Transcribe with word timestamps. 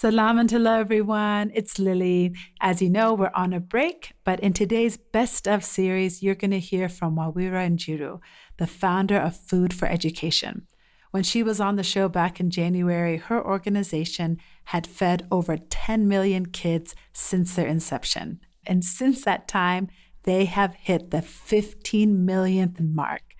Selam 0.00 0.40
and 0.40 0.50
hello, 0.50 0.80
everyone. 0.80 1.52
It's 1.54 1.78
Lilly. 1.78 2.34
As 2.58 2.80
you 2.80 2.88
know, 2.88 3.12
we're 3.12 3.30
on 3.34 3.52
a 3.52 3.60
break, 3.60 4.14
but 4.24 4.40
in 4.40 4.54
today's 4.54 4.96
Best 4.96 5.46
of 5.46 5.62
series, 5.62 6.22
you're 6.22 6.34
going 6.34 6.52
to 6.52 6.58
hear 6.58 6.88
from 6.88 7.16
Wawira 7.16 7.68
Njiru, 7.70 8.18
the 8.56 8.66
founder 8.66 9.18
of 9.18 9.36
Food4Education. 9.36 10.62
When 11.10 11.22
she 11.22 11.42
was 11.42 11.60
on 11.60 11.76
the 11.76 11.82
show 11.82 12.08
back 12.08 12.40
in 12.40 12.48
January, 12.48 13.18
her 13.18 13.44
organization 13.44 14.38
had 14.64 14.86
fed 14.86 15.28
over 15.30 15.58
10 15.58 16.08
million 16.08 16.46
kids 16.46 16.94
since 17.12 17.54
their 17.54 17.66
inception. 17.66 18.40
And 18.66 18.82
since 18.82 19.22
that 19.26 19.48
time, 19.48 19.88
they 20.22 20.46
have 20.46 20.76
hit 20.76 21.10
the 21.10 21.20
15 21.20 22.24
millionth 22.24 22.80
mark. 22.80 23.34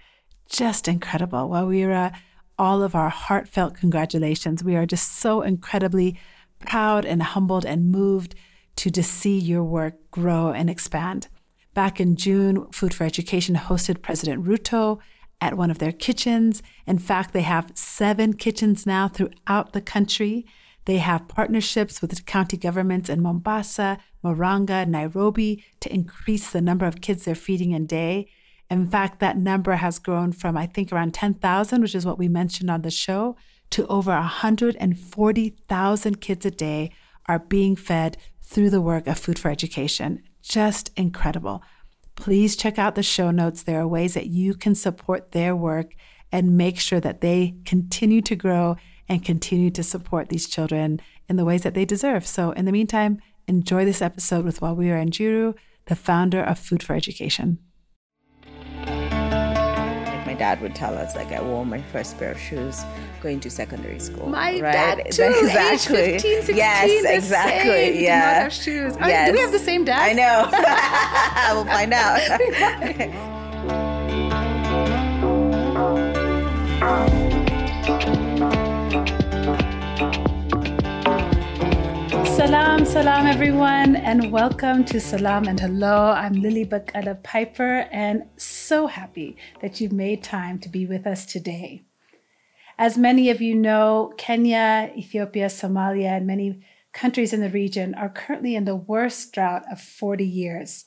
Just 0.46 0.88
incredible. 0.88 1.48
Wawira, 1.48 2.14
all 2.58 2.82
of 2.82 2.94
our 2.94 3.08
heartfelt 3.08 3.74
congratulations. 3.74 4.62
We 4.62 4.76
are 4.76 4.84
just 4.84 5.16
so 5.16 5.40
incredibly 5.40 6.18
proud 6.60 7.04
and 7.04 7.22
humbled 7.22 7.64
and 7.64 7.90
moved 7.90 8.34
to 8.76 8.90
just 8.90 9.10
see 9.10 9.38
your 9.38 9.64
work 9.64 10.10
grow 10.10 10.50
and 10.50 10.70
expand. 10.70 11.28
Back 11.74 12.00
in 12.00 12.16
June, 12.16 12.66
Food4Education 12.66 13.56
hosted 13.56 14.02
President 14.02 14.44
Ruto 14.44 14.98
at 15.40 15.56
one 15.56 15.70
of 15.70 15.78
their 15.78 15.92
kitchens. 15.92 16.62
In 16.86 16.98
fact, 16.98 17.32
they 17.32 17.42
have 17.42 17.72
seven 17.74 18.34
kitchens 18.34 18.86
now 18.86 19.08
throughout 19.08 19.72
the 19.72 19.80
country. 19.80 20.46
They 20.84 20.98
have 20.98 21.28
partnerships 21.28 22.00
with 22.00 22.26
county 22.26 22.56
governments 22.56 23.08
in 23.08 23.22
Mombasa, 23.22 23.98
Murang'a, 24.24 24.86
Nairobi 24.86 25.64
to 25.80 25.92
increase 25.92 26.50
the 26.50 26.60
number 26.60 26.86
of 26.86 27.00
kids 27.00 27.24
they're 27.24 27.34
feeding 27.34 27.74
a 27.74 27.80
day. 27.80 28.28
In 28.70 28.88
fact, 28.88 29.20
that 29.20 29.36
number 29.36 29.74
has 29.76 29.98
grown 29.98 30.32
from, 30.32 30.56
I 30.56 30.66
think, 30.66 30.92
around 30.92 31.12
10,000, 31.12 31.82
which 31.82 31.94
is 31.94 32.06
what 32.06 32.18
we 32.18 32.28
mentioned 32.28 32.70
on 32.70 32.82
the 32.82 32.90
show, 32.90 33.36
to 33.70 33.86
over 33.86 34.10
140,000 34.10 36.20
kids 36.20 36.46
a 36.46 36.50
day 36.50 36.90
are 37.26 37.38
being 37.38 37.76
fed 37.76 38.16
through 38.42 38.70
the 38.70 38.80
work 38.80 39.06
of 39.06 39.20
Food4Education. 39.20 40.22
Just 40.42 40.90
incredible. 40.96 41.62
Please 42.16 42.56
check 42.56 42.78
out 42.78 42.96
the 42.96 43.02
show 43.02 43.30
notes. 43.30 43.62
There 43.62 43.80
are 43.80 43.88
ways 43.88 44.14
that 44.14 44.26
you 44.26 44.54
can 44.54 44.74
support 44.74 45.32
their 45.32 45.54
work 45.54 45.94
and 46.32 46.56
make 46.56 46.78
sure 46.78 47.00
that 47.00 47.20
they 47.20 47.56
continue 47.64 48.22
to 48.22 48.36
grow 48.36 48.76
and 49.08 49.24
continue 49.24 49.70
to 49.70 49.82
support 49.82 50.28
these 50.28 50.48
children 50.48 51.00
in 51.28 51.36
the 51.36 51.44
ways 51.44 51.62
that 51.62 51.74
they 51.74 51.84
deserve. 51.84 52.26
So, 52.26 52.52
in 52.52 52.64
the 52.64 52.72
meantime, 52.72 53.20
enjoy 53.48 53.84
this 53.84 54.02
episode 54.02 54.44
with 54.44 54.60
Wawira 54.60 55.08
Njiru, 55.08 55.54
the 55.86 55.96
founder 55.96 56.42
of 56.42 56.58
Food4Education 56.58 57.58
dad 60.40 60.58
would 60.62 60.74
tell 60.74 60.96
us 60.96 61.14
like 61.14 61.30
I 61.32 61.42
wore 61.42 61.66
my 61.66 61.82
first 61.92 62.18
pair 62.18 62.30
of 62.30 62.40
shoes 62.40 62.82
going 63.20 63.40
to 63.40 63.50
secondary 63.50 63.98
school. 63.98 64.26
My 64.26 64.52
right? 64.58 64.72
dad 64.72 64.96
too. 65.10 65.24
Exactly. 65.24 66.00
Age 66.00 66.22
15, 66.22 66.36
16, 66.38 66.56
yes, 66.56 67.04
exactly. 67.04 67.70
Same. 67.70 68.02
Yeah. 68.02 68.20
Did 68.20 68.36
not 68.36 68.42
have 68.44 68.52
shoes. 68.54 68.96
Yes. 69.00 69.28
do 69.28 69.32
we 69.34 69.40
have 69.40 69.52
the 69.52 69.58
same 69.58 69.84
dad? 69.84 70.00
I 70.00 70.12
know. 70.14 70.48
we'll 71.54 71.66
find 71.66 71.92
out. 71.92 73.36
Salam, 82.40 82.86
salam, 82.86 83.26
everyone, 83.26 83.96
and 83.96 84.32
welcome 84.32 84.82
to 84.86 84.98
Selam 84.98 85.46
and 85.46 85.60
Hello. 85.60 86.10
I'm 86.12 86.40
Lilly 86.40 86.64
Bekele 86.64 87.22
Piper, 87.22 87.86
and 87.92 88.22
so 88.38 88.86
happy 88.86 89.36
that 89.60 89.78
you've 89.78 89.92
made 89.92 90.22
time 90.22 90.58
to 90.60 90.70
be 90.70 90.86
with 90.86 91.06
us 91.06 91.26
today. 91.26 91.82
As 92.78 92.96
many 92.96 93.28
of 93.28 93.42
you 93.42 93.54
know, 93.54 94.14
Kenya, 94.16 94.90
Ethiopia, 94.96 95.48
Somalia, 95.48 96.16
and 96.16 96.26
many 96.26 96.62
countries 96.94 97.34
in 97.34 97.42
the 97.42 97.50
region 97.50 97.94
are 97.94 98.08
currently 98.08 98.56
in 98.56 98.64
the 98.64 98.74
worst 98.74 99.34
drought 99.34 99.64
of 99.70 99.78
40 99.78 100.24
years. 100.24 100.86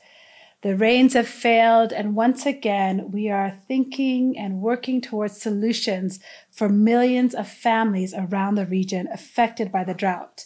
The 0.64 0.76
rains 0.76 1.14
have 1.14 1.28
failed, 1.28 1.94
and 1.94 2.16
once 2.16 2.48
again, 2.48 3.12
we 3.12 3.30
are 3.30 3.59
thinking 3.68 4.35
and 4.40 4.59
working 4.59 5.02
towards 5.02 5.40
solutions 5.40 6.20
for 6.50 6.68
millions 6.68 7.35
of 7.35 7.47
families 7.47 8.16
around 8.16 8.56
the 8.56 8.66
region 8.66 9.08
affected 9.14 9.72
by 9.72 9.84
the 9.84 9.94
drought. 9.94 10.46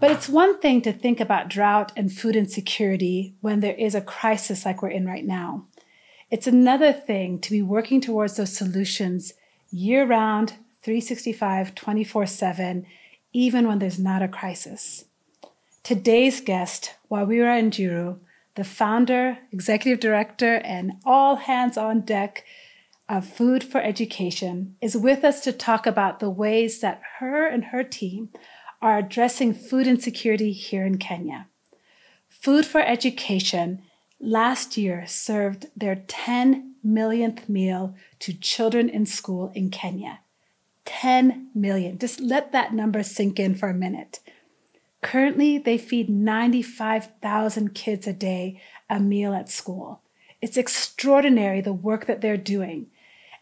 But 0.00 0.12
it's 0.12 0.28
one 0.28 0.60
thing 0.60 0.80
to 0.82 0.92
think 0.92 1.18
about 1.18 1.48
drought 1.48 1.90
and 1.96 2.12
food 2.12 2.36
insecurity 2.36 3.34
when 3.40 3.60
there 3.60 3.74
is 3.74 3.94
a 3.94 4.00
crisis 4.00 4.64
like 4.64 4.80
we're 4.80 4.90
in 4.90 5.06
right 5.06 5.24
now. 5.24 5.66
It's 6.30 6.46
another 6.46 6.92
thing 6.92 7.40
to 7.40 7.50
be 7.50 7.62
working 7.62 8.00
towards 8.00 8.36
those 8.36 8.56
solutions 8.56 9.34
year 9.70 10.06
round, 10.06 10.54
365, 10.82 11.74
24 11.74 12.26
7, 12.26 12.86
even 13.32 13.66
when 13.66 13.78
there's 13.78 13.98
not 13.98 14.22
a 14.22 14.28
crisis. 14.28 15.04
Today's 15.82 16.40
guest, 16.40 16.94
Wawira 17.10 17.62
Njiru, 17.62 18.18
the 18.54 18.64
founder, 18.64 19.38
executive 19.52 20.00
director, 20.00 20.56
and 20.56 20.92
all 21.04 21.36
hands 21.36 21.76
on 21.76 22.02
deck 22.02 22.44
of 23.08 23.24
Food4Education, 23.24 24.72
is 24.80 24.96
with 24.96 25.24
us 25.24 25.40
to 25.42 25.52
talk 25.52 25.86
about 25.86 26.20
the 26.20 26.30
ways 26.30 26.80
that 26.80 27.00
her 27.18 27.46
and 27.46 27.66
her 27.66 27.82
team 27.82 28.28
are 28.80 28.98
addressing 28.98 29.54
food 29.54 29.86
insecurity 29.86 30.52
here 30.52 30.84
in 30.84 30.98
Kenya. 30.98 31.48
Food4Education 32.42 33.80
last 34.20 34.76
year 34.76 35.04
served 35.06 35.66
their 35.76 36.04
10 36.06 36.74
millionth 36.82 37.48
meal 37.48 37.94
to 38.20 38.32
children 38.32 38.88
in 38.88 39.06
school 39.06 39.50
in 39.54 39.70
Kenya. 39.70 40.20
10 40.84 41.50
million. 41.54 41.98
Just 41.98 42.20
let 42.20 42.52
that 42.52 42.72
number 42.72 43.02
sink 43.02 43.38
in 43.38 43.54
for 43.54 43.68
a 43.68 43.74
minute. 43.74 44.20
Currently, 45.02 45.58
they 45.58 45.78
feed 45.78 46.08
95,000 46.08 47.74
kids 47.74 48.06
a 48.06 48.12
day 48.12 48.60
a 48.90 48.98
meal 48.98 49.34
at 49.34 49.50
school. 49.50 50.00
It's 50.40 50.56
extraordinary 50.56 51.60
the 51.60 51.72
work 51.72 52.06
that 52.06 52.20
they're 52.20 52.36
doing. 52.36 52.86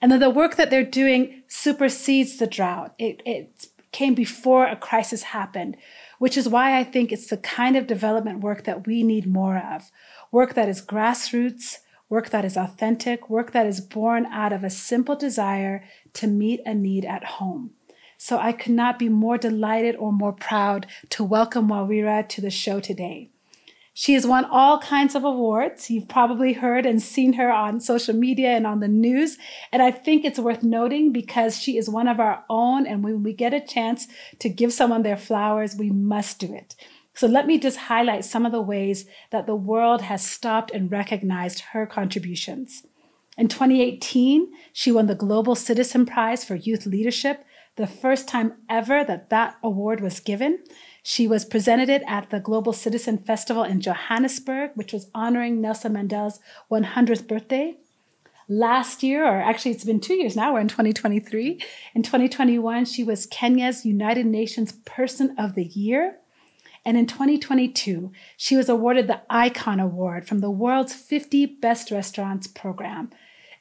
And 0.02 0.10
then 0.12 0.20
the 0.20 0.30
work 0.30 0.56
that 0.56 0.70
they're 0.70 0.84
doing 0.84 1.42
supersedes 1.46 2.38
the 2.38 2.46
drought. 2.46 2.94
It, 2.98 3.22
it's 3.24 3.68
came 3.96 4.12
before 4.12 4.66
a 4.66 4.76
crisis 4.76 5.22
happened, 5.22 5.74
which 6.18 6.36
is 6.36 6.46
why 6.46 6.78
I 6.78 6.84
think 6.84 7.10
it's 7.10 7.28
the 7.28 7.38
kind 7.38 7.76
of 7.76 7.86
development 7.86 8.40
work 8.40 8.64
that 8.64 8.86
we 8.86 9.02
need 9.02 9.26
more 9.26 9.56
of 9.56 9.90
work 10.30 10.52
that 10.52 10.68
is 10.68 10.84
grassroots, 10.84 11.78
work 12.10 12.28
that 12.28 12.44
is 12.44 12.58
authentic, 12.58 13.30
work 13.30 13.52
that 13.52 13.66
is 13.66 13.80
born 13.80 14.26
out 14.26 14.52
of 14.52 14.62
a 14.62 14.68
simple 14.68 15.16
desire 15.16 15.82
to 16.12 16.26
meet 16.26 16.60
a 16.66 16.74
need 16.74 17.06
at 17.06 17.24
home. 17.24 17.70
So 18.18 18.38
I 18.38 18.52
could 18.52 18.72
not 18.72 18.98
be 18.98 19.08
more 19.08 19.38
delighted 19.38 19.96
or 19.96 20.12
more 20.12 20.34
proud 20.34 20.86
to 21.10 21.24
welcome 21.24 21.68
Wawira 21.68 22.28
to 22.28 22.42
the 22.42 22.50
show 22.50 22.80
today. 22.80 23.30
She 23.98 24.12
has 24.12 24.26
won 24.26 24.44
all 24.44 24.78
kinds 24.78 25.14
of 25.14 25.24
awards. 25.24 25.90
You've 25.90 26.06
probably 26.06 26.52
heard 26.52 26.84
and 26.84 27.00
seen 27.00 27.32
her 27.32 27.50
on 27.50 27.80
social 27.80 28.14
media 28.14 28.50
and 28.50 28.66
on 28.66 28.80
the 28.80 28.88
news. 28.88 29.38
And 29.72 29.80
I 29.80 29.90
think 29.90 30.22
it's 30.22 30.38
worth 30.38 30.62
noting 30.62 31.12
because 31.12 31.58
she 31.58 31.78
is 31.78 31.88
one 31.88 32.06
of 32.06 32.20
our 32.20 32.44
own. 32.50 32.86
And 32.86 33.02
when 33.02 33.22
we 33.22 33.32
get 33.32 33.54
a 33.54 33.60
chance 33.66 34.06
to 34.40 34.50
give 34.50 34.74
someone 34.74 35.02
their 35.02 35.16
flowers, 35.16 35.76
we 35.76 35.88
must 35.88 36.38
do 36.38 36.54
it. 36.54 36.76
So 37.14 37.26
let 37.26 37.46
me 37.46 37.58
just 37.58 37.78
highlight 37.78 38.26
some 38.26 38.44
of 38.44 38.52
the 38.52 38.60
ways 38.60 39.06
that 39.30 39.46
the 39.46 39.56
world 39.56 40.02
has 40.02 40.22
stopped 40.22 40.70
and 40.72 40.92
recognized 40.92 41.60
her 41.72 41.86
contributions. 41.86 42.82
In 43.38 43.48
2018, 43.48 44.52
she 44.74 44.92
won 44.92 45.06
the 45.06 45.14
Global 45.14 45.54
Citizen 45.54 46.04
Prize 46.04 46.44
for 46.44 46.54
Youth 46.54 46.84
Leadership, 46.84 47.46
the 47.76 47.86
first 47.86 48.26
time 48.26 48.54
ever 48.68 49.04
that 49.04 49.30
that 49.30 49.56
award 49.62 50.00
was 50.00 50.20
given. 50.20 50.58
She 51.02 51.28
was 51.28 51.44
presented 51.44 51.88
it 51.88 52.02
at 52.06 52.30
the 52.30 52.40
Global 52.40 52.72
Citizen 52.72 53.18
Festival 53.18 53.62
in 53.62 53.80
Johannesburg, 53.80 54.70
which 54.74 54.92
was 54.92 55.10
honoring 55.14 55.60
Nelson 55.60 55.92
Mandela's 55.92 56.40
100th 56.70 57.28
birthday. 57.28 57.76
Last 58.48 59.02
year, 59.02 59.24
or 59.24 59.40
actually 59.40 59.72
it's 59.72 59.84
been 59.84 60.00
two 60.00 60.14
years 60.14 60.36
now, 60.36 60.54
we're 60.54 60.60
in 60.60 60.68
2023. 60.68 61.62
In 61.94 62.02
2021, 62.02 62.84
she 62.84 63.04
was 63.04 63.26
Kenya's 63.26 63.84
United 63.84 64.24
Nations 64.24 64.72
Person 64.84 65.34
of 65.38 65.54
the 65.54 65.64
Year. 65.64 66.18
And 66.84 66.96
in 66.96 67.06
2022, 67.06 68.12
she 68.36 68.56
was 68.56 68.68
awarded 68.68 69.08
the 69.08 69.20
Icon 69.28 69.80
Award 69.80 70.26
from 70.26 70.38
the 70.38 70.50
World's 70.50 70.94
50 70.94 71.44
Best 71.46 71.90
Restaurants 71.90 72.46
program. 72.46 73.10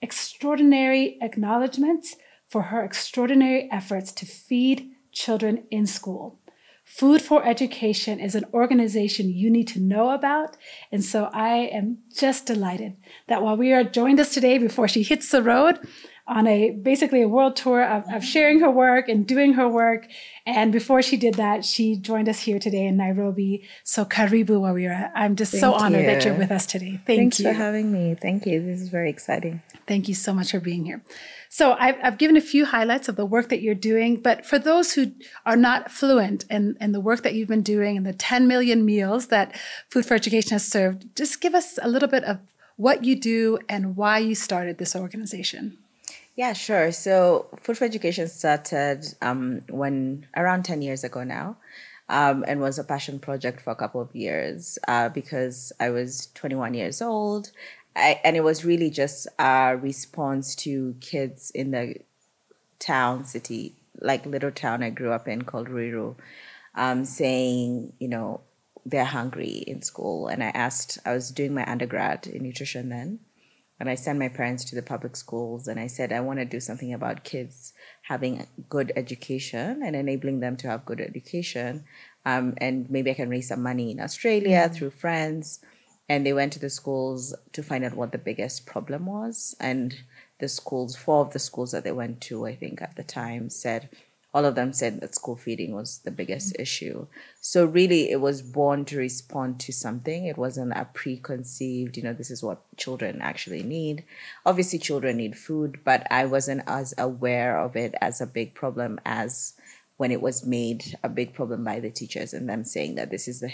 Extraordinary 0.02 1.18
acknowledgments 1.22 2.16
for 2.48 2.64
her 2.64 2.84
extraordinary 2.84 3.70
efforts 3.72 4.12
to 4.14 4.26
feed 4.26 4.92
children 5.12 5.64
in 5.72 5.88
school. 5.88 6.40
Food4Education 6.86 8.24
is 8.24 8.36
an 8.36 8.46
organization 8.54 9.30
you 9.30 9.50
need 9.50 9.68
to 9.70 9.80
know 9.80 10.12
about. 10.12 10.56
And 10.92 11.04
so 11.04 11.30
I 11.34 11.70
am 11.74 11.98
just 12.16 12.46
delighted 12.46 12.96
that 13.28 13.42
Wawira 13.42 13.92
joined 13.92 14.20
us 14.20 14.34
today 14.34 14.60
before 14.60 14.88
she 14.88 15.02
hits 15.02 15.32
the 15.32 15.42
road, 15.42 15.80
on 16.28 16.48
a 16.48 16.72
basically 16.72 17.22
a 17.22 17.28
world 17.28 17.56
tour 17.56 17.84
of, 17.84 18.04
of 18.12 18.24
sharing 18.24 18.60
her 18.60 18.70
work 18.70 19.08
and 19.08 19.28
doing 19.28 19.54
her 19.54 19.68
work. 19.68 20.08
And 20.46 20.72
before 20.72 21.02
she 21.02 21.18
did 21.18 21.36
that, 21.36 21.64
she 21.64 21.96
joined 21.96 22.28
us 22.28 22.40
here 22.40 22.58
today 22.58 22.88
in 22.88 22.98
Nairobi. 22.98 23.64
So 23.84 24.06
Karibu 24.06 24.48
Wawira. 24.48 25.12
I'm 25.14 25.36
just 25.36 25.52
Thank 25.52 25.62
so 25.62 25.74
honored 25.74 26.02
you. 26.02 26.08
that 26.08 26.26
you're 26.26 26.34
with 26.34 26.52
us 26.52 26.66
today. 26.66 27.00
Thank 27.06 27.20
Thanks 27.20 27.40
you. 27.40 27.46
for 27.46 27.54
having 27.54 27.92
me. 27.92 28.16
Thank 28.20 28.46
you. 28.48 28.64
This 28.64 28.82
is 28.82 28.90
very 28.90 29.10
exciting. 29.10 29.62
Thank 29.88 30.08
you 30.08 30.16
so 30.16 30.34
much 30.34 30.52
for 30.52 30.60
being 30.60 30.86
here. 30.86 31.04
So 31.56 31.78
I've, 31.80 31.96
I've 32.04 32.18
given 32.18 32.36
a 32.36 32.42
few 32.42 32.66
highlights 32.66 33.08
of 33.08 33.16
the 33.16 33.26
work 33.26 33.48
that 33.48 33.62
you're 33.62 33.76
doing, 33.76 34.18
but 34.18 34.46
for 34.46 34.60
those 34.60 34.92
who 34.92 35.14
are 35.46 35.56
not 35.56 35.90
fluent 35.90 36.44
in, 36.50 36.76
in 36.82 36.92
the 36.92 37.00
work 37.00 37.24
that 37.24 37.34
you've 37.34 37.48
been 37.48 37.62
doing 37.62 37.96
and 37.96 38.06
the 38.06 38.12
10 38.12 38.46
million 38.46 38.84
meals 38.84 39.28
that 39.28 39.56
Food4Education 39.90 40.50
has 40.50 40.68
served, 40.68 41.16
just 41.16 41.40
give 41.40 41.56
us 41.56 41.80
a 41.82 41.88
little 41.88 42.10
bit 42.10 42.26
of 42.26 42.40
what 42.76 43.06
you 43.06 43.18
do 43.18 43.58
and 43.70 43.96
why 43.96 44.18
you 44.18 44.36
started 44.36 44.80
this 44.80 44.98
organization. 44.98 45.78
Yeah, 46.36 46.52
sure. 46.52 46.92
So 46.92 47.48
Food4Education 47.64 48.28
started 48.28 49.06
um, 49.22 49.62
when 49.70 50.28
around 50.36 50.64
10 50.64 50.82
years 50.82 51.06
ago 51.06 51.24
now. 51.24 51.56
Um, 52.08 52.46
and 52.48 52.60
was 52.60 52.78
a 52.78 52.84
passion 52.84 53.18
project 53.18 53.62
for 53.62 53.72
a 53.72 53.76
couple 53.76 54.00
of 54.00 54.16
years 54.16 54.78
uh, 54.88 55.10
because 55.10 55.74
I 55.80 55.90
was 55.90 56.28
21 56.36 56.76
years 56.76 57.02
old. 57.02 57.50
I, 57.96 58.20
and 58.24 58.36
it 58.36 58.44
was 58.44 58.66
really 58.66 58.90
just 58.90 59.28
a 59.40 59.78
response 59.78 60.56
to 60.58 60.96
kids 61.00 61.52
in 61.52 61.72
the 61.72 61.96
town, 62.80 63.26
city, 63.26 63.76
like 64.00 64.26
little 64.26 64.52
town 64.52 64.84
I 64.84 64.90
grew 64.90 65.12
up 65.12 65.28
in 65.28 65.44
called 65.44 65.70
Ruiru, 65.70 66.16
um, 66.76 67.06
saying, 67.06 67.94
you 68.00 68.08
know, 68.08 68.42
they're 68.86 69.06
hungry 69.06 69.64
in 69.66 69.82
school. 69.82 70.28
And 70.28 70.44
I 70.44 70.50
asked, 70.50 71.00
I 71.06 71.14
was 71.14 71.32
doing 71.32 71.54
my 71.54 71.66
undergrad 71.66 72.28
in 72.28 72.44
nutrition 72.44 72.90
then. 72.90 73.20
And 73.80 73.90
I 73.90 73.96
sent 73.96 74.20
my 74.20 74.30
parents 74.30 74.64
to 74.66 74.76
the 74.76 74.82
public 74.82 75.18
schools 75.18 75.68
and 75.68 75.80
I 75.80 75.88
said, 75.88 76.14
I 76.14 76.22
want 76.22 76.40
to 76.40 76.46
do 76.46 76.62
something 76.62 76.94
about 76.94 77.26
kids 77.26 77.74
having 78.04 78.48
good 78.70 78.94
education 78.96 79.82
and 79.84 79.96
enabling 79.96 80.40
them 80.40 80.56
to 80.58 80.70
have 80.70 80.86
good 80.86 81.02
education. 81.02 81.84
Um, 82.26 82.54
and 82.58 82.90
maybe 82.90 83.12
I 83.12 83.16
can 83.16 83.30
raise 83.30 83.50
some 83.50 83.62
money 83.62 83.92
in 83.92 84.00
Australia 84.00 84.70
through 84.74 84.92
friends. 84.92 85.60
And 86.08 86.26
they 86.26 86.34
went 86.34 86.54
to 86.54 86.60
the 86.60 86.70
schools 86.70 87.34
to 87.54 87.64
find 87.64 87.84
out 87.84 87.96
what 87.96 88.12
the 88.12 88.18
biggest 88.18 88.66
problem 88.66 89.08
was. 89.08 89.56
And 89.60 89.96
the 90.40 90.48
schools, 90.48 90.96
four 90.96 91.22
of 91.22 91.34
the 91.34 91.40
schools 91.40 91.72
that 91.72 91.84
they 91.84 91.92
went 91.92 92.22
to, 92.22 92.46
I 92.46 92.56
think 92.56 92.82
at 92.82 92.96
the 92.96 93.04
time, 93.04 93.50
said, 93.50 93.90
all 94.36 94.44
of 94.44 94.56
them 94.56 94.74
said 94.74 95.00
that 95.00 95.16
school 95.16 95.38
feeding 95.38 95.74
was 95.74 96.00
the 96.00 96.12
biggest 96.12 96.58
issue. 96.60 97.08
So 97.40 97.64
really, 97.64 98.12
it 98.12 98.20
was 98.20 98.42
born 98.42 98.84
to 98.86 98.98
respond 98.98 99.62
to 99.62 99.72
something. 99.72 100.26
It 100.26 100.38
wasn't 100.38 100.74
a 100.76 100.90
preconceived, 100.94 101.96
you 101.96 102.04
know, 102.04 102.12
this 102.12 102.30
is 102.30 102.44
what 102.44 102.62
children 102.76 103.22
actually 103.22 103.64
need. 103.64 104.04
Obviously, 104.46 104.78
children 104.78 105.16
need 105.16 105.38
food, 105.38 105.80
but 105.86 106.06
I 106.12 106.26
wasn't 106.26 106.64
as 106.68 106.94
aware 106.98 107.58
of 107.58 107.78
it 107.78 107.96
as 108.02 108.20
a 108.20 108.28
big 108.28 108.54
problem 108.54 109.00
as 109.06 109.54
when 109.96 110.12
it 110.12 110.22
was 110.22 110.46
made 110.46 110.98
a 111.02 111.08
big 111.08 111.34
problem 111.34 111.64
by 111.64 111.80
the 111.80 111.90
teachers 111.90 112.34
and 112.34 112.50
them 112.50 112.66
saying 112.66 112.96
that 112.96 113.12
this 113.12 113.30
is 113.30 113.40
the 113.40 113.54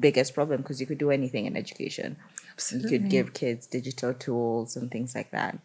biggest 0.00 0.34
problem 0.34 0.62
because 0.62 0.80
you 0.80 0.86
could 0.86 0.98
do 0.98 1.10
anything 1.10 1.46
in 1.46 1.56
education. 1.56 2.16
Absolutely. 2.52 2.90
You 2.90 2.98
could 2.98 3.08
give 3.10 3.34
kids 3.34 3.66
digital 3.66 4.14
tools 4.14 4.76
and 4.76 4.90
things 4.90 5.14
like 5.14 5.30
that 5.30 5.58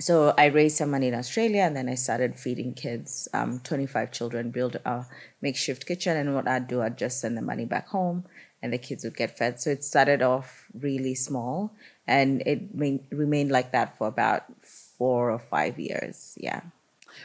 so 0.00 0.32
I 0.38 0.46
raised 0.46 0.78
some 0.78 0.90
money 0.90 1.08
in 1.08 1.14
Australia 1.14 1.60
and 1.62 1.76
then 1.76 1.88
I 1.88 1.94
started 1.94 2.36
feeding 2.36 2.72
kids, 2.72 3.28
um, 3.34 3.60
25 3.60 4.10
children, 4.10 4.50
build 4.50 4.76
a 4.84 5.04
makeshift 5.42 5.86
kitchen. 5.86 6.16
And 6.16 6.34
what 6.34 6.48
I'd 6.48 6.66
do, 6.66 6.80
I'd 6.80 6.96
just 6.96 7.20
send 7.20 7.36
the 7.36 7.42
money 7.42 7.66
back 7.66 7.88
home 7.88 8.24
and 8.62 8.72
the 8.72 8.78
kids 8.78 9.04
would 9.04 9.16
get 9.16 9.36
fed. 9.36 9.60
So 9.60 9.70
it 9.70 9.84
started 9.84 10.22
off 10.22 10.66
really 10.72 11.14
small 11.14 11.74
and 12.06 12.42
it 12.46 12.62
remained 13.10 13.50
like 13.50 13.72
that 13.72 13.98
for 13.98 14.08
about 14.08 14.44
four 14.62 15.30
or 15.30 15.38
five 15.38 15.78
years. 15.78 16.36
Yeah. 16.40 16.62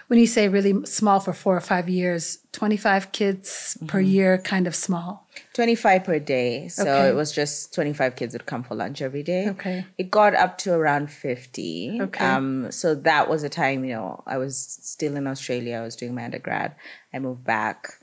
When 0.07 0.19
you 0.19 0.27
say 0.27 0.47
really 0.47 0.85
small 0.85 1.19
for 1.19 1.33
four 1.33 1.55
or 1.55 1.61
five 1.61 1.87
years, 1.89 2.39
25 2.51 3.11
kids 3.11 3.77
per 3.87 3.99
Mm-hmm. 3.99 4.07
year, 4.11 4.37
kind 4.37 4.67
of 4.67 4.75
small. 4.75 5.27
25 5.53 6.03
per 6.03 6.19
day. 6.19 6.67
So 6.69 6.83
Okay. 6.83 7.09
it 7.09 7.15
was 7.15 7.31
just 7.31 7.73
25 7.73 8.15
kids 8.15 8.33
would 8.33 8.45
come 8.45 8.63
for 8.63 8.75
lunch 8.75 9.01
every 9.01 9.23
day. 9.23 9.49
Okay. 9.49 9.85
It 9.97 10.09
got 10.11 10.33
up 10.35 10.57
to 10.59 10.73
around 10.73 11.11
50. 11.11 11.99
Okay. 12.01 12.25
Um, 12.25 12.71
so 12.71 12.95
that 12.95 13.29
was 13.29 13.43
a 13.43 13.49
time, 13.49 13.83
you 13.85 13.93
know, 13.93 14.23
I 14.25 14.37
was 14.37 14.57
still 14.57 15.15
in 15.17 15.27
Australia. 15.27 15.77
I 15.77 15.81
was 15.81 15.95
doing 15.95 16.15
my 16.15 16.23
undergrad. 16.25 16.75
I 17.13 17.19
moved 17.19 17.43
back, 17.43 17.93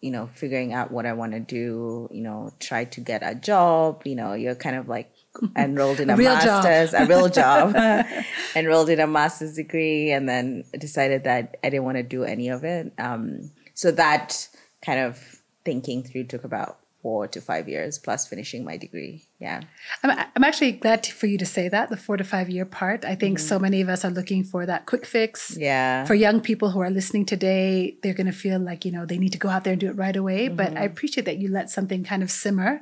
you 0.00 0.10
know, 0.10 0.28
figuring 0.34 0.72
out 0.74 0.90
what 0.90 1.06
I 1.06 1.12
want 1.14 1.32
to 1.32 1.40
do, 1.40 2.08
you 2.12 2.22
know, 2.22 2.52
try 2.60 2.84
to 2.84 3.00
get 3.00 3.22
a 3.24 3.34
job. 3.34 4.02
You 4.04 4.16
know, 4.16 4.34
you're 4.34 4.54
kind 4.54 4.76
of 4.76 4.88
like 4.88 5.10
enrolled 5.56 6.00
in 6.00 6.10
A 6.10 6.14
a, 6.14 6.16
real 6.16 6.34
job. 6.38 6.64
master's, 6.64 6.94
a 6.94 7.06
real 7.06 7.28
job, 7.28 7.74
enrolled 8.56 8.88
in 8.90 9.00
a 9.00 9.06
master's 9.06 9.54
degree, 9.54 10.10
and 10.10 10.28
then 10.28 10.64
decided 10.78 11.24
that 11.24 11.56
I 11.62 11.70
didn't 11.70 11.84
want 11.84 11.96
to 11.96 12.02
do 12.02 12.24
any 12.24 12.48
of 12.48 12.64
it. 12.64 12.92
Um, 12.98 13.50
so 13.74 13.90
that 13.92 14.48
kind 14.84 15.00
of 15.00 15.40
thinking 15.64 16.02
through 16.02 16.24
took 16.24 16.44
about 16.44 16.78
four 17.02 17.28
to 17.28 17.40
five 17.40 17.68
years 17.68 17.98
plus 17.98 18.26
finishing 18.26 18.64
my 18.64 18.76
degree. 18.76 19.22
Yeah. 19.38 19.60
I'm, 20.02 20.18
I'm 20.34 20.42
actually 20.42 20.72
glad 20.72 21.04
to, 21.04 21.12
for 21.12 21.26
you 21.26 21.38
to 21.38 21.46
say 21.46 21.68
that, 21.68 21.88
the 21.88 21.96
four 21.96 22.16
to 22.16 22.24
five 22.24 22.48
year 22.50 22.64
part. 22.64 23.04
I 23.04 23.14
think 23.14 23.38
so 23.38 23.60
many 23.60 23.80
of 23.80 23.88
us 23.88 24.04
are 24.04 24.10
looking 24.10 24.42
for 24.42 24.66
that 24.66 24.86
quick 24.86 25.06
fix. 25.06 25.52
Mm-hmm. 25.52 25.60
Yeah. 25.62 26.04
For 26.04 26.14
young 26.14 26.40
people 26.40 26.70
who 26.70 26.80
are 26.80 26.90
listening 26.90 27.24
today, 27.24 27.96
they're 28.02 28.14
going 28.14 28.26
to 28.26 28.32
feel 28.32 28.58
like, 28.58 28.84
you 28.84 28.90
know, 28.90 29.06
they 29.06 29.18
need 29.18 29.30
to 29.32 29.38
go 29.38 29.48
out 29.48 29.62
there 29.62 29.72
and 29.74 29.80
do 29.80 29.88
it 29.88 29.92
right 29.96 30.16
away. 30.16 30.48
But 30.48 30.70
Mm-hmm. 30.70 30.78
I 30.78 30.82
appreciate 30.82 31.24
that 31.26 31.36
you 31.38 31.48
let 31.48 31.70
something 31.70 32.02
kind 32.02 32.24
of 32.24 32.30
simmer 32.30 32.80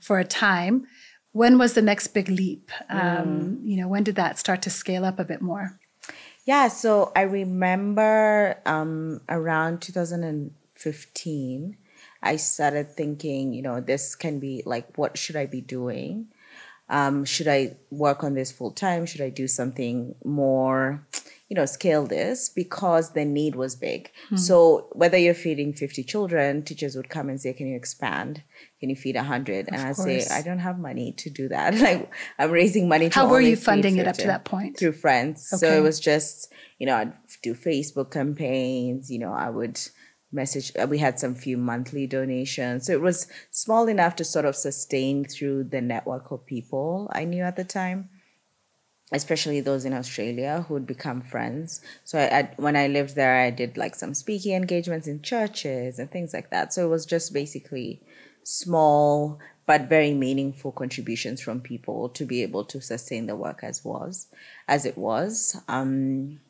for 0.00 0.20
a 0.20 0.24
time. 0.24 0.86
When 1.34 1.58
was 1.58 1.74
the 1.74 1.82
next 1.82 2.06
big 2.14 2.28
leap? 2.28 2.70
Mm. 2.88 3.20
Um, 3.20 3.58
you 3.64 3.76
know, 3.76 3.88
when 3.88 4.04
did 4.04 4.14
that 4.14 4.38
start 4.38 4.62
to 4.62 4.70
scale 4.70 5.04
up 5.04 5.18
a 5.18 5.24
bit 5.24 5.42
more? 5.42 5.80
Yeah, 6.44 6.68
so 6.68 7.10
I 7.16 7.22
remember 7.22 8.56
um, 8.64 9.20
around 9.28 9.82
2015, 9.82 11.76
I 12.22 12.36
started 12.36 12.92
thinking, 12.92 13.52
you 13.52 13.62
know, 13.62 13.80
this 13.80 14.14
can 14.14 14.38
be 14.38 14.62
like, 14.64 14.96
what 14.96 15.18
should 15.18 15.34
I 15.34 15.46
be 15.46 15.60
doing? 15.60 16.28
Um, 16.88 17.24
should 17.24 17.48
I 17.48 17.78
work 17.90 18.22
on 18.22 18.34
this 18.34 18.52
full 18.52 18.70
time? 18.70 19.04
Should 19.04 19.22
I 19.22 19.30
do 19.30 19.48
something 19.48 20.14
more, 20.24 21.04
you 21.48 21.56
know, 21.56 21.66
scale 21.66 22.06
this? 22.06 22.48
Because 22.48 23.12
the 23.12 23.24
need 23.24 23.54
was 23.54 23.76
big. 23.76 24.10
So 24.36 24.88
whether 24.92 25.18
you're 25.18 25.34
feeding 25.34 25.74
50 25.74 26.02
children, 26.04 26.62
teachers 26.62 26.96
would 26.96 27.10
come 27.10 27.28
and 27.28 27.40
say, 27.40 27.52
can 27.52 27.66
you 27.66 27.76
expand? 27.76 28.42
Can 28.80 28.88
you 28.88 28.96
feed 28.96 29.14
100? 29.14 29.68
And 29.70 29.76
I 29.76 29.92
say. 29.92 30.26
I 30.30 30.42
don't 30.42 30.58
have 30.60 30.78
money 30.78 31.12
to 31.12 31.30
do 31.30 31.48
that. 31.48 31.74
Like, 31.84 32.10
I'm 32.38 32.50
raising 32.50 32.88
money 32.88 33.10
to 33.10 33.14
How 33.14 33.28
were 33.28 33.40
you 33.40 33.56
funding 33.56 33.98
it 33.98 34.08
up 34.08 34.16
to 34.16 34.26
that 34.26 34.44
point? 34.44 34.78
through 34.78 34.92
friends. 34.92 35.46
So 35.46 35.70
it 35.70 35.82
was 35.82 36.00
just, 36.00 36.50
you 36.78 36.86
know, 36.86 36.96
I'd 36.96 37.12
do 37.42 37.54
Facebook 37.54 38.10
campaigns, 38.10 39.10
you 39.10 39.18
know, 39.18 39.32
I 39.32 39.50
would 39.50 39.78
message, 40.32 40.72
uh, 40.80 40.86
we 40.86 40.98
had 40.98 41.18
some 41.18 41.34
few 41.34 41.56
monthly 41.56 42.06
donations. 42.06 42.86
So 42.86 42.92
it 42.92 43.00
was 43.02 43.28
small 43.50 43.86
enough 43.86 44.16
to 44.16 44.24
sort 44.24 44.46
of 44.46 44.56
sustain 44.56 45.24
through 45.24 45.64
the 45.64 45.80
network 45.80 46.30
of 46.30 46.46
people 46.46 47.10
I 47.12 47.24
knew 47.24 47.42
at 47.42 47.56
the 47.56 47.64
time. 47.64 48.08
Especially 49.14 49.60
those 49.60 49.84
in 49.84 49.92
Australia 49.94 50.64
who 50.66 50.74
would 50.74 50.86
become 50.86 51.22
friends. 51.22 51.80
So 52.04 52.18
I, 52.18 52.38
I, 52.38 52.50
when 52.56 52.76
I 52.76 52.88
lived 52.88 53.14
there, 53.14 53.36
I 53.36 53.50
did 53.50 53.76
like 53.76 53.94
some 53.94 54.12
speaking 54.12 54.54
engagements 54.54 55.06
in 55.06 55.22
churches 55.22 55.98
and 55.98 56.10
things 56.10 56.34
like 56.34 56.50
that. 56.50 56.74
So 56.74 56.84
it 56.84 56.90
was 56.90 57.06
just 57.06 57.32
basically 57.32 58.00
small 58.44 59.38
but 59.66 59.88
very 59.88 60.12
meaningful 60.12 60.72
contributions 60.72 61.40
from 61.40 61.60
people 61.60 62.08
to 62.10 62.24
be 62.24 62.42
able 62.42 62.64
to 62.64 62.80
sustain 62.80 63.26
the 63.26 63.34
work 63.36 63.60
as 63.62 63.84
was 63.84 64.28
as 64.68 64.84
it 64.84 64.96
was 64.96 65.60
um, 65.68 66.40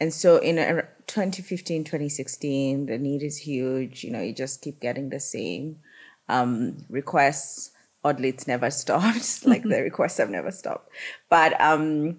and 0.00 0.12
so 0.12 0.38
in 0.38 0.58
uh, 0.58 0.82
2015 1.06 1.84
2016 1.84 2.86
the 2.86 2.98
need 2.98 3.22
is 3.22 3.38
huge 3.38 4.02
you 4.02 4.10
know 4.10 4.20
you 4.20 4.32
just 4.32 4.62
keep 4.62 4.80
getting 4.80 5.10
the 5.10 5.20
same 5.20 5.78
um, 6.28 6.84
requests 6.88 7.72
oddly 8.04 8.28
it's 8.28 8.46
never 8.46 8.70
stopped. 8.82 9.46
Like 9.46 9.62
the 9.62 9.82
requests 9.82 10.18
have 10.18 10.30
never 10.30 10.50
stopped. 10.50 10.90
But 11.28 11.60
um, 11.60 12.18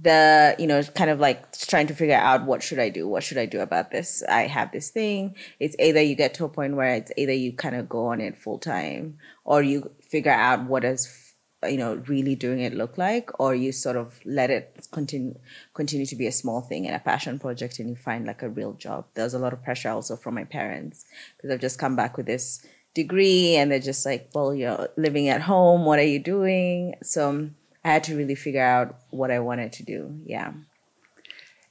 the 0.00 0.56
you 0.58 0.66
know 0.66 0.82
kind 0.82 1.10
of 1.10 1.20
like 1.20 1.52
trying 1.52 1.86
to 1.86 1.94
figure 1.94 2.16
out 2.16 2.44
what 2.44 2.62
should 2.62 2.78
i 2.78 2.88
do? 2.88 3.06
What 3.06 3.22
should 3.22 3.38
i 3.38 3.46
do 3.46 3.60
about 3.60 3.90
this? 3.90 4.22
I 4.28 4.42
have 4.42 4.72
this 4.72 4.90
thing. 4.90 5.36
It's 5.60 5.76
either 5.78 6.02
you 6.02 6.14
get 6.14 6.34
to 6.34 6.44
a 6.44 6.48
point 6.48 6.76
where 6.76 6.94
it's 6.94 7.12
either 7.16 7.32
you 7.32 7.52
kind 7.52 7.76
of 7.76 7.88
go 7.88 8.06
on 8.06 8.20
it 8.20 8.36
full 8.36 8.58
time 8.58 9.18
or 9.44 9.62
you 9.62 9.90
figure 10.00 10.32
out 10.32 10.64
what 10.66 10.82
does 10.82 11.34
you 11.68 11.76
know 11.76 12.02
really 12.08 12.34
doing 12.34 12.58
it 12.58 12.74
look 12.74 12.98
like 12.98 13.30
or 13.38 13.54
you 13.54 13.70
sort 13.70 13.94
of 13.94 14.18
let 14.24 14.50
it 14.50 14.88
continue 14.90 15.38
continue 15.74 16.06
to 16.06 16.16
be 16.16 16.26
a 16.26 16.32
small 16.32 16.60
thing 16.60 16.86
and 16.86 16.96
a 16.96 16.98
passion 16.98 17.38
project 17.38 17.78
and 17.78 17.88
you 17.88 17.94
find 17.94 18.26
like 18.26 18.42
a 18.42 18.48
real 18.48 18.72
job. 18.72 19.04
There's 19.14 19.34
a 19.34 19.38
lot 19.38 19.52
of 19.52 19.62
pressure 19.62 19.90
also 19.90 20.16
from 20.16 20.34
my 20.34 20.44
parents 20.44 21.04
because 21.36 21.50
i've 21.50 21.60
just 21.60 21.78
come 21.78 21.94
back 21.94 22.16
with 22.16 22.26
this 22.26 22.66
degree 22.94 23.56
and 23.56 23.70
they're 23.70 23.78
just 23.78 24.04
like 24.04 24.28
well 24.34 24.54
you're 24.54 24.88
living 24.96 25.28
at 25.28 25.40
home 25.40 25.84
what 25.84 25.98
are 25.98 26.04
you 26.04 26.18
doing 26.18 26.94
so 27.02 27.48
I 27.84 27.88
had 27.92 28.04
to 28.04 28.16
really 28.16 28.34
figure 28.34 28.62
out 28.62 28.96
what 29.10 29.30
I 29.30 29.40
wanted 29.40 29.72
to 29.74 29.82
do. 29.82 30.20
Yeah. 30.24 30.52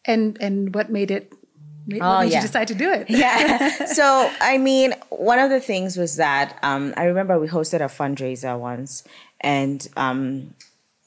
And 0.06 0.38
and 0.42 0.74
what 0.75 0.90
made 0.90 1.12
it? 1.12 1.32
What 1.86 2.01
Oh, 2.01 2.20
made 2.22 2.32
yeah. 2.32 2.38
you 2.38 2.48
decide 2.48 2.68
to 2.68 2.75
do 2.75 2.92
it? 2.92 3.10
Yeah. 3.10 3.86
so, 3.86 4.30
I 4.40 4.58
mean, 4.58 4.94
one 5.10 5.40
of 5.40 5.50
the 5.50 5.60
things 5.60 5.98
was 5.98 6.18
that 6.18 6.60
um, 6.63 6.94
I 6.98 7.06
remember 7.06 7.40
we 7.40 7.48
hosted 7.48 7.82
a 7.82 7.86
fundraiser 7.86 8.60
once, 8.60 9.04
and 9.40 9.88
um, 9.96 10.54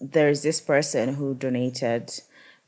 there's 0.00 0.42
this 0.42 0.60
person 0.60 1.14
who 1.14 1.34
donated 1.34 2.12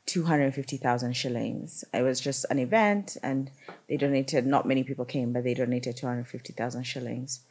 250,000 0.07 1.13
shillings. 1.13 1.83
It 1.93 2.01
was 2.01 2.19
just 2.19 2.45
an 2.49 2.59
event 2.59 3.17
and 3.21 3.51
they 3.87 3.97
donated, 3.97 4.47
not 4.47 4.65
many 4.65 4.83
people 4.83 5.05
came, 5.05 5.33
but 5.33 5.43
they 5.43 5.53
donated 5.53 5.97
250,000 5.97 6.83
shillings. 6.83 7.41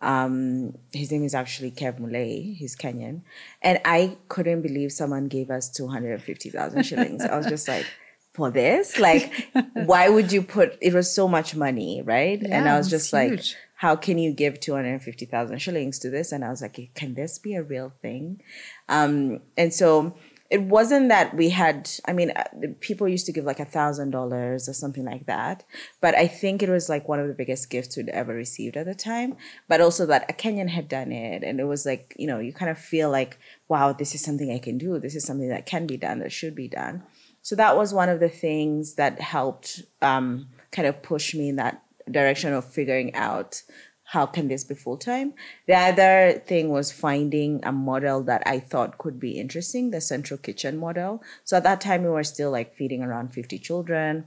Um, 0.00 0.78
his 0.92 1.10
name 1.10 1.24
is 1.24 1.34
actually 1.34 1.70
Kev 1.70 1.98
Mulei, 1.98 2.54
he's 2.56 2.76
Kenyan. 2.76 3.22
And 3.62 3.80
I 3.84 4.16
couldn't 4.28 4.62
believe 4.62 4.92
someone 4.92 5.26
gave 5.28 5.50
us 5.50 5.68
250,000 5.70 6.82
shillings. 6.86 7.24
I 7.24 7.36
was 7.36 7.46
just 7.46 7.68
like, 7.68 7.86
for 8.32 8.50
this? 8.50 8.98
Like, 8.98 9.48
why 9.74 10.08
would 10.08 10.32
you 10.32 10.42
put, 10.42 10.76
it 10.80 10.92
was 10.92 11.12
so 11.12 11.28
much 11.28 11.54
money, 11.54 12.02
right? 12.02 12.40
Yeah, 12.40 12.58
and 12.58 12.68
I 12.68 12.76
was 12.76 12.90
just 12.90 13.12
like, 13.12 13.30
huge. 13.30 13.56
how 13.76 13.96
can 13.96 14.18
you 14.18 14.32
give 14.32 14.60
250,000 14.60 15.58
shillings 15.58 15.98
to 16.00 16.10
this? 16.10 16.32
And 16.32 16.44
I 16.44 16.50
was 16.50 16.60
like, 16.60 16.90
can 16.94 17.14
this 17.14 17.38
be 17.38 17.54
a 17.54 17.62
real 17.62 17.92
thing? 18.02 18.42
Um, 18.88 19.40
and 19.56 19.72
so 19.72 20.16
it 20.54 20.62
wasn't 20.62 21.08
that 21.08 21.36
we 21.36 21.50
had, 21.50 21.90
I 22.06 22.12
mean, 22.12 22.30
uh, 22.30 22.44
people 22.78 23.08
used 23.08 23.26
to 23.26 23.32
give 23.32 23.44
like 23.44 23.58
a 23.58 23.64
thousand 23.64 24.10
dollars 24.12 24.68
or 24.68 24.72
something 24.72 25.04
like 25.04 25.26
that. 25.26 25.64
But 26.00 26.14
I 26.14 26.28
think 26.28 26.62
it 26.62 26.68
was 26.68 26.88
like 26.88 27.08
one 27.08 27.18
of 27.18 27.26
the 27.26 27.34
biggest 27.34 27.70
gifts 27.70 27.96
we'd 27.96 28.08
ever 28.10 28.32
received 28.32 28.76
at 28.76 28.86
the 28.86 28.94
time. 28.94 29.36
But 29.66 29.80
also 29.80 30.06
that 30.06 30.30
a 30.30 30.32
Kenyan 30.32 30.68
had 30.68 30.86
done 30.86 31.10
it. 31.10 31.42
And 31.42 31.58
it 31.58 31.64
was 31.64 31.84
like, 31.84 32.14
you 32.16 32.28
know, 32.28 32.38
you 32.38 32.52
kind 32.52 32.70
of 32.70 32.78
feel 32.78 33.10
like, 33.10 33.36
wow, 33.66 33.92
this 33.92 34.14
is 34.14 34.22
something 34.22 34.52
I 34.52 34.60
can 34.60 34.78
do. 34.78 35.00
This 35.00 35.16
is 35.16 35.24
something 35.24 35.48
that 35.48 35.66
can 35.66 35.88
be 35.88 35.96
done, 35.96 36.20
that 36.20 36.30
should 36.30 36.54
be 36.54 36.68
done. 36.68 37.02
So 37.42 37.56
that 37.56 37.76
was 37.76 37.92
one 37.92 38.08
of 38.08 38.20
the 38.20 38.28
things 38.28 38.94
that 38.94 39.20
helped 39.20 39.82
um, 40.02 40.50
kind 40.70 40.86
of 40.86 41.02
push 41.02 41.34
me 41.34 41.48
in 41.48 41.56
that 41.56 41.82
direction 42.08 42.52
of 42.52 42.64
figuring 42.64 43.12
out 43.16 43.60
how 44.04 44.26
can 44.26 44.48
this 44.48 44.64
be 44.64 44.74
full 44.74 44.98
time. 44.98 45.34
The 45.66 45.74
other 45.74 46.42
thing 46.46 46.68
was 46.68 46.92
finding 46.92 47.60
a 47.64 47.72
model 47.72 48.22
that 48.24 48.42
I 48.46 48.60
thought 48.60 48.98
could 48.98 49.18
be 49.18 49.32
interesting, 49.32 49.90
the 49.90 50.00
central 50.00 50.38
kitchen 50.38 50.76
model. 50.76 51.22
So 51.44 51.56
at 51.56 51.64
that 51.64 51.80
time, 51.80 52.02
we 52.02 52.10
were 52.10 52.24
still 52.24 52.50
like 52.50 52.74
feeding 52.74 53.02
around 53.02 53.32
50 53.32 53.58
children. 53.58 54.26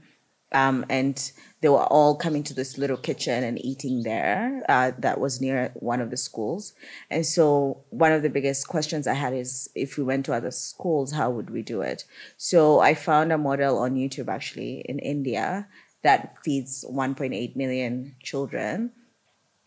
Um, 0.53 0.85
and 0.89 1.31
they 1.59 1.67
were 1.67 1.83
all 1.83 2.15
coming 2.15 2.41
to 2.43 2.53
this 2.53 2.77
little 2.77 2.95
kitchen 2.95 3.43
and 3.43 3.63
eating 3.63 4.03
there 4.03 4.63
uh, 4.69 4.91
that 4.97 5.19
was 5.19 5.41
near 5.41 5.71
one 5.75 5.99
of 5.99 6.09
the 6.09 6.15
schools 6.15 6.73
and 7.11 7.25
so 7.25 7.83
one 7.89 8.13
of 8.13 8.21
the 8.21 8.29
biggest 8.29 8.65
questions 8.65 9.07
i 9.07 9.13
had 9.13 9.33
is 9.33 9.69
if 9.75 9.97
we 9.97 10.05
went 10.05 10.25
to 10.25 10.33
other 10.33 10.51
schools 10.51 11.11
how 11.11 11.29
would 11.29 11.49
we 11.49 11.61
do 11.61 11.81
it 11.81 12.05
so 12.37 12.79
i 12.79 12.93
found 12.93 13.33
a 13.33 13.37
model 13.37 13.77
on 13.77 13.95
youtube 13.95 14.29
actually 14.29 14.85
in 14.87 14.99
india 14.99 15.67
that 16.03 16.37
feeds 16.45 16.85
1.8 16.89 17.57
million 17.57 18.15
children 18.23 18.93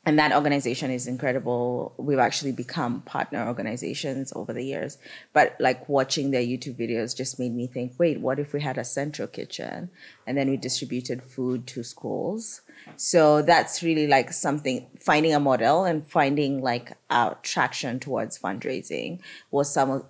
and 0.07 0.19
that 0.19 0.33
organization 0.33 0.91
is 0.91 1.07
incredible. 1.07 1.95
We've 1.99 2.19
actually 2.19 2.53
become 2.53 3.03
partner 3.03 3.47
organizations 3.47 4.33
over 4.35 4.53
the 4.53 4.65
years. 4.65 4.97
But 5.35 5.57
like 5.61 5.89
watching 5.89 6.31
their 6.31 6.43
youtube 6.43 6.79
videos 6.79 7.15
just 7.15 7.39
made 7.39 7.55
me 7.55 7.67
think 7.67 7.93
wait 7.99 8.21
what 8.21 8.39
if 8.39 8.53
we 8.53 8.63
had 8.63 8.79
a 8.79 8.85
central 8.85 9.29
kitchen 9.29 9.91
and 10.27 10.39
then 10.39 10.49
we 10.49 10.57
distributed 10.57 11.23
food 11.23 11.67
to 11.69 11.85
schools? 11.85 12.63
So 12.97 13.43
that's 13.43 13.83
really 13.83 14.07
like 14.07 14.33
something 14.33 14.87
finding 14.99 15.35
a 15.35 15.41
model 15.41 15.85
and 15.85 16.07
finding 16.07 16.63
like 16.63 16.97
our 17.11 17.37
traction 17.43 18.01
towards 18.01 18.39
fundraising 18.39 19.21
was 19.51 19.73
some 19.73 19.91
of 19.91 20.07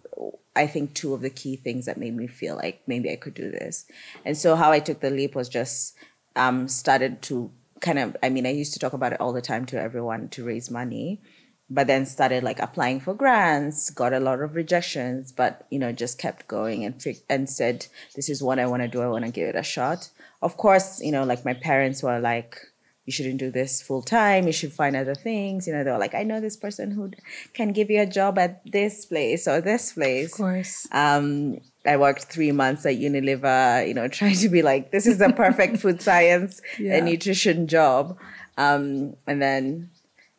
I 0.54 0.66
think 0.66 0.94
two 0.94 1.14
of 1.14 1.20
the 1.20 1.30
key 1.30 1.56
things 1.56 1.86
that 1.86 1.96
made 1.96 2.16
me 2.16 2.26
feel 2.26 2.56
like 2.56 2.82
maybe 2.86 3.10
I 3.10 3.16
could 3.16 3.34
do 3.34 3.50
this. 3.50 3.86
And 4.24 4.36
so 4.36 4.56
how 4.56 4.72
I 4.72 4.80
took 4.80 5.00
the 5.00 5.10
leap 5.10 5.34
was 5.34 5.48
just 5.48 5.96
um, 6.36 6.68
started 6.68 7.22
to 7.22 7.50
kind 7.80 7.98
of, 7.98 8.16
I 8.22 8.28
mean, 8.28 8.46
I 8.46 8.50
used 8.50 8.72
to 8.74 8.78
talk 8.78 8.92
about 8.92 9.12
it 9.12 9.20
all 9.20 9.32
the 9.32 9.42
time 9.42 9.66
to 9.66 9.80
everyone 9.80 10.28
to 10.30 10.44
raise 10.44 10.70
money, 10.70 11.20
but 11.68 11.86
then 11.86 12.04
started 12.04 12.42
like 12.42 12.58
applying 12.58 13.00
for 13.00 13.14
grants, 13.14 13.90
got 13.90 14.12
a 14.12 14.20
lot 14.20 14.40
of 14.40 14.54
rejections, 14.54 15.32
but 15.32 15.66
you 15.70 15.78
know, 15.78 15.92
just 15.92 16.18
kept 16.18 16.48
going 16.48 16.84
and 16.84 17.02
and 17.28 17.48
said, 17.48 17.86
this 18.16 18.28
is 18.28 18.42
what 18.42 18.58
I 18.58 18.66
want 18.66 18.82
to 18.82 18.88
do. 18.88 19.02
I 19.02 19.08
want 19.08 19.24
to 19.24 19.30
give 19.30 19.48
it 19.48 19.56
a 19.56 19.62
shot. 19.62 20.10
Of 20.42 20.56
course, 20.56 21.00
you 21.00 21.12
know, 21.12 21.24
like 21.24 21.44
my 21.44 21.54
parents 21.54 22.02
were 22.02 22.18
like, 22.18 22.58
you 23.06 23.12
shouldn't 23.12 23.38
do 23.38 23.50
this 23.50 23.82
full 23.82 24.02
time. 24.02 24.46
You 24.46 24.52
should 24.52 24.72
find 24.72 24.94
other 24.94 25.14
things. 25.14 25.66
You 25.66 25.72
know, 25.72 25.82
they 25.82 25.90
were 25.90 25.98
like, 25.98 26.14
I 26.14 26.22
know 26.22 26.40
this 26.40 26.56
person 26.56 26.92
who 26.92 27.10
can 27.54 27.72
give 27.72 27.90
you 27.90 28.00
a 28.00 28.06
job 28.06 28.38
at 28.38 28.62
this 28.64 29.06
place 29.06 29.48
or 29.48 29.60
this 29.60 29.92
place. 29.92 30.32
Of 30.32 30.36
course. 30.36 30.86
Um, 30.92 31.58
I 31.86 31.96
worked 31.96 32.24
three 32.24 32.52
months 32.52 32.84
at 32.86 32.96
Unilever, 32.96 33.86
you 33.88 33.94
know, 33.94 34.06
trying 34.18 34.36
to 34.36 34.48
be 34.48 34.62
like, 34.62 34.90
this 34.90 35.06
is 35.06 35.18
the 35.18 35.32
perfect 35.32 35.78
food 35.78 36.00
science 36.08 36.60
Yeah. 36.78 36.96
and 36.96 37.06
nutrition 37.06 37.66
job. 37.66 38.18
Um, 38.58 39.16
and 39.26 39.40
then 39.40 39.90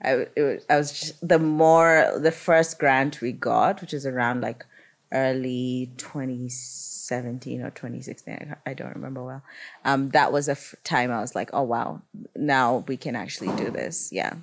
I, 0.04 0.28
it 0.36 0.42
was, 0.42 0.66
I 0.70 0.78
was 0.78 0.92
just, 1.00 1.28
the 1.28 1.40
more, 1.40 2.12
the 2.20 2.32
first 2.32 2.78
grant 2.80 3.22
we 3.22 3.32
got, 3.32 3.82
which 3.82 3.94
is 3.94 4.06
around 4.06 4.42
like 4.42 4.66
early 5.12 5.92
2017 5.98 7.62
or 7.62 7.70
2016, 7.72 8.56
I, 8.66 8.70
I 8.72 8.74
don't 8.74 8.94
remember 8.96 9.24
well. 9.24 9.44
Um, 9.86 10.10
that 10.10 10.32
was 10.32 10.48
a 10.48 10.52
f- 10.54 10.76
time 10.84 11.12
I 11.12 11.22
was 11.22 11.36
like, 11.36 11.50
oh, 11.54 11.64
wow, 11.64 12.02
now 12.36 12.84
we 12.88 12.98
can 12.98 13.16
actually 13.16 13.56
do 13.56 13.70
this. 13.72 14.10
Yeah. 14.12 14.34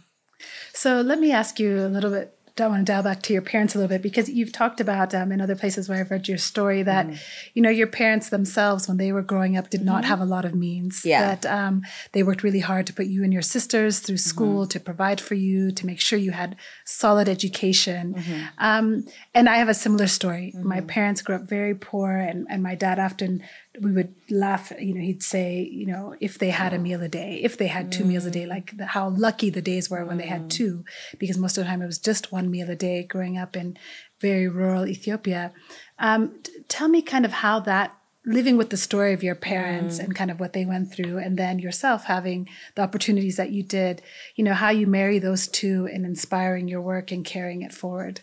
So 0.73 1.00
let 1.00 1.19
me 1.19 1.33
ask 1.33 1.59
you 1.59 1.78
a 1.81 1.88
little 1.88 2.11
bit. 2.11 2.37
I 2.61 2.69
want 2.69 2.87
to 2.87 2.93
dial 2.93 3.03
back 3.03 3.23
to 3.23 3.33
your 3.33 3.43
parents 3.43 3.75
a 3.75 3.79
little 3.79 3.88
bit 3.88 4.03
because 4.03 4.29
you've 4.29 4.53
talked 4.53 4.81
about 4.81 5.15
um, 5.15 5.33
in 5.33 5.41
other 5.41 5.57
places 5.57 5.88
where 5.88 5.99
I've 6.00 6.11
read 6.11 6.29
your 6.29 6.38
story 6.38 6.83
that 6.83 7.07
Mm-hmm. 7.07 7.17
you 7.55 7.62
know 7.62 7.71
your 7.71 7.87
parents 7.87 8.29
themselves 8.31 8.88
when 8.88 8.97
they 8.97 9.12
were 9.12 9.23
growing 9.23 9.57
up 9.57 9.71
did 9.71 9.85
not 9.85 10.05
have 10.05 10.21
a 10.21 10.25
lot 10.25 10.45
of 10.45 10.55
means. 10.55 11.05
Yeah. 11.05 11.35
That 11.35 11.47
um, 11.47 11.83
they 12.12 12.23
worked 12.23 12.43
really 12.43 12.61
hard 12.61 12.87
to 12.88 12.93
put 12.93 13.07
you 13.07 13.23
and 13.25 13.33
your 13.33 13.43
sisters 13.43 14.00
through 14.00 14.17
Mm-hmm. 14.17 14.29
school 14.29 14.67
to 14.67 14.81
provide 14.81 15.21
for 15.21 15.35
you 15.35 15.71
to 15.73 15.87
make 15.87 16.00
sure 16.00 16.19
you 16.19 16.33
had 16.33 16.57
solid 16.85 17.29
education. 17.29 18.15
Mm-hmm. 18.15 18.43
Um, 18.59 19.05
and 19.35 19.49
I 19.49 19.57
have 19.57 19.69
a 19.69 19.75
similar 19.75 20.07
story. 20.07 20.53
My 20.62 20.81
parents 20.81 21.23
grew 21.23 21.37
up 21.37 21.49
very 21.49 21.75
poor, 21.75 22.11
and 22.17 22.47
and 22.50 22.62
my 22.62 22.75
dad 22.75 22.99
often 22.99 23.43
we 23.80 23.92
would 23.92 24.14
laugh. 24.30 24.73
You 24.78 24.94
know, 24.94 25.00
he'd 25.00 25.23
say, 25.23 25.61
you 25.62 25.87
know, 25.87 26.14
if 26.20 26.38
they 26.38 26.50
had 26.50 26.73
a 26.73 26.78
meal 26.78 27.02
a 27.02 27.08
day, 27.08 27.40
if 27.42 27.56
they 27.56 27.66
had 27.66 27.92
two 27.92 28.04
meals 28.04 28.25
a 28.25 28.30
day, 28.30 28.44
mm. 28.44 28.49
like 28.49 28.76
the, 28.76 28.87
how 28.87 29.08
lucky 29.08 29.50
the 29.50 29.62
days 29.62 29.90
were 29.90 30.04
when 30.04 30.18
they 30.18 30.26
had 30.26 30.44
mm. 30.44 30.50
two, 30.50 30.85
because 31.18 31.38
most 31.38 31.58
of 31.58 31.64
the 31.64 31.70
time 31.70 31.82
it 31.82 31.87
was 31.87 31.99
just 31.99 32.32
one 32.32 32.50
meal 32.50 32.70
a 32.70 32.76
day. 32.76 33.02
Growing 33.02 33.38
up 33.38 33.56
in 33.56 33.76
very 34.20 34.49
rural 34.49 34.87
Ethiopia, 34.87 35.52
um, 35.99 36.35
t- 36.42 36.52
tell 36.68 36.88
me 36.88 37.02
kind 37.02 37.25
of 37.25 37.32
how 37.32 37.61
that 37.61 37.94
living 38.25 38.56
with 38.58 38.68
the 38.68 38.76
story 38.76 39.14
of 39.14 39.23
your 39.23 39.35
parents 39.35 39.99
mm. 39.99 40.04
and 40.04 40.14
kind 40.14 40.30
of 40.30 40.38
what 40.38 40.52
they 40.52 40.66
went 40.66 40.92
through 40.92 41.18
and 41.18 41.38
then 41.38 41.58
yourself 41.58 42.04
having 42.04 42.49
the 42.75 42.82
opportunities 42.82 43.37
that 43.37 43.50
you 43.50 43.62
did 43.62 44.02
you 44.35 44.44
know 44.44 44.52
how 44.52 44.68
you 44.68 44.87
marry 44.87 45.18
those 45.18 45.49
two 45.49 45.87
in 45.87 46.04
inspiring 46.04 46.68
your 46.68 46.80
work 46.80 47.11
and 47.11 47.25
carrying 47.25 47.62
it 47.62 47.73
forward 47.73 48.20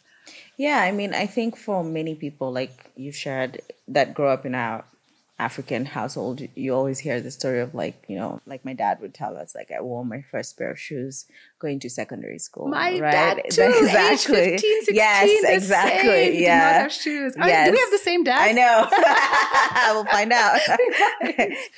Yeah, 0.57 0.79
I 0.79 0.91
mean, 0.91 1.13
I 1.13 1.25
think 1.25 1.57
for 1.57 1.83
many 1.83 2.15
people, 2.15 2.51
like 2.51 2.91
you've 2.95 3.15
shared, 3.15 3.61
that 3.87 4.13
grow 4.13 4.31
up 4.31 4.45
in 4.45 4.55
our 4.55 4.85
African 5.37 5.83
household, 5.85 6.41
you 6.55 6.73
always 6.73 6.99
hear 6.99 7.19
the 7.19 7.29
story 7.29 7.59
of 7.59 7.75
like, 7.75 8.05
you 8.07 8.15
know, 8.15 8.39
like 8.45 8.63
my 8.63 8.73
dad 8.73 8.99
would 9.01 9.13
tell 9.13 9.35
us, 9.35 9.53
like 9.53 9.69
I 9.69 9.81
wore 9.81 10.05
my 10.05 10.21
first 10.31 10.57
pair 10.57 10.71
of 10.71 10.79
shoes 10.79 11.25
going 11.59 11.79
to 11.81 11.89
secondary 11.89 12.39
school. 12.39 12.69
My 12.69 12.97
right? 12.99 13.11
dad 13.11 13.41
too. 13.51 13.61
Age 13.63 14.23
15, 14.25 14.57
16, 14.59 14.95
yes, 14.95 15.43
exactly. 15.45 16.09
same. 16.09 16.31
Did 16.33 16.41
Yeah. 16.41 16.59
not 16.59 16.81
have 16.83 16.93
shoes. 16.93 17.35
I- 17.37 17.65
do 17.65 17.71
we 17.71 17.77
have 17.79 17.91
the 17.91 17.97
same 17.97 18.23
dad? 18.23 18.47
I 18.47 18.51
know. 18.53 19.93
we'll 19.93 20.05
find 20.05 20.31
out. 20.31 20.59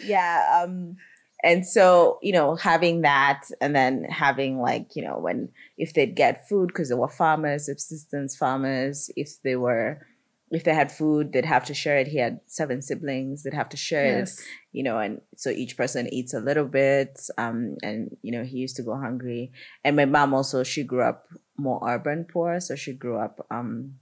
yeah. 0.03 0.61
Um, 0.63 0.97
and 1.43 1.65
so, 1.65 2.19
you 2.21 2.33
know, 2.33 2.55
having 2.55 3.01
that 3.01 3.43
and 3.61 3.75
then 3.75 4.03
having 4.03 4.59
like, 4.59 4.95
you 4.95 5.03
know, 5.03 5.17
when 5.17 5.49
if 5.77 5.93
they'd 5.93 6.15
get 6.15 6.47
food 6.47 6.67
because 6.67 6.89
they 6.89 6.95
were 6.95 7.07
farmers, 7.09 7.65
subsistence 7.65 8.35
farmers, 8.35 9.09
if 9.15 9.41
they 9.43 9.55
were 9.55 10.05
if 10.49 10.63
they 10.63 10.73
had 10.73 10.91
food, 10.91 11.33
they'd 11.33 11.45
have 11.45 11.65
to 11.65 11.73
share 11.73 11.97
it. 11.97 12.07
He 12.07 12.17
had 12.19 12.39
seven 12.45 12.81
siblings, 12.81 13.43
they'd 13.43 13.53
have 13.53 13.69
to 13.69 13.77
share 13.77 14.19
Yes. 14.19 14.39
it, 14.39 14.45
you 14.71 14.83
know, 14.83 14.97
and 14.97 15.21
so 15.35 15.49
each 15.49 15.75
person 15.75 16.11
eats 16.13 16.33
a 16.33 16.39
little 16.39 16.65
bit. 16.65 17.19
Um, 17.37 17.75
and 17.83 18.15
you 18.21 18.31
know, 18.31 18.43
he 18.43 18.57
used 18.57 18.75
to 18.77 18.83
go 18.83 18.95
hungry. 18.95 19.51
And 19.83 19.95
my 19.95 20.05
mom 20.05 20.33
also, 20.33 20.63
she 20.63 20.83
grew 20.83 21.01
up 21.01 21.25
more 21.57 21.81
urban 21.87 22.25
poor, 22.31 22.59
so 22.59 22.75
she 22.75 22.93
grew 22.93 23.17
up 23.17 23.45
um 23.51 23.95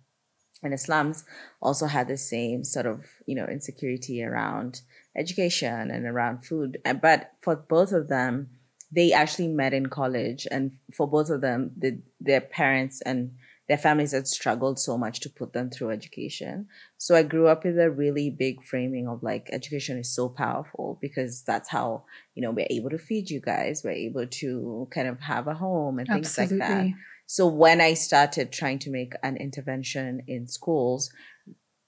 and 0.64 0.74
the 0.74 0.78
slums 0.78 1.26
also 1.62 1.86
had 1.86 2.08
the 2.08 2.18
same 2.18 2.64
sort 2.64 2.86
of 2.86 3.06
you 3.26 3.36
know 3.36 3.46
insecurity 3.46 4.24
around 4.24 4.82
education 5.18 5.92
and 5.92 6.06
around 6.06 6.46
food 6.46 6.78
but 7.02 7.32
for 7.42 7.56
both 7.56 7.92
of 7.92 8.08
them 8.08 8.50
they 8.92 9.12
actually 9.12 9.48
met 9.48 9.74
in 9.74 9.88
college 9.88 10.48
and 10.50 10.72
for 10.94 11.08
both 11.08 11.30
of 11.30 11.42
them 11.42 11.72
the, 11.78 12.02
their 12.20 12.42
parents 12.42 13.02
and 13.02 13.32
their 13.68 13.78
families 13.78 14.12
had 14.12 14.28
struggled 14.28 14.80
so 14.80 14.98
much 14.98 15.20
to 15.22 15.30
put 15.30 15.54
them 15.54 15.70
through 15.70 15.92
education. 15.92 16.68
So 16.98 17.16
i 17.16 17.24
grew 17.24 17.48
up 17.48 17.64
with 17.64 17.80
a 17.80 17.90
really 17.90 18.30
big 18.30 18.64
framing 18.64 19.08
of 19.08 19.24
like 19.24 19.50
education 19.52 19.98
is 19.98 20.14
so 20.14 20.30
powerful 20.30 20.98
because 21.02 21.44
that's 21.44 21.70
how 21.70 22.06
you 22.36 22.42
know 22.42 22.52
we're 22.52 22.68
able 22.70 22.90
to 22.92 22.98
feed 22.98 23.30
you 23.30 23.42
guys. 23.42 23.82
We're 23.84 23.92
able 23.92 24.28
to 24.28 24.88
kind 24.92 25.08
of 25.08 25.20
have 25.22 25.48
a 25.48 25.54
home 25.54 26.00
and 26.00 26.08
things 26.08 26.38
like 26.38 26.50
that. 26.50 26.88
So 27.28 27.48
when 27.48 27.82
I 27.82 27.96
started 27.96 28.52
trying 28.52 28.80
to 28.80 28.92
make 28.92 29.14
an 29.24 29.38
intervention 29.38 30.22
in 30.28 30.48
schools, 30.48 31.12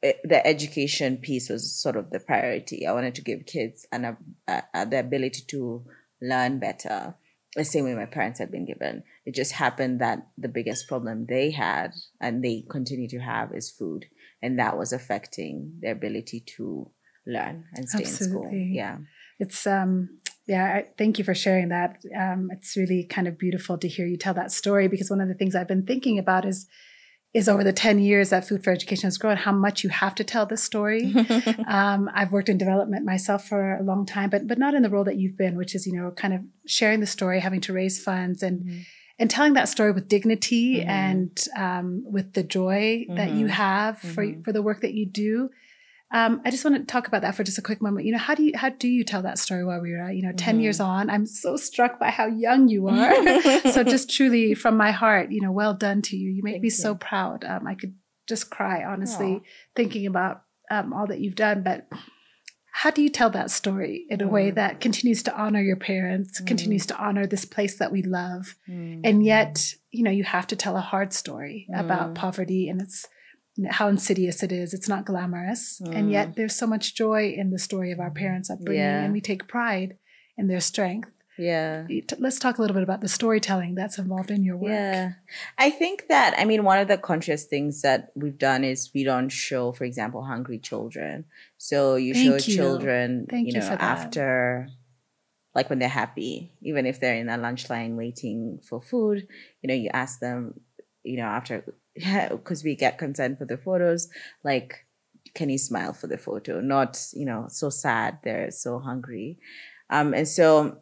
it, 0.02 0.20
the 0.24 0.46
education 0.46 1.18
piece 1.18 1.50
was 1.50 1.72
sort 1.72 1.96
of 1.96 2.10
the 2.10 2.20
priority. 2.20 2.88
I 2.88 2.94
wanted 2.94 3.16
to 3.16 3.22
give 3.22 3.46
kids 3.46 3.86
an, 3.92 4.18
uh, 4.48 4.62
uh, 4.74 4.86
the 4.86 5.00
ability 5.00 5.44
to 5.50 5.86
learn 6.22 6.60
better, 6.60 7.16
the 7.58 7.66
same 7.66 7.86
way 7.86 7.96
my 7.96 8.06
parents 8.06 8.40
had 8.40 8.52
been 8.52 8.66
given. 8.66 9.04
It 9.26 9.34
just 9.34 9.54
happened 9.54 10.00
that 10.00 10.28
the 10.38 10.48
biggest 10.48 10.88
problem 10.88 11.26
they 11.28 11.52
had 11.52 11.92
and 12.22 12.44
they 12.44 12.64
continue 12.70 13.10
to 13.10 13.20
have 13.20 13.54
is 13.54 13.72
food, 13.72 14.06
and 14.42 14.60
that 14.60 14.78
was 14.78 14.94
affecting 14.94 15.80
their 15.82 15.94
ability 15.94 16.44
to 16.58 16.92
learn 17.26 17.66
and 17.74 17.90
stay 17.90 18.04
Absolutely. 18.04 18.38
in 18.38 18.42
school. 18.42 18.54
Yeah. 18.54 18.98
It's 19.40 19.68
um 19.68 20.20
yeah, 20.48 20.66
I, 20.66 20.86
thank 20.98 21.18
you 21.18 21.26
for 21.26 21.36
sharing 21.36 21.70
that. 21.70 21.98
Um, 22.18 22.50
it's 22.54 22.78
really 22.78 23.04
kind 23.04 23.28
of 23.28 23.38
beautiful 23.38 23.78
to 23.80 23.88
hear 23.88 24.08
you 24.08 24.16
tell 24.16 24.34
that 24.36 24.50
story 24.50 24.88
because 24.88 25.10
one 25.10 25.20
of 25.20 25.28
the 25.28 25.34
things 25.34 25.56
I've 25.56 25.68
been 25.68 25.86
thinking 25.86 26.18
about 26.18 26.46
is 26.46 26.68
is 27.38 27.48
over 27.48 27.64
the 27.64 27.72
10 27.72 28.00
years 28.00 28.32
that 28.32 28.48
Food4Education 28.48 29.04
has 29.04 29.20
grown 29.20 29.38
how 29.38 29.52
much 29.52 29.84
you 29.84 29.92
have 29.92 30.16
to 30.16 30.24
tell 30.24 30.48
this 30.48 30.64
story 30.64 31.14
um, 31.68 32.10
i've 32.14 32.32
worked 32.32 32.50
in 32.50 32.58
development 32.58 33.06
myself 33.06 33.48
for 33.48 33.78
a 33.78 33.84
long 33.84 34.06
time 34.06 34.30
but 34.30 34.48
but 34.48 34.58
not 34.58 34.74
in 34.74 34.82
the 34.82 34.90
role 34.90 35.04
that 35.04 35.18
you've 35.18 35.38
been 35.38 35.56
which 35.56 35.76
is 35.76 35.86
you 35.86 35.94
know 35.94 36.10
kind 36.12 36.34
of 36.34 36.42
sharing 36.66 37.00
the 37.00 37.06
story 37.06 37.40
having 37.40 37.62
to 37.62 37.72
raise 37.72 38.04
funds 38.04 38.42
and 38.42 38.62
mm-hmm. 38.62 38.80
and 39.20 39.30
telling 39.30 39.54
that 39.54 39.70
story 39.70 39.92
with 39.92 40.08
dignity 40.08 40.80
mm-hmm. 40.80 40.90
and 40.90 41.46
um, 41.56 42.04
with 42.06 42.34
the 42.34 42.44
joy 42.44 43.06
mm-hmm. 43.06 43.16
that 43.16 43.30
you 43.30 43.46
mm-hmm. 43.46 43.54
have 43.54 44.00
for 44.00 44.26
mm-hmm. 44.26 44.42
for 44.42 44.52
the 44.52 44.64
work 44.64 44.82
that 44.82 44.94
you 44.94 45.06
do 45.06 45.50
um, 46.12 46.42
I 46.46 46.52
just 46.52 46.64
want 46.64 46.78
to 46.78 46.84
talk 46.86 47.08
about 47.08 47.22
that 47.24 47.36
for 47.36 47.44
just 47.44 47.58
a 47.58 47.62
quick 47.62 47.82
moment. 47.82 48.06
You 48.06 48.14
know, 48.14 48.18
how 48.18 48.34
do 48.34 48.44
you 48.44 48.54
how 48.56 48.70
do 48.70 48.88
you 48.88 49.04
tell 49.04 49.22
that 49.24 49.38
story 49.38 49.66
while 49.66 49.82
we 49.82 49.92
were, 49.92 50.10
you 50.10 50.22
know, 50.22 50.32
10 50.32 50.56
mm-hmm. 50.56 50.62
years 50.62 50.80
on? 50.80 51.10
I'm 51.10 51.26
so 51.26 51.58
struck 51.58 52.00
by 52.00 52.12
how 52.12 52.28
young 52.28 52.70
you 52.70 52.88
are. 52.88 53.62
so 53.72 53.84
just 53.84 54.10
truly 54.10 54.54
from 54.54 54.78
my 54.78 54.92
heart, 54.92 55.32
you 55.32 55.42
know, 55.42 55.52
well 55.52 55.74
done 55.74 56.02
to 56.04 56.16
you. 56.16 56.32
You 56.32 56.44
make 56.44 56.56
Thank 56.56 56.64
me 56.64 56.68
you. 56.68 56.72
so 56.72 56.96
proud. 56.96 57.44
Um, 57.44 57.68
I 57.68 57.76
could 57.76 57.96
just 58.26 58.50
cry, 58.50 58.86
honestly, 58.86 59.28
Aww. 59.28 59.42
thinking 59.76 60.06
about 60.06 60.44
um, 60.72 60.94
all 60.94 61.08
that 61.08 61.20
you've 61.20 61.36
done. 61.36 61.62
But 61.62 61.90
how 62.72 62.92
do 62.92 63.02
you 63.02 63.10
tell 63.10 63.30
that 63.32 63.52
story 63.52 64.06
in 64.10 64.22
a 64.22 64.28
way 64.28 64.52
mm. 64.52 64.56
that 64.56 64.80
continues 64.80 65.24
to 65.24 65.36
honor 65.36 65.62
your 65.62 65.76
parents, 65.76 66.40
mm. 66.40 66.48
continues 66.48 66.86
to 66.86 66.98
honor 66.98 67.28
this 67.28 67.44
place 67.44 67.80
that 67.80 67.92
we 67.92 68.02
love, 68.02 68.56
mm. 68.70 69.02
and 69.04 69.26
yet, 69.26 69.74
you 69.92 70.04
know, 70.04 70.12
you 70.12 70.24
have 70.24 70.48
to 70.48 70.56
tell 70.56 70.78
a 70.78 70.82
hard 70.82 71.12
story 71.12 71.68
about 71.76 72.12
mm. 72.12 72.16
poverty 72.16 72.70
and 72.70 72.80
its 72.80 73.08
how 73.70 73.88
insidious 73.88 74.44
it 74.44 74.52
is. 74.52 74.74
It's 74.74 74.90
not 74.90 75.06
glamorous. 75.06 75.82
Mm. 75.84 75.96
And 75.96 76.12
yet 76.12 76.36
there's 76.36 76.56
so 76.56 76.68
much 76.68 76.96
joy 76.96 77.34
in 77.36 77.50
the 77.50 77.60
story 77.60 77.92
of 77.92 78.00
our 78.00 78.12
parents' 78.12 78.50
upbringing, 78.50 78.84
yeah. 78.84 79.04
and 79.04 79.14
we 79.14 79.22
take 79.22 79.48
pride 79.48 79.98
in 80.38 80.48
their 80.48 80.60
strength. 80.60 81.10
Yeah. 81.40 81.86
Let's 82.18 82.40
talk 82.40 82.58
a 82.58 82.62
little 82.62 82.74
bit 82.74 82.82
about 82.82 83.02
the 83.02 83.08
storytelling 83.08 83.76
that's 83.76 84.00
involved 84.00 84.32
in 84.32 84.44
your 84.44 84.58
work. 84.58 84.72
Yeah. 84.72 85.12
I 85.58 85.70
think 85.70 86.08
that, 86.10 86.34
I 86.36 86.46
mean, 86.46 86.64
one 86.64 86.80
of 86.80 86.88
the 86.88 86.98
conscious 86.98 87.46
things 87.46 87.84
that 87.84 88.12
we've 88.16 88.40
done 88.40 88.64
is 88.64 88.90
we 88.94 89.04
don't 89.04 89.30
show, 89.30 89.72
for 89.72 89.84
example, 89.84 90.24
hungry 90.24 90.58
children. 90.58 91.26
So 91.58 91.96
you 91.96 92.16
Thank 92.16 92.42
show 92.42 92.50
you. 92.50 92.56
children, 92.56 93.28
Thank 93.30 93.48
you 93.48 93.54
know, 93.54 93.66
you 93.66 93.72
after, 93.74 94.70
like 95.54 95.70
when 95.70 95.78
they're 95.78 95.90
happy, 95.90 96.54
even 96.64 96.88
if 96.88 97.00
they're 97.00 97.18
in 97.18 97.30
a 97.30 97.38
lunch 97.38 97.70
line 97.70 97.98
waiting 97.98 98.60
for 98.68 98.82
food, 98.82 99.28
you 99.62 99.68
know, 99.68 99.76
you 99.76 99.92
ask 99.94 100.20
them, 100.20 100.60
you 101.04 101.18
know, 101.18 101.26
after 101.28 101.64
because 101.98 102.64
we 102.64 102.76
get 102.76 102.98
consent 102.98 103.38
for 103.38 103.46
the 103.46 103.58
photos, 103.58 104.10
like, 104.44 104.86
can 105.34 105.50
you 105.50 105.58
smile 105.58 105.94
for 105.94 106.08
the 106.08 106.18
photo? 106.18 106.62
Not, 106.62 107.00
you 107.14 107.26
know, 107.26 107.48
so 107.50 107.70
sad, 107.70 108.20
they're 108.24 108.52
so 108.52 108.80
hungry. 108.80 109.40
Um, 109.90 110.14
and 110.14 110.28
so 110.28 110.80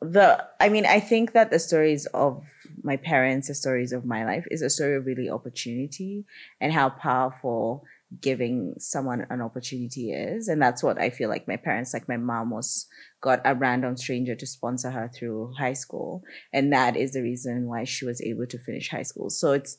the, 0.00 0.44
I 0.58 0.68
mean, 0.68 0.86
I 0.86 1.00
think 1.00 1.32
that 1.32 1.50
the 1.50 1.58
stories 1.58 2.06
of 2.06 2.42
my 2.82 2.96
parents, 2.96 3.48
the 3.48 3.54
stories 3.54 3.92
of 3.92 4.04
my 4.04 4.24
life 4.24 4.46
is 4.50 4.62
a 4.62 4.70
story 4.70 4.96
of 4.96 5.06
really 5.06 5.28
opportunity 5.28 6.24
and 6.60 6.72
how 6.72 6.88
powerful 6.88 7.84
giving 8.20 8.74
someone 8.78 9.26
an 9.30 9.40
opportunity 9.40 10.12
is. 10.12 10.48
And 10.48 10.60
that's 10.60 10.82
what 10.82 10.98
I 10.98 11.10
feel 11.10 11.28
like 11.28 11.46
my 11.46 11.56
parents, 11.56 11.94
like 11.94 12.08
my 12.08 12.16
mom 12.16 12.50
was 12.50 12.86
got 13.20 13.40
a 13.44 13.54
random 13.54 13.96
stranger 13.96 14.34
to 14.34 14.46
sponsor 14.46 14.90
her 14.90 15.10
through 15.14 15.52
high 15.58 15.74
school. 15.74 16.22
And 16.52 16.72
that 16.72 16.96
is 16.96 17.12
the 17.12 17.22
reason 17.22 17.66
why 17.66 17.84
she 17.84 18.04
was 18.04 18.20
able 18.22 18.46
to 18.46 18.58
finish 18.58 18.90
high 18.90 19.02
school. 19.02 19.30
So 19.30 19.52
it's 19.52 19.76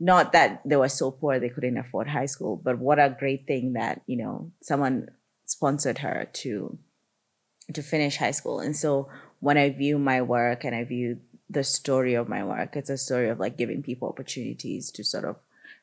not 0.00 0.32
that 0.32 0.62
they 0.64 0.76
were 0.76 0.88
so 0.88 1.10
poor 1.10 1.38
they 1.38 1.48
couldn't 1.48 1.78
afford 1.78 2.08
high 2.08 2.26
school, 2.26 2.56
but 2.56 2.78
what 2.78 2.98
a 2.98 3.16
great 3.18 3.46
thing 3.46 3.74
that, 3.74 4.02
you 4.06 4.16
know, 4.16 4.50
someone 4.62 5.08
sponsored 5.44 5.98
her 5.98 6.28
to 6.32 6.78
to 7.72 7.82
finish 7.82 8.16
high 8.16 8.32
school. 8.32 8.60
And 8.60 8.76
so 8.76 9.08
when 9.40 9.56
I 9.56 9.70
view 9.70 9.98
my 9.98 10.20
work 10.22 10.64
and 10.64 10.74
I 10.74 10.84
view 10.84 11.20
the 11.48 11.64
story 11.64 12.14
of 12.14 12.28
my 12.28 12.44
work, 12.44 12.76
it's 12.76 12.90
a 12.90 12.98
story 12.98 13.28
of 13.28 13.38
like 13.38 13.56
giving 13.56 13.82
people 13.82 14.08
opportunities 14.08 14.90
to 14.92 15.04
sort 15.04 15.24
of 15.24 15.36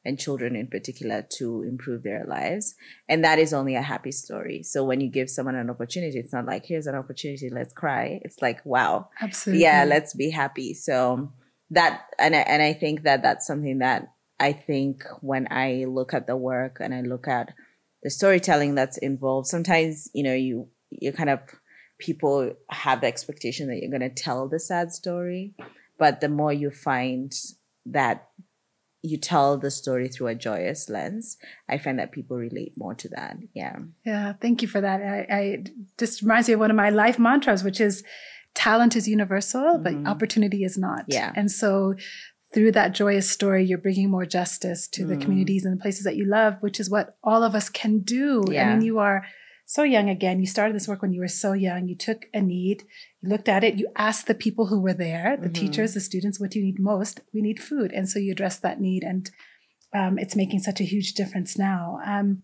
and 0.05 0.17
children 0.17 0.55
in 0.55 0.67
particular 0.67 1.21
to 1.29 1.63
improve 1.63 2.03
their 2.03 2.25
lives. 2.25 2.75
And 3.09 3.23
that 3.25 3.37
is 3.37 3.53
only 3.53 3.75
a 3.75 3.81
happy 3.81 4.11
story. 4.11 4.63
So 4.63 4.83
when 4.83 5.01
you 5.01 5.09
give 5.09 5.29
someone 5.29 5.55
an 5.55 5.69
opportunity, 5.69 6.19
it's 6.19 6.31
not 6.31 6.45
like, 6.45 6.65
here's 6.65 6.87
an 6.87 6.95
opportunity, 6.95 7.49
let's 7.49 7.73
cry. 7.73 8.21
It's 8.23 8.41
like, 8.41 8.65
wow. 8.65 9.09
Absolutely. 9.19 9.63
Yeah, 9.63 9.83
let's 9.85 10.13
be 10.13 10.29
happy. 10.29 10.73
So 10.73 11.31
that 11.71 12.05
and 12.17 12.35
I, 12.35 12.39
and 12.39 12.61
I 12.61 12.73
think 12.73 13.03
that 13.03 13.21
that's 13.21 13.45
something 13.45 13.79
that 13.79 14.11
I 14.39 14.53
think 14.53 15.03
when 15.21 15.47
I 15.51 15.85
look 15.87 16.13
at 16.13 16.27
the 16.27 16.37
work 16.37 16.77
and 16.79 16.93
I 16.93 17.01
look 17.01 17.27
at 17.27 17.53
the 18.03 18.09
storytelling 18.09 18.75
that's 18.75 18.97
involved, 18.97 19.47
sometimes 19.47 20.09
you 20.13 20.23
know 20.23 20.33
you 20.33 20.69
you 20.89 21.11
kind 21.11 21.29
of 21.29 21.39
people 21.99 22.53
have 22.69 23.01
the 23.01 23.07
expectation 23.07 23.67
that 23.67 23.77
you're 23.77 23.91
going 23.91 24.01
to 24.01 24.09
tell 24.09 24.47
the 24.47 24.59
sad 24.59 24.91
story, 24.91 25.53
but 25.97 26.21
the 26.21 26.29
more 26.29 26.53
you 26.53 26.71
find 26.71 27.33
that 27.85 28.29
you 29.01 29.17
tell 29.17 29.57
the 29.57 29.71
story 29.71 30.09
through 30.09 30.27
a 30.27 30.35
joyous 30.35 30.89
lens, 30.89 31.37
I 31.69 31.77
find 31.77 31.99
that 31.99 32.11
people 32.11 32.37
relate 32.37 32.73
more 32.77 32.95
to 32.95 33.09
that. 33.09 33.37
Yeah. 33.53 33.77
Yeah. 34.05 34.33
Thank 34.33 34.61
you 34.61 34.67
for 34.67 34.81
that. 34.81 35.01
I, 35.01 35.35
I 35.35 35.63
just 35.97 36.21
reminds 36.21 36.47
me 36.47 36.55
of 36.55 36.59
one 36.59 36.69
of 36.69 36.75
my 36.75 36.89
life 36.89 37.17
mantras, 37.17 37.63
which 37.63 37.79
is 37.79 38.03
talent 38.55 38.95
is 38.95 39.07
universal, 39.07 39.61
mm-hmm. 39.61 40.03
but 40.03 40.09
opportunity 40.09 40.63
is 40.63 40.77
not. 40.77 41.05
Yeah. 41.07 41.31
And 41.35 41.51
so 41.51 41.95
through 42.53 42.71
that 42.71 42.93
joyous 42.93 43.29
story, 43.29 43.63
you're 43.63 43.77
bringing 43.77 44.09
more 44.09 44.25
justice 44.25 44.87
to 44.89 45.03
mm. 45.03 45.09
the 45.09 45.17
communities 45.17 45.65
and 45.65 45.77
the 45.77 45.81
places 45.81 46.03
that 46.03 46.15
you 46.15 46.25
love, 46.25 46.55
which 46.61 46.79
is 46.79 46.89
what 46.89 47.15
all 47.23 47.43
of 47.43 47.53
us 47.53 47.69
can 47.69 47.99
do. 47.99 48.43
Yeah. 48.49 48.69
I 48.69 48.73
mean, 48.73 48.85
you 48.85 48.97
are 48.99 49.25
so 49.65 49.83
young 49.83 50.09
again. 50.09 50.39
You 50.39 50.47
started 50.47 50.75
this 50.75 50.87
work 50.87 51.03
when 51.03 51.13
you 51.13 51.21
were 51.21 51.27
so 51.27 51.53
young. 51.53 51.87
You 51.87 51.95
took 51.95 52.25
a 52.33 52.41
need, 52.41 52.85
you 53.21 53.29
looked 53.29 53.47
at 53.47 53.63
it, 53.63 53.75
you 53.75 53.87
asked 53.95 54.25
the 54.25 54.33
people 54.33 54.65
who 54.65 54.81
were 54.81 54.95
there, 54.95 55.37
the 55.37 55.47
mm-hmm. 55.47 55.53
teachers, 55.53 55.93
the 55.93 55.99
students, 55.99 56.39
what 56.39 56.49
do 56.49 56.59
you 56.59 56.65
need 56.65 56.79
most? 56.79 57.19
We 57.35 57.43
need 57.43 57.61
food. 57.61 57.91
And 57.91 58.09
so 58.09 58.17
you 58.17 58.31
addressed 58.31 58.63
that 58.63 58.81
need, 58.81 59.03
and 59.03 59.29
um, 59.93 60.17
it's 60.17 60.35
making 60.35 60.59
such 60.61 60.81
a 60.81 60.85
huge 60.85 61.13
difference 61.13 61.55
now. 61.55 61.99
Um, 62.03 62.41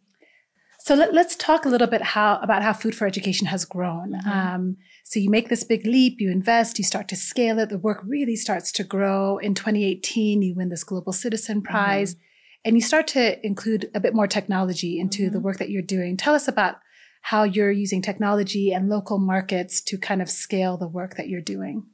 so 0.85 0.93
let, 0.93 1.17
us 1.17 1.35
talk 1.35 1.65
a 1.65 1.69
little 1.69 1.87
bit 1.87 2.03
how 2.03 2.37
about 2.43 2.61
how 2.61 2.71
Food4Education 2.71 3.45
has 3.45 3.65
grown. 3.65 4.13
Mm-hmm. 4.13 4.29
Um, 4.29 4.77
so 5.03 5.19
you 5.19 5.31
make 5.31 5.49
this 5.49 5.63
big 5.63 5.83
leap, 5.83 6.21
you 6.21 6.29
invest, 6.29 6.77
you 6.77 6.83
start 6.83 7.07
to 7.07 7.15
scale 7.15 7.57
it. 7.57 7.69
The 7.69 7.79
work 7.79 8.03
really 8.05 8.35
starts 8.35 8.71
to 8.73 8.83
grow. 8.83 9.39
In 9.39 9.55
2018, 9.55 10.43
you 10.43 10.53
win 10.53 10.69
this 10.69 10.83
Global 10.83 11.11
Citizen 11.11 11.57
mm-hmm. 11.57 11.71
Prize, 11.71 12.13
mm-hmm. 12.13 12.21
and 12.65 12.75
you 12.75 12.81
start 12.81 13.07
to 13.07 13.43
include 13.43 13.89
a 13.95 13.99
bit 13.99 14.13
more 14.13 14.27
technology 14.27 14.99
into 14.99 15.23
mm-hmm. 15.23 15.33
the 15.33 15.39
work 15.39 15.57
that 15.57 15.71
you're 15.71 15.81
doing. 15.81 16.17
Tell 16.17 16.35
us 16.35 16.47
about 16.47 16.75
how 17.23 17.41
you're 17.41 17.71
using 17.71 18.03
technology 18.03 18.71
and 18.71 18.87
local 18.87 19.17
markets 19.17 19.81
to 19.81 19.97
kind 19.97 20.21
of 20.21 20.29
scale 20.29 20.77
the 20.77 20.87
work 20.87 21.15
that 21.15 21.27
you're 21.27 21.41
doing. 21.41 21.87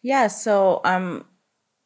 Yeah. 0.00 0.28
So 0.28 0.80
um, 0.86 1.26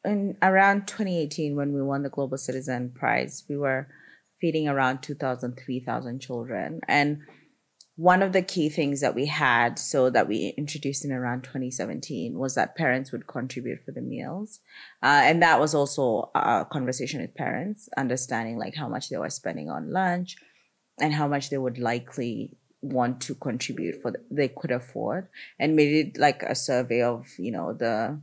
in 0.05 0.37
around 0.41 0.87
2018, 0.87 1.57
when 1.57 1.73
we 1.73 1.81
won 1.81 2.03
the 2.03 2.09
Global 2.09 2.37
Citizen 2.37 2.93
Prize, 2.95 3.43
we 3.49 3.57
were 3.57 3.89
feeding 4.39 4.67
around 4.67 5.01
2,000, 5.01 5.59
3,000 5.63 6.19
children. 6.19 6.79
And 6.87 7.21
one 7.95 8.21
of 8.21 8.31
the 8.31 8.43
key 8.43 8.69
things 8.69 9.01
that 9.01 9.15
we 9.15 9.25
had, 9.25 9.79
so 9.79 10.11
that 10.11 10.27
we 10.27 10.53
introduced 10.57 11.03
in 11.03 11.11
around 11.11 11.43
2017, 11.43 12.37
was 12.37 12.53
that 12.53 12.75
parents 12.75 13.11
would 13.11 13.25
contribute 13.25 13.83
for 13.83 13.91
the 13.91 14.01
meals. 14.01 14.59
Uh, 15.01 15.21
and 15.23 15.41
that 15.41 15.59
was 15.59 15.73
also 15.73 16.29
a 16.35 16.65
conversation 16.71 17.21
with 17.21 17.33
parents, 17.33 17.89
understanding 17.97 18.57
like 18.57 18.75
how 18.75 18.87
much 18.87 19.09
they 19.09 19.17
were 19.17 19.31
spending 19.31 19.69
on 19.69 19.91
lunch 19.91 20.35
and 20.99 21.13
how 21.13 21.27
much 21.27 21.49
they 21.49 21.57
would 21.57 21.79
likely 21.79 22.55
want 22.81 23.21
to 23.21 23.35
contribute 23.35 24.01
for 24.01 24.11
the, 24.11 24.19
they 24.29 24.47
could 24.47 24.71
afford 24.71 25.27
and 25.59 25.75
made 25.75 26.07
it 26.07 26.19
like 26.19 26.43
a 26.43 26.53
survey 26.55 27.01
of 27.01 27.25
you 27.39 27.51
know 27.51 27.73
the 27.73 28.19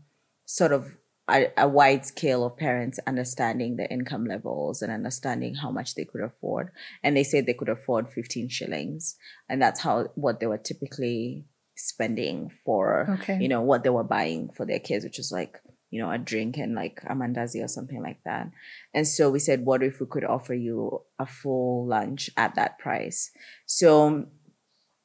sort 0.47 0.73
of 0.73 0.97
a, 1.29 1.47
a, 1.57 1.69
wide 1.69 2.05
scale 2.05 2.45
of 2.45 2.57
parents 2.57 2.99
understanding 3.07 3.77
the 3.77 3.91
income 3.91 4.27
levels 4.27 4.83
and 4.83 4.93
understanding 4.93 5.55
how 5.55 5.71
much 5.71 5.95
they 5.95 6.05
could 6.05 6.21
afford. 6.21 6.71
And 7.03 7.17
they 7.17 7.25
said 7.25 7.47
they 7.47 7.55
could 7.55 7.69
afford 7.69 8.11
15 8.11 8.49
shillings. 8.49 9.17
And 9.49 9.61
that's 9.61 9.81
how 9.81 10.09
what 10.15 10.41
they 10.41 10.47
were 10.47 10.59
typically 10.59 11.47
spending 11.77 12.51
for, 12.65 13.19
okay. 13.21 13.39
you 13.41 13.49
know, 13.49 13.63
what 13.63 13.85
they 13.85 13.91
were 13.91 14.05
buying 14.05 14.51
for 14.55 14.67
their 14.67 14.79
kids, 14.79 15.05
which 15.05 15.19
is 15.19 15.33
like, 15.33 15.59
you 15.91 16.03
know, 16.03 16.11
a 16.11 16.19
drink 16.19 16.57
and 16.57 16.75
like 16.75 17.01
a 17.07 17.15
mandazi 17.15 17.65
or 17.65 17.69
something 17.69 18.03
like 18.03 18.23
that. 18.25 18.51
And 18.93 19.07
so 19.07 19.31
we 19.31 19.39
said, 19.39 19.65
what 19.65 19.83
if 19.83 20.01
we 20.01 20.07
could 20.07 20.25
offer 20.25 20.55
you 20.55 21.01
a 21.19 21.27
full 21.27 21.87
lunch 21.87 22.29
at 22.37 22.55
that 22.57 22.79
price? 22.79 23.31
So 23.67 24.27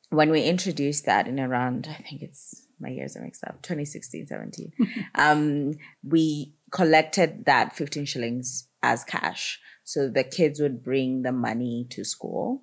when 0.10 0.32
we 0.32 0.44
introduced 0.44 1.06
that 1.06 1.28
in 1.28 1.40
around, 1.40 1.88
I 1.90 2.02
think 2.02 2.24
it's 2.24 2.66
my 2.80 2.90
years 2.90 3.16
are 3.16 3.22
mixed 3.22 3.44
up 3.44 3.62
2016 3.62 4.28
17 4.28 4.72
um, 5.16 5.74
we 6.04 6.54
collected 6.72 7.46
that 7.46 7.76
15 7.76 8.06
shillings 8.06 8.68
as 8.84 9.04
cash 9.04 9.60
so 9.84 10.08
the 10.08 10.24
kids 10.24 10.60
would 10.60 10.84
bring 10.84 11.24
the 11.24 11.32
money 11.32 11.88
to 11.90 12.04
school 12.04 12.62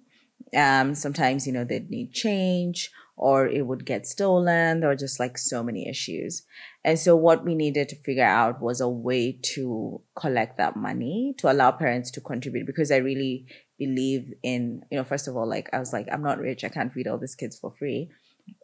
um, 0.57 0.95
sometimes 0.95 1.47
you 1.47 1.53
know 1.53 1.65
they'd 1.65 1.91
need 1.91 2.13
change 2.13 2.91
or 3.19 3.47
it 3.47 3.67
would 3.67 3.87
get 3.87 4.07
stolen 4.07 4.83
were 4.83 4.95
just 4.95 5.19
like 5.19 5.39
so 5.39 5.63
many 5.63 5.89
issues 5.89 6.43
and 6.85 6.99
so 6.99 7.17
what 7.17 7.45
we 7.45 7.55
needed 7.55 7.89
to 7.89 7.97
figure 7.97 8.25
out 8.25 8.61
was 8.61 8.81
a 8.81 8.89
way 8.89 9.33
to 9.33 10.01
collect 10.15 10.59
that 10.59 10.77
money 10.77 11.35
to 11.39 11.51
allow 11.51 11.71
parents 11.71 12.11
to 12.11 12.21
contribute 12.21 12.67
because 12.67 12.93
i 12.93 12.97
really 12.97 13.47
believe 13.79 14.33
in, 14.43 14.83
you 14.91 14.99
know, 14.99 15.05
first 15.05 15.29
of 15.29 15.37
all, 15.37 15.49
like 15.49 15.69
I 15.73 15.79
was 15.79 15.93
like, 15.93 16.09
I'm 16.11 16.23
not 16.23 16.39
rich. 16.39 16.65
I 16.65 16.69
can't 16.69 16.93
feed 16.93 17.07
all 17.07 17.19
these 17.19 17.35
kids 17.35 17.59
for 17.59 17.75
free. 17.79 18.11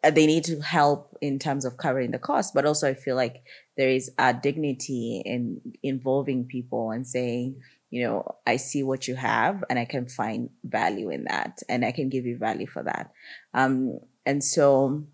Uh, 0.05 0.11
they 0.11 0.27
need 0.27 0.45
to 0.45 0.61
help 0.61 1.17
in 1.21 1.39
terms 1.39 1.65
of 1.65 1.77
covering 1.77 2.11
the 2.11 2.19
cost, 2.19 2.55
but 2.55 2.65
also 2.65 2.89
I 2.89 2.95
feel 2.95 3.17
like 3.17 3.43
there 3.77 3.89
is 3.89 4.11
a 4.19 4.35
dignity 4.35 5.23
in 5.25 5.61
involving 5.83 6.47
people 6.47 6.91
and 6.91 7.07
saying, 7.07 7.61
you 7.91 8.03
know, 8.03 8.37
I 8.47 8.57
see 8.57 8.83
what 8.83 9.07
you 9.07 9.15
have 9.17 9.63
and 9.69 9.79
I 9.79 9.85
can 9.85 10.07
find 10.07 10.51
value 10.65 11.11
in 11.11 11.25
that 11.25 11.63
and 11.69 11.85
I 11.85 11.93
can 11.93 12.09
give 12.09 12.25
you 12.25 12.39
value 12.39 12.67
for 12.67 12.83
that. 12.83 13.13
Um, 13.55 13.99
and 14.25 14.43
so 14.43 15.05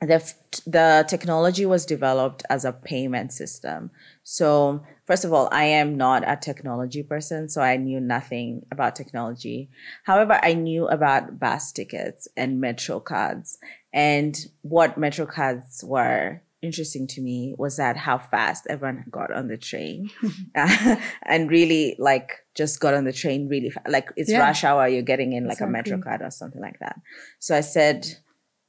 the, 0.00 0.34
the 0.66 1.04
technology 1.08 1.64
was 1.64 1.86
developed 1.86 2.42
as 2.50 2.64
a 2.64 2.72
payment 2.72 3.32
system. 3.32 3.90
So, 4.22 4.82
first 5.06 5.24
of 5.24 5.32
all, 5.32 5.48
I 5.52 5.64
am 5.64 5.96
not 5.96 6.22
a 6.26 6.36
technology 6.36 7.02
person, 7.02 7.48
so 7.48 7.62
I 7.62 7.76
knew 7.76 8.00
nothing 8.00 8.66
about 8.70 8.94
technology. 8.94 9.70
However, 10.04 10.38
I 10.42 10.54
knew 10.54 10.86
about 10.86 11.38
bus 11.38 11.72
tickets 11.72 12.28
and 12.36 12.60
Metro 12.60 13.00
cards. 13.00 13.58
And 13.92 14.36
what 14.62 14.98
Metro 14.98 15.24
cards 15.24 15.82
were 15.82 16.42
interesting 16.62 17.06
to 17.06 17.20
me 17.20 17.54
was 17.56 17.76
that 17.76 17.96
how 17.96 18.18
fast 18.18 18.66
everyone 18.68 19.04
got 19.10 19.32
on 19.32 19.48
the 19.48 19.56
train 19.56 20.10
uh, 20.54 20.96
and 21.22 21.50
really 21.50 21.94
like 21.98 22.44
just 22.54 22.80
got 22.80 22.94
on 22.94 23.04
the 23.04 23.12
train 23.12 23.46
really 23.48 23.70
fa- 23.70 23.82
like 23.88 24.08
it's 24.16 24.30
yeah. 24.30 24.40
rush 24.40 24.64
hour 24.64 24.88
you're 24.88 25.02
getting 25.02 25.32
in 25.32 25.44
like 25.44 25.60
exactly. 25.60 25.68
a 25.68 25.72
metro 25.72 26.00
card 26.00 26.22
or 26.22 26.30
something 26.30 26.60
like 26.60 26.78
that 26.80 26.98
so 27.38 27.54
i 27.54 27.60
said 27.60 28.06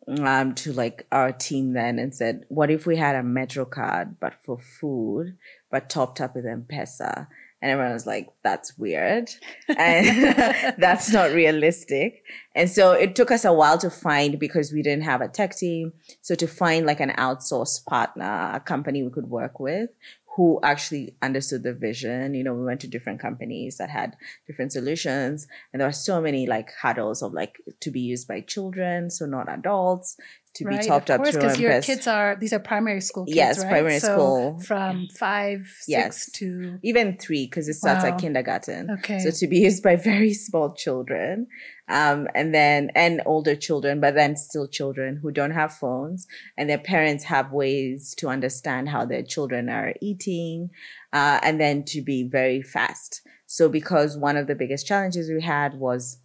um, 0.07 0.55
to 0.55 0.71
like 0.71 1.05
our 1.11 1.31
team 1.31 1.73
then 1.73 1.99
and 1.99 2.13
said, 2.13 2.45
what 2.47 2.71
if 2.71 2.85
we 2.85 2.95
had 2.95 3.15
a 3.15 3.23
Metro 3.23 3.65
card, 3.65 4.19
but 4.19 4.35
for 4.43 4.57
food, 4.57 5.37
but 5.69 5.89
topped 5.89 6.21
up 6.21 6.35
with 6.35 6.45
M-Pesa? 6.45 7.27
And 7.61 7.71
everyone 7.71 7.93
was 7.93 8.05
like, 8.05 8.29
that's 8.43 8.77
weird. 8.77 9.31
And 9.77 10.75
that's 10.77 11.11
not 11.11 11.31
realistic. 11.31 12.23
And 12.55 12.69
so 12.69 12.91
it 12.91 13.15
took 13.15 13.31
us 13.31 13.45
a 13.45 13.53
while 13.53 13.77
to 13.79 13.89
find 13.89 14.39
because 14.39 14.71
we 14.71 14.81
didn't 14.81 15.03
have 15.03 15.21
a 15.21 15.27
tech 15.27 15.55
team. 15.55 15.93
So 16.21 16.35
to 16.35 16.47
find 16.47 16.85
like 16.85 16.99
an 16.99 17.11
outsourced 17.17 17.85
partner, 17.85 18.51
a 18.53 18.59
company 18.59 19.03
we 19.03 19.09
could 19.09 19.29
work 19.29 19.59
with 19.59 19.89
who 20.37 20.59
actually 20.61 21.15
understood 21.23 21.63
the 21.63 21.73
vision. 21.73 22.35
You 22.35 22.43
know, 22.43 22.53
we 22.53 22.63
went 22.63 22.79
to 22.81 22.87
different 22.87 23.19
companies 23.19 23.77
that 23.77 23.89
had 23.89 24.15
different 24.45 24.71
solutions, 24.71 25.47
and 25.73 25.81
there 25.81 25.89
are 25.89 25.91
so 25.91 26.21
many 26.21 26.45
like 26.45 26.71
hurdles 26.79 27.23
of 27.23 27.33
like 27.33 27.57
to 27.79 27.89
be 27.89 28.01
used 28.01 28.27
by 28.27 28.41
children, 28.41 29.09
so 29.09 29.25
not 29.25 29.51
adults, 29.51 30.15
to 30.57 30.65
right, 30.65 30.81
be 30.81 30.87
topped 30.87 31.09
of 31.11 31.17
course, 31.17 31.35
up 31.35 31.41
because 31.41 31.59
your 31.59 31.81
kids 31.81 32.07
are 32.07 32.35
these 32.39 32.51
are 32.51 32.59
primary 32.59 33.01
school 33.01 33.25
kids, 33.25 33.35
yes, 33.35 33.59
right? 33.59 33.69
primary 33.69 33.99
so 33.99 34.13
school 34.13 34.59
from 34.59 35.07
five, 35.15 35.71
yes. 35.87 36.25
six 36.25 36.31
to 36.39 36.79
even 36.81 37.15
three 37.17 37.45
because 37.45 37.67
it 37.67 37.75
starts 37.75 38.03
wow. 38.03 38.09
at 38.09 38.19
kindergarten. 38.19 38.89
Okay, 38.91 39.19
so 39.19 39.29
to 39.29 39.47
be 39.47 39.59
used 39.59 39.83
by 39.83 39.95
very 39.95 40.33
small 40.33 40.73
children, 40.73 41.47
um, 41.87 42.27
and 42.33 42.55
then 42.55 42.89
and 42.95 43.21
older 43.25 43.55
children, 43.55 44.01
but 44.01 44.15
then 44.15 44.35
still 44.35 44.67
children 44.67 45.19
who 45.21 45.31
don't 45.31 45.51
have 45.51 45.73
phones, 45.73 46.25
and 46.57 46.67
their 46.67 46.79
parents 46.79 47.25
have 47.25 47.51
ways 47.51 48.15
to 48.15 48.27
understand 48.27 48.89
how 48.89 49.05
their 49.05 49.23
children 49.23 49.69
are 49.69 49.93
eating, 50.01 50.71
uh, 51.13 51.39
and 51.43 51.61
then 51.61 51.83
to 51.85 52.01
be 52.01 52.23
very 52.23 52.63
fast. 52.63 53.21
So 53.45 53.69
because 53.69 54.17
one 54.17 54.37
of 54.37 54.47
the 54.47 54.55
biggest 54.55 54.87
challenges 54.87 55.29
we 55.29 55.41
had 55.41 55.75
was 55.75 56.17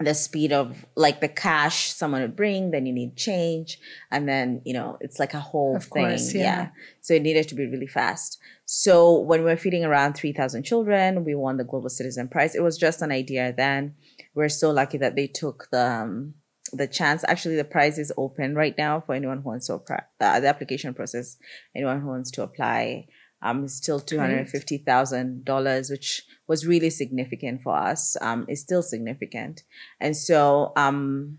the 0.00 0.14
speed 0.14 0.52
of 0.52 0.84
like 0.96 1.20
the 1.20 1.28
cash 1.28 1.92
someone 1.92 2.22
would 2.22 2.36
bring, 2.36 2.72
then 2.72 2.84
you 2.84 2.92
need 2.92 3.16
change, 3.16 3.78
and 4.10 4.28
then 4.28 4.60
you 4.64 4.74
know 4.74 4.98
it's 5.00 5.18
like 5.20 5.34
a 5.34 5.40
whole 5.40 5.76
of 5.76 5.84
thing. 5.84 6.08
Course, 6.08 6.34
yeah. 6.34 6.42
yeah. 6.42 6.68
So 7.00 7.14
it 7.14 7.22
needed 7.22 7.48
to 7.48 7.54
be 7.54 7.66
really 7.66 7.86
fast. 7.86 8.38
So 8.64 9.18
when 9.18 9.40
we 9.40 9.50
were 9.50 9.56
feeding 9.56 9.84
around 9.84 10.14
three 10.14 10.32
thousand 10.32 10.64
children, 10.64 11.24
we 11.24 11.34
won 11.34 11.58
the 11.58 11.64
Global 11.64 11.88
Citizen 11.88 12.28
Prize. 12.28 12.54
It 12.54 12.62
was 12.62 12.76
just 12.76 13.02
an 13.02 13.12
idea 13.12 13.54
then. 13.56 13.94
We're 14.34 14.48
so 14.48 14.70
lucky 14.70 14.98
that 14.98 15.14
they 15.14 15.28
took 15.28 15.68
the 15.70 15.86
um, 15.86 16.34
the 16.72 16.88
chance. 16.88 17.24
Actually, 17.28 17.56
the 17.56 17.64
prize 17.64 17.98
is 17.98 18.12
open 18.16 18.54
right 18.56 18.76
now 18.76 19.00
for 19.00 19.14
anyone 19.14 19.38
who 19.42 19.48
wants 19.48 19.68
to 19.68 19.74
apply. 19.74 20.02
Uh, 20.20 20.40
the 20.40 20.48
application 20.48 20.92
process, 20.94 21.36
anyone 21.74 22.00
who 22.00 22.08
wants 22.08 22.30
to 22.32 22.42
apply 22.42 23.06
um, 23.44 23.68
still 23.68 24.00
two 24.00 24.18
hundred 24.18 24.48
fifty 24.48 24.78
thousand 24.78 25.44
dollars, 25.44 25.90
which 25.90 26.22
was 26.48 26.66
really 26.66 26.90
significant 26.90 27.62
for 27.62 27.76
us. 27.76 28.16
Um, 28.20 28.46
is 28.48 28.60
still 28.60 28.82
significant, 28.82 29.62
and 30.00 30.16
so 30.16 30.72
um, 30.76 31.38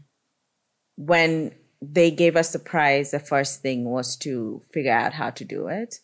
when 0.96 1.54
they 1.82 2.12
gave 2.12 2.36
us 2.36 2.54
the 2.54 2.60
prize, 2.60 3.12
the 3.12 3.20
first 3.20 3.62
thing 3.62 3.86
was 3.86 4.16
to 4.18 4.62
figure 4.72 4.94
out 4.94 5.14
how 5.14 5.32
to 5.32 5.44
do 5.44 5.68
it, 5.68 5.96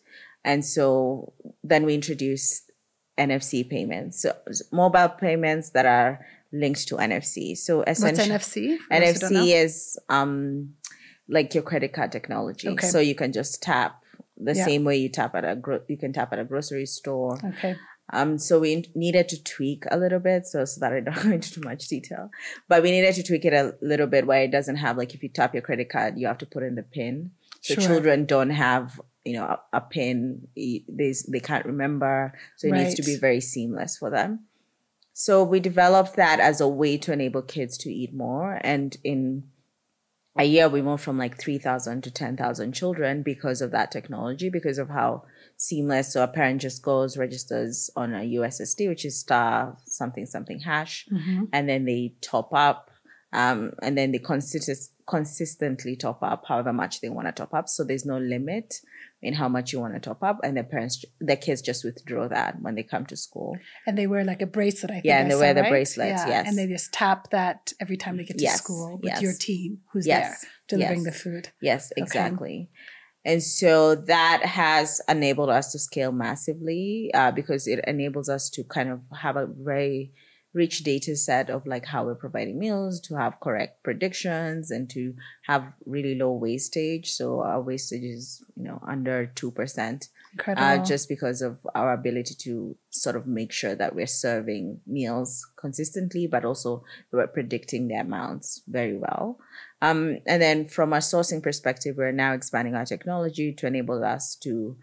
and 0.44 0.64
so 0.64 1.32
then 1.62 1.86
we 1.86 1.94
introduced 1.94 2.72
NFC 3.16 3.68
payments, 3.68 4.22
so 4.22 4.36
mobile 4.72 5.08
payments 5.08 5.70
that 5.70 5.86
are 5.86 6.26
linked 6.52 6.88
to 6.88 6.96
NFC. 6.96 7.56
So 7.56 7.82
essentially, 7.82 8.28
What's 8.30 8.48
NFC? 8.48 8.78
NFC 8.90 9.54
is 9.54 9.98
um, 10.08 10.74
like 11.28 11.54
your 11.54 11.62
credit 11.62 11.92
card 11.92 12.10
technology. 12.10 12.68
Okay. 12.68 12.88
So 12.88 12.98
you 12.98 13.14
can 13.14 13.32
just 13.32 13.62
tap 13.62 14.01
the 14.44 14.54
yeah. 14.54 14.64
same 14.64 14.84
way 14.84 14.96
you 14.96 15.08
tap 15.08 15.34
at 15.34 15.44
a 15.44 15.56
gro- 15.56 15.82
you 15.88 15.96
can 15.96 16.12
tap 16.12 16.32
at 16.32 16.38
a 16.38 16.44
grocery 16.44 16.86
store. 16.86 17.38
Okay. 17.44 17.76
Um, 18.12 18.38
so 18.38 18.58
we 18.60 18.84
needed 18.94 19.28
to 19.30 19.42
tweak 19.42 19.84
a 19.90 19.96
little 19.96 20.18
bit, 20.18 20.46
so 20.46 20.64
so 20.64 20.80
that 20.80 20.92
I 20.92 21.00
don't 21.00 21.14
go 21.22 21.30
into 21.30 21.52
too 21.52 21.60
much 21.62 21.88
detail. 21.88 22.30
But 22.68 22.82
we 22.82 22.90
needed 22.90 23.14
to 23.14 23.22
tweak 23.22 23.44
it 23.44 23.52
a 23.52 23.74
little 23.80 24.06
bit 24.06 24.26
where 24.26 24.42
it 24.42 24.50
doesn't 24.50 24.76
have 24.76 24.96
like 24.96 25.14
if 25.14 25.22
you 25.22 25.28
tap 25.28 25.54
your 25.54 25.62
credit 25.62 25.88
card, 25.88 26.18
you 26.18 26.26
have 26.26 26.38
to 26.38 26.46
put 26.46 26.62
in 26.62 26.74
the 26.74 26.82
pin. 26.82 27.30
So 27.60 27.74
sure. 27.74 27.84
children 27.84 28.26
don't 28.26 28.50
have 28.50 29.00
you 29.24 29.34
know 29.34 29.44
a, 29.44 29.60
a 29.72 29.80
pin; 29.80 30.48
they 30.56 31.14
they 31.28 31.40
can't 31.40 31.64
remember. 31.66 32.34
So 32.56 32.68
it 32.68 32.72
right. 32.72 32.84
needs 32.84 32.94
to 32.96 33.02
be 33.02 33.16
very 33.16 33.40
seamless 33.40 33.96
for 33.96 34.10
them. 34.10 34.46
So 35.14 35.44
we 35.44 35.60
developed 35.60 36.16
that 36.16 36.40
as 36.40 36.60
a 36.60 36.68
way 36.68 36.96
to 36.98 37.12
enable 37.12 37.42
kids 37.42 37.76
to 37.78 37.92
eat 37.92 38.14
more, 38.14 38.60
and 38.62 38.96
in 39.04 39.44
a 40.38 40.44
year 40.44 40.68
we 40.68 40.80
moved 40.80 41.02
from 41.02 41.18
like 41.18 41.38
3000 41.38 42.02
to 42.02 42.10
10000 42.10 42.72
children 42.72 43.22
because 43.22 43.60
of 43.60 43.70
that 43.70 43.90
technology 43.90 44.48
because 44.48 44.78
of 44.78 44.88
how 44.88 45.22
seamless 45.56 46.12
so 46.12 46.22
a 46.22 46.28
parent 46.28 46.60
just 46.60 46.82
goes 46.82 47.16
registers 47.16 47.90
on 47.96 48.14
a 48.14 48.20
ussd 48.34 48.88
which 48.88 49.04
is 49.04 49.18
star 49.18 49.76
something 49.86 50.26
something 50.26 50.60
hash 50.60 51.06
mm-hmm. 51.12 51.44
and 51.52 51.68
then 51.68 51.84
they 51.84 52.14
top 52.20 52.52
up 52.52 52.90
um, 53.34 53.72
and 53.80 53.96
then 53.96 54.12
they 54.12 54.18
consist- 54.18 54.91
consistently 55.06 55.96
top 55.96 56.22
up 56.22 56.44
however 56.46 56.72
much 56.72 57.00
they 57.00 57.08
want 57.08 57.26
to 57.26 57.32
top 57.32 57.52
up 57.54 57.68
so 57.68 57.84
there's 57.84 58.06
no 58.06 58.18
limit 58.18 58.80
in 59.22 59.34
how 59.34 59.48
much 59.48 59.72
you 59.72 59.78
want 59.78 59.94
to 59.94 60.00
top 60.00 60.22
up, 60.22 60.40
and 60.42 60.56
their 60.56 60.64
parents, 60.64 61.04
their 61.20 61.36
kids 61.36 61.62
just 61.62 61.84
withdraw 61.84 62.26
that 62.28 62.60
when 62.60 62.74
they 62.74 62.82
come 62.82 63.06
to 63.06 63.16
school. 63.16 63.56
And 63.86 63.96
they 63.96 64.08
wear 64.08 64.24
like 64.24 64.42
a 64.42 64.46
bracelet, 64.46 64.90
I 64.90 64.94
think. 64.94 65.04
Yeah, 65.04 65.20
and 65.20 65.30
they 65.30 65.36
wear 65.36 65.54
the 65.54 65.62
right? 65.62 65.70
bracelets. 65.70 66.22
Yeah. 66.22 66.28
Yes, 66.28 66.48
and 66.48 66.58
they 66.58 66.66
just 66.66 66.92
tap 66.92 67.30
that 67.30 67.72
every 67.80 67.96
time 67.96 68.16
they 68.16 68.24
get 68.24 68.38
to 68.38 68.42
yes. 68.42 68.58
school 68.58 68.98
with 69.00 69.12
yes. 69.12 69.22
your 69.22 69.32
team 69.32 69.78
who's 69.92 70.08
yes. 70.08 70.40
there 70.40 70.50
delivering 70.68 71.04
the 71.04 71.12
food. 71.12 71.50
Yes, 71.60 71.92
exactly. 71.96 72.68
Okay. 72.68 73.32
And 73.32 73.40
so 73.40 73.94
that 73.94 74.44
has 74.44 75.00
enabled 75.08 75.50
us 75.50 75.70
to 75.72 75.78
scale 75.78 76.10
massively 76.10 77.12
uh, 77.14 77.30
because 77.30 77.68
it 77.68 77.84
enables 77.86 78.28
us 78.28 78.50
to 78.50 78.64
kind 78.64 78.90
of 78.90 79.00
have 79.16 79.36
a 79.36 79.46
very 79.46 80.10
rich 80.54 80.84
data 80.84 81.16
set 81.16 81.48
of 81.48 81.66
like 81.66 81.86
how 81.86 82.04
we're 82.04 82.14
providing 82.14 82.58
meals 82.58 83.00
to 83.00 83.14
have 83.14 83.40
correct 83.40 83.82
predictions 83.82 84.70
and 84.70 84.90
to 84.90 85.14
have 85.46 85.72
really 85.86 86.14
low 86.14 86.32
wastage. 86.32 87.10
So 87.10 87.40
our 87.40 87.60
wastage 87.60 88.04
is 88.04 88.44
you 88.56 88.64
know 88.64 88.82
under 88.86 89.30
2% 89.34 90.08
uh, 90.46 90.78
just 90.78 91.08
because 91.08 91.42
of 91.42 91.58
our 91.74 91.92
ability 91.92 92.34
to 92.34 92.76
sort 92.90 93.16
of 93.16 93.26
make 93.26 93.52
sure 93.52 93.74
that 93.74 93.94
we're 93.94 94.06
serving 94.06 94.80
meals 94.86 95.46
consistently 95.56 96.26
but 96.26 96.44
also 96.44 96.84
we're 97.10 97.26
predicting 97.26 97.88
the 97.88 97.94
amounts 97.94 98.62
very 98.66 98.96
well. 98.96 99.38
Um, 99.80 100.18
and 100.26 100.40
then 100.40 100.68
from 100.68 100.92
a 100.92 100.98
sourcing 100.98 101.42
perspective 101.42 101.96
we're 101.96 102.12
now 102.12 102.34
expanding 102.34 102.74
our 102.74 102.84
technology 102.84 103.52
to 103.54 103.66
enable 103.66 104.04
us 104.04 104.36
to 104.36 104.76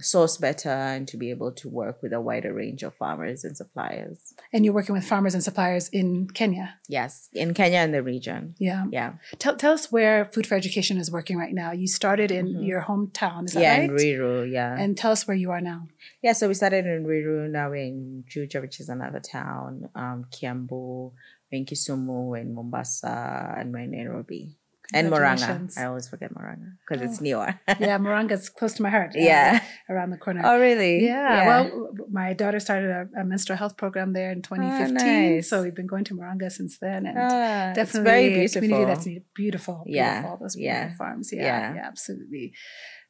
source 0.00 0.36
better 0.36 0.70
and 0.70 1.06
to 1.08 1.16
be 1.16 1.30
able 1.30 1.52
to 1.52 1.68
work 1.68 2.02
with 2.02 2.12
a 2.12 2.20
wider 2.20 2.52
range 2.52 2.82
of 2.82 2.94
farmers 2.94 3.44
and 3.44 3.56
suppliers. 3.56 4.34
And 4.52 4.64
you're 4.64 4.74
working 4.74 4.94
with 4.94 5.04
farmers 5.04 5.34
and 5.34 5.42
suppliers 5.42 5.88
in 5.88 6.28
Kenya? 6.28 6.76
Yes, 6.88 7.28
in 7.32 7.54
Kenya 7.54 7.78
and 7.78 7.94
the 7.94 8.02
region. 8.02 8.54
Yeah. 8.58 8.86
Yeah. 8.90 9.14
Tell, 9.38 9.56
tell 9.56 9.72
us 9.72 9.92
where 9.92 10.24
Food4Education 10.24 10.98
is 10.98 11.10
working 11.10 11.36
right 11.36 11.54
now. 11.54 11.72
You 11.72 11.86
started 11.86 12.30
in 12.30 12.46
mm-hmm. 12.46 12.62
your 12.62 12.82
hometown, 12.82 13.46
is 13.46 13.52
that 13.52 13.60
yeah, 13.60 13.78
right? 13.78 13.82
Yeah, 13.82 13.84
in 13.84 13.90
Ruiru, 13.90 14.50
yeah. 14.50 14.76
And 14.78 14.96
tell 14.96 15.12
us 15.12 15.26
where 15.26 15.36
you 15.36 15.50
are 15.50 15.60
now. 15.60 15.88
Yeah, 16.22 16.32
so 16.32 16.48
we 16.48 16.54
started 16.54 16.86
in 16.86 17.04
Ruiru, 17.04 17.50
now 17.50 17.70
we're 17.70 17.76
in 17.76 18.24
Juja, 18.28 18.60
which 18.60 18.80
is 18.80 18.88
another 18.88 19.20
town, 19.20 19.88
um, 19.94 20.26
Kiambu, 20.30 21.12
in 21.50 21.64
Kisumu, 21.66 22.40
in 22.40 22.54
Mombasa, 22.54 23.54
and 23.56 23.72
we're 23.72 23.80
in 23.80 23.92
Nairobi 23.92 24.56
and 24.92 25.10
Murang'a. 25.10 25.78
I 25.78 25.84
always 25.84 26.08
forget 26.08 26.34
Murang'a 26.34 26.72
because 26.86 27.02
oh. 27.02 27.06
it's 27.06 27.20
newer. 27.20 27.58
yeah, 27.68 27.98
Murang'a's 27.98 28.48
close 28.48 28.74
to 28.74 28.82
my 28.82 28.90
heart. 28.90 29.12
Yeah, 29.14 29.62
around 29.88 30.10
the 30.10 30.16
corner. 30.18 30.42
Oh, 30.44 30.58
really? 30.58 31.04
Yeah. 31.04 31.12
yeah. 31.12 31.46
Well, 31.46 31.88
my 32.10 32.32
daughter 32.34 32.60
started 32.60 32.90
a, 32.90 33.20
a, 33.20 33.24
menstrual 33.24 33.56
health 33.56 33.76
program 33.76 34.12
there 34.12 34.30
in 34.30 34.42
2015, 34.42 34.96
oh, 34.96 35.34
nice. 35.36 35.48
so 35.48 35.62
we've 35.62 35.74
been 35.74 35.86
going 35.86 36.04
to 36.04 36.14
Murang'a 36.14 36.50
since 36.50 36.78
then, 36.78 37.06
and 37.06 37.18
ah, 37.18 37.72
definitely 37.74 38.10
very 38.10 38.28
beautiful. 38.30 38.58
a 38.58 38.62
community 38.62 39.14
that's 39.14 39.26
beautiful. 39.34 39.84
Yeah, 39.86 40.20
beautiful, 40.20 40.38
those 40.40 40.56
yeah. 40.56 40.94
farms. 40.96 41.30
Yeah, 41.32 41.42
yeah, 41.42 41.74
yeah, 41.74 41.86
absolutely. 41.86 42.52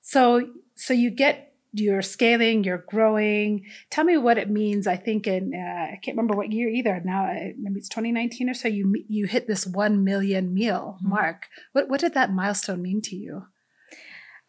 So, 0.00 0.46
so 0.76 0.92
you 0.92 1.10
get 1.10 1.53
you're 1.74 2.02
scaling, 2.02 2.64
you're 2.64 2.84
growing. 2.88 3.64
Tell 3.90 4.04
me 4.04 4.16
what 4.16 4.38
it 4.38 4.48
means. 4.48 4.86
I 4.86 4.96
think 4.96 5.26
in 5.26 5.52
uh, 5.54 5.92
I 5.92 5.98
can't 6.02 6.16
remember 6.16 6.36
what 6.36 6.52
year 6.52 6.68
either. 6.68 7.00
Now 7.04 7.26
uh, 7.26 7.52
maybe 7.58 7.78
it's 7.78 7.88
2019 7.88 8.50
or 8.50 8.54
so. 8.54 8.68
You 8.68 8.94
you 9.08 9.26
hit 9.26 9.46
this 9.46 9.66
one 9.66 10.04
million 10.04 10.54
meal 10.54 10.98
mm-hmm. 10.98 11.08
mark. 11.08 11.48
What 11.72 11.88
what 11.88 12.00
did 12.00 12.14
that 12.14 12.32
milestone 12.32 12.82
mean 12.82 13.00
to 13.02 13.16
you? 13.16 13.46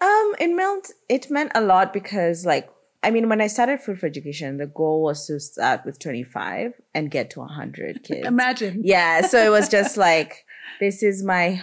Um, 0.02 0.36
it 0.40 0.54
meant 0.54 0.92
it 1.10 1.32
meant 1.32 1.52
a 1.56 1.62
lot 1.62 1.94
because 1.94 2.46
like 2.46 2.70
I 3.06 3.12
mean, 3.12 3.30
when 3.30 3.40
I 3.40 3.46
started 3.46 3.82
Food4Education, 3.82 4.58
the 4.58 4.66
goal 4.66 5.04
was 5.04 5.28
to 5.28 5.40
start 5.40 5.86
with 5.86 6.00
25 6.00 6.74
and 6.96 7.12
get 7.12 7.30
to 7.32 7.40
100 7.42 8.04
kids. 8.04 8.26
Imagine. 8.26 8.82
Yeah. 8.84 9.22
So 9.22 9.46
it 9.46 9.50
was 9.50 9.70
just 9.70 9.96
like, 10.10 10.44
this 10.80 11.04
is 11.04 11.24
my 11.24 11.62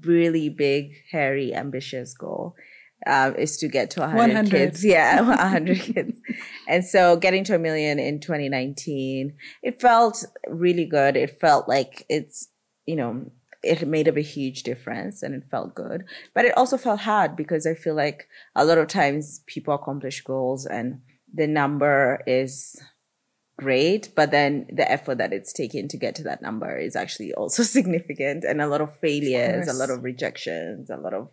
really 0.00 0.48
big, 0.48 0.92
hairy, 1.10 1.54
ambitious 1.54 2.14
goal. 2.14 2.56
Uh, 3.06 3.32
is 3.38 3.56
to 3.58 3.68
get 3.68 3.90
to 3.92 4.00
100, 4.00 4.18
100. 4.18 4.50
kids. 4.50 4.84
Yeah, 4.84 5.20
100 5.20 5.78
kids. 5.94 6.18
And 6.66 6.84
so 6.84 7.16
getting 7.16 7.44
to 7.44 7.54
a 7.54 7.58
million 7.58 7.98
in 7.98 8.20
2019, 8.20 9.34
it 9.62 9.80
felt 9.80 10.24
really 10.48 10.86
good. 10.86 11.16
It 11.16 11.38
felt 11.40 11.68
like 11.68 12.04
it's, 12.08 12.48
you 12.84 12.96
know, 12.96 13.30
it 13.62 13.86
made 13.86 14.08
up 14.08 14.16
a 14.16 14.22
huge 14.22 14.62
difference 14.62 15.22
and 15.22 15.34
it 15.34 15.48
felt 15.50 15.74
good. 15.74 16.04
But 16.34 16.44
it 16.44 16.56
also 16.56 16.76
felt 16.76 17.00
hard 17.00 17.36
because 17.36 17.66
I 17.66 17.74
feel 17.74 17.94
like 17.94 18.28
a 18.54 18.64
lot 18.64 18.78
of 18.78 18.88
times 18.88 19.42
people 19.46 19.74
accomplish 19.74 20.22
goals 20.22 20.66
and 20.66 21.00
the 21.32 21.46
number 21.46 22.22
is 22.26 22.80
great, 23.58 24.10
but 24.14 24.30
then 24.30 24.66
the 24.70 24.90
effort 24.90 25.18
that 25.18 25.32
it's 25.32 25.52
taken 25.52 25.88
to 25.88 25.96
get 25.96 26.14
to 26.14 26.22
that 26.24 26.42
number 26.42 26.76
is 26.76 26.94
actually 26.94 27.32
also 27.34 27.62
significant 27.76 28.44
and 28.44 28.60
a 28.60 28.68
lot 28.68 28.80
of 28.80 28.96
failures, 28.98 29.68
of 29.68 29.74
a 29.74 29.78
lot 29.78 29.90
of 29.90 30.04
rejections, 30.04 30.90
a 30.90 30.96
lot 30.96 31.14
of 31.14 31.28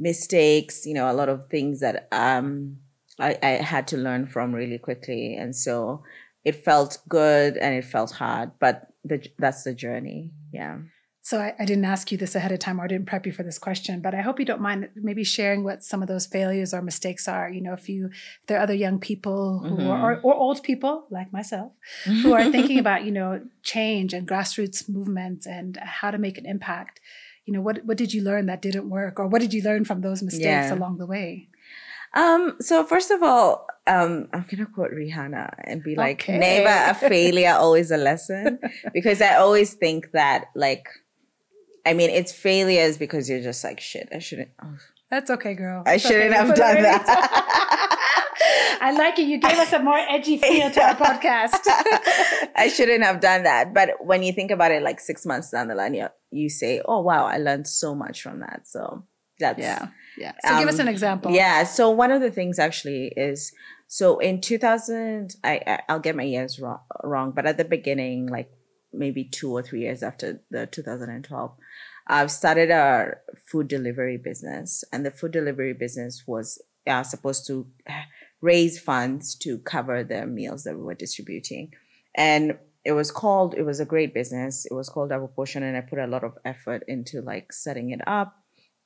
mistakes, 0.00 0.86
you 0.86 0.94
know, 0.94 1.10
a 1.10 1.14
lot 1.14 1.28
of 1.28 1.48
things 1.48 1.80
that 1.80 2.08
um 2.10 2.78
I, 3.20 3.38
I 3.42 3.48
had 3.48 3.86
to 3.88 3.96
learn 3.96 4.26
from 4.26 4.54
really 4.54 4.78
quickly. 4.78 5.36
And 5.36 5.54
so 5.54 6.02
it 6.44 6.64
felt 6.64 6.98
good 7.08 7.56
and 7.58 7.74
it 7.74 7.84
felt 7.84 8.12
hard, 8.12 8.52
but 8.58 8.88
the, 9.04 9.26
that's 9.38 9.62
the 9.62 9.74
journey. 9.74 10.30
Yeah. 10.52 10.78
So 11.22 11.38
I, 11.38 11.54
I, 11.58 11.66
didn't 11.66 11.84
ask 11.84 12.10
you 12.10 12.16
this 12.16 12.34
ahead 12.34 12.50
of 12.50 12.60
time 12.60 12.80
or 12.80 12.84
I 12.84 12.86
didn't 12.86 13.06
prep 13.06 13.26
you 13.26 13.32
for 13.32 13.42
this 13.42 13.58
question, 13.58 14.00
but 14.00 14.14
I 14.14 14.22
hope 14.22 14.40
you 14.40 14.46
don't 14.46 14.62
mind 14.62 14.88
maybe 14.96 15.22
sharing 15.22 15.64
what 15.64 15.84
some 15.84 16.00
of 16.00 16.08
those 16.08 16.26
failures 16.26 16.72
or 16.72 16.80
mistakes 16.80 17.28
are. 17.28 17.50
You 17.50 17.60
know, 17.60 17.74
if 17.74 17.90
you 17.90 18.06
if 18.06 18.46
there 18.46 18.58
are 18.58 18.62
other 18.62 18.74
young 18.74 18.98
people 18.98 19.60
who 19.60 19.76
mm-hmm. 19.76 19.90
are, 19.90 20.14
or, 20.14 20.20
or, 20.22 20.34
old 20.34 20.62
people 20.62 21.06
like 21.10 21.30
myself 21.30 21.72
who 22.04 22.32
are 22.32 22.50
thinking 22.50 22.78
about, 22.80 23.04
you 23.04 23.12
know, 23.12 23.42
change 23.62 24.14
and 24.14 24.26
grassroots 24.26 24.88
movements 24.88 25.46
and 25.46 25.76
how 25.76 26.10
to 26.10 26.16
make 26.16 26.38
an 26.38 26.46
impact. 26.46 27.00
You 27.46 27.54
know, 27.54 27.60
what 27.60 27.84
what 27.84 27.96
did 27.96 28.12
you 28.12 28.22
learn 28.22 28.46
that 28.46 28.62
didn't 28.62 28.88
work? 28.88 29.18
Or 29.18 29.26
what 29.26 29.40
did 29.40 29.52
you 29.52 29.62
learn 29.62 29.84
from 29.84 30.00
those 30.00 30.22
mistakes 30.22 30.44
yeah. 30.44 30.74
along 30.74 30.98
the 30.98 31.06
way? 31.06 31.48
Um, 32.14 32.56
so 32.60 32.84
first 32.84 33.10
of 33.10 33.22
all, 33.22 33.66
um, 33.86 34.28
I'm 34.32 34.46
gonna 34.50 34.66
quote 34.66 34.90
Rihanna 34.90 35.54
and 35.64 35.82
be 35.82 35.94
like, 35.94 36.22
okay. 36.22 36.38
never 36.38 36.90
a 36.90 36.94
failure, 37.08 37.54
always 37.54 37.90
a 37.90 37.96
lesson. 37.96 38.58
because 38.92 39.20
I 39.20 39.36
always 39.36 39.74
think 39.74 40.10
that 40.12 40.46
like 40.54 40.86
I 41.86 41.94
mean, 41.94 42.10
it's 42.10 42.32
failures 42.32 42.98
because 42.98 43.28
you're 43.28 43.40
just 43.40 43.64
like, 43.64 43.80
shit, 43.80 44.08
I 44.14 44.18
shouldn't. 44.18 44.50
Oh. 44.62 44.76
That's 45.10 45.30
okay, 45.30 45.54
girl. 45.54 45.82
I 45.86 45.94
it's 45.94 46.06
shouldn't 46.06 46.32
okay. 46.32 46.36
have 46.36 46.54
done 46.54 46.82
that. 46.82 47.58
I 48.80 48.92
like 48.92 49.18
it. 49.18 49.26
You 49.26 49.38
gave 49.38 49.58
us 49.58 49.72
a 49.72 49.80
more 49.80 49.98
edgy 49.98 50.38
feel 50.38 50.70
to 50.70 50.80
our 50.82 50.94
podcast. 50.96 51.60
I 52.56 52.70
shouldn't 52.72 53.02
have 53.02 53.20
done 53.20 53.42
that. 53.42 53.74
But 53.74 54.04
when 54.04 54.22
you 54.22 54.32
think 54.32 54.50
about 54.50 54.70
it, 54.70 54.82
like 54.82 55.00
six 55.00 55.26
months 55.26 55.50
down 55.50 55.68
the 55.68 55.74
line, 55.74 55.94
you, 55.94 56.08
you 56.30 56.48
say, 56.48 56.80
oh, 56.84 57.00
wow, 57.00 57.26
I 57.26 57.38
learned 57.38 57.66
so 57.66 57.94
much 57.94 58.22
from 58.22 58.40
that. 58.40 58.62
So 58.66 59.04
that's. 59.38 59.58
Yeah. 59.58 59.88
Yeah. 60.16 60.32
So 60.44 60.54
um, 60.54 60.60
give 60.60 60.68
us 60.68 60.78
an 60.78 60.88
um, 60.88 60.92
example. 60.92 61.32
Yeah. 61.32 61.64
So 61.64 61.90
one 61.90 62.10
of 62.10 62.20
the 62.20 62.30
things 62.30 62.58
actually 62.58 63.12
is 63.16 63.52
so 63.92 64.18
in 64.18 64.40
2000, 64.40 65.34
I, 65.42 65.80
I'll 65.88 65.98
get 65.98 66.14
my 66.14 66.22
years 66.22 66.60
wrong, 66.60 66.78
wrong, 67.02 67.32
but 67.32 67.44
at 67.44 67.56
the 67.56 67.64
beginning, 67.64 68.28
like 68.28 68.48
maybe 68.92 69.24
two 69.24 69.52
or 69.52 69.62
three 69.62 69.80
years 69.80 70.02
after 70.02 70.40
the 70.50 70.66
2012, 70.66 71.52
I've 72.06 72.30
started 72.30 72.70
a 72.70 73.16
food 73.50 73.66
delivery 73.66 74.16
business, 74.16 74.84
and 74.92 75.04
the 75.04 75.10
food 75.10 75.32
delivery 75.32 75.72
business 75.72 76.24
was 76.26 76.62
uh, 76.86 77.02
supposed 77.02 77.46
to 77.48 77.66
raise 78.40 78.78
funds 78.78 79.34
to 79.36 79.58
cover 79.58 80.04
the 80.04 80.26
meals 80.26 80.64
that 80.64 80.76
we 80.76 80.82
were 80.82 80.94
distributing. 80.94 81.72
And 82.14 82.58
it 82.84 82.92
was 82.92 83.10
called, 83.10 83.54
it 83.54 83.62
was 83.62 83.80
a 83.80 83.84
great 83.84 84.14
business. 84.14 84.66
It 84.66 84.74
was 84.74 84.88
called 84.88 85.10
Double 85.10 85.28
Portion, 85.28 85.62
and 85.62 85.76
I 85.76 85.80
put 85.80 85.98
a 85.98 86.06
lot 86.06 86.24
of 86.24 86.38
effort 86.44 86.84
into 86.88 87.20
like 87.20 87.52
setting 87.52 87.90
it 87.90 88.00
up. 88.06 88.34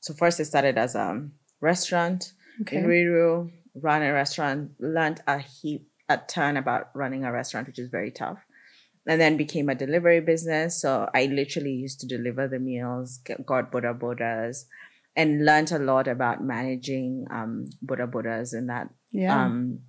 So 0.00 0.14
first, 0.14 0.40
it 0.40 0.46
started 0.46 0.76
as 0.76 0.94
a 0.94 1.28
restaurant 1.61 2.33
okay. 2.62 2.78
in 2.78 2.85
Ruiru, 2.85 3.50
ran 3.74 4.02
a 4.02 4.12
restaurant, 4.12 4.72
learned 4.78 5.22
a 5.26 5.38
heap, 5.38 5.88
a 6.09 6.18
ton 6.18 6.57
about 6.57 6.90
running 6.94 7.24
a 7.24 7.33
restaurant, 7.33 7.66
which 7.66 7.78
is 7.78 7.88
very 7.88 8.11
tough 8.11 8.38
and 9.07 9.20
then 9.20 9.37
became 9.37 9.68
a 9.68 9.74
delivery 9.74 10.20
business. 10.20 10.80
So 10.80 11.09
I 11.14 11.26
literally 11.26 11.72
used 11.72 12.00
to 12.00 12.07
deliver 12.07 12.48
the 12.48 12.59
meals, 12.59 13.18
got 13.18 13.70
boda 13.70 13.98
bodas, 13.98 14.64
and 15.16 15.44
learned 15.44 15.72
a 15.72 15.78
lot 15.78 16.09
about 16.09 16.42
managing 16.42 17.26
um, 17.30 17.66
boda 17.85 18.11
bodas 18.11 18.52
and 18.52 18.68
that 18.70 18.88
yeah. 19.12 19.44
um, 19.44 19.80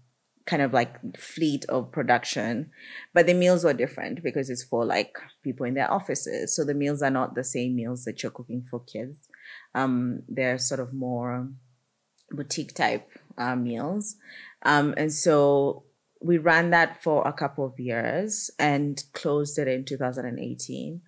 kind 0.45 0.61
of 0.61 0.73
like 0.73 1.17
fleet 1.17 1.65
of 1.69 1.91
production. 1.91 2.71
But 3.13 3.25
the 3.25 3.33
meals 3.33 3.63
were 3.63 3.73
different 3.73 4.23
because 4.23 4.49
it's 4.49 4.63
for 4.63 4.85
like 4.85 5.17
people 5.43 5.65
in 5.65 5.73
their 5.73 5.91
offices. 5.91 6.55
So 6.55 6.63
the 6.63 6.73
meals 6.73 7.01
are 7.01 7.09
not 7.09 7.35
the 7.35 7.43
same 7.43 7.75
meals 7.75 8.05
that 8.05 8.21
you're 8.21 8.31
cooking 8.31 8.65
for 8.69 8.79
kids. 8.79 9.27
Um, 9.73 10.23
they're 10.27 10.57
sort 10.57 10.79
of 10.79 10.93
more 10.93 11.49
boutique 12.31 12.73
type 12.73 13.09
uh, 13.37 13.55
meals. 13.55 14.15
Um, 14.63 14.93
and 14.97 15.11
so 15.11 15.83
we 16.21 16.37
ran 16.37 16.71
that 16.71 17.03
for 17.03 17.27
a 17.27 17.33
couple 17.33 17.65
of 17.65 17.79
years 17.79 18.49
and 18.57 19.03
closed 19.13 19.59
it 19.59 19.67
in 19.67 19.85
2018. 19.85 21.01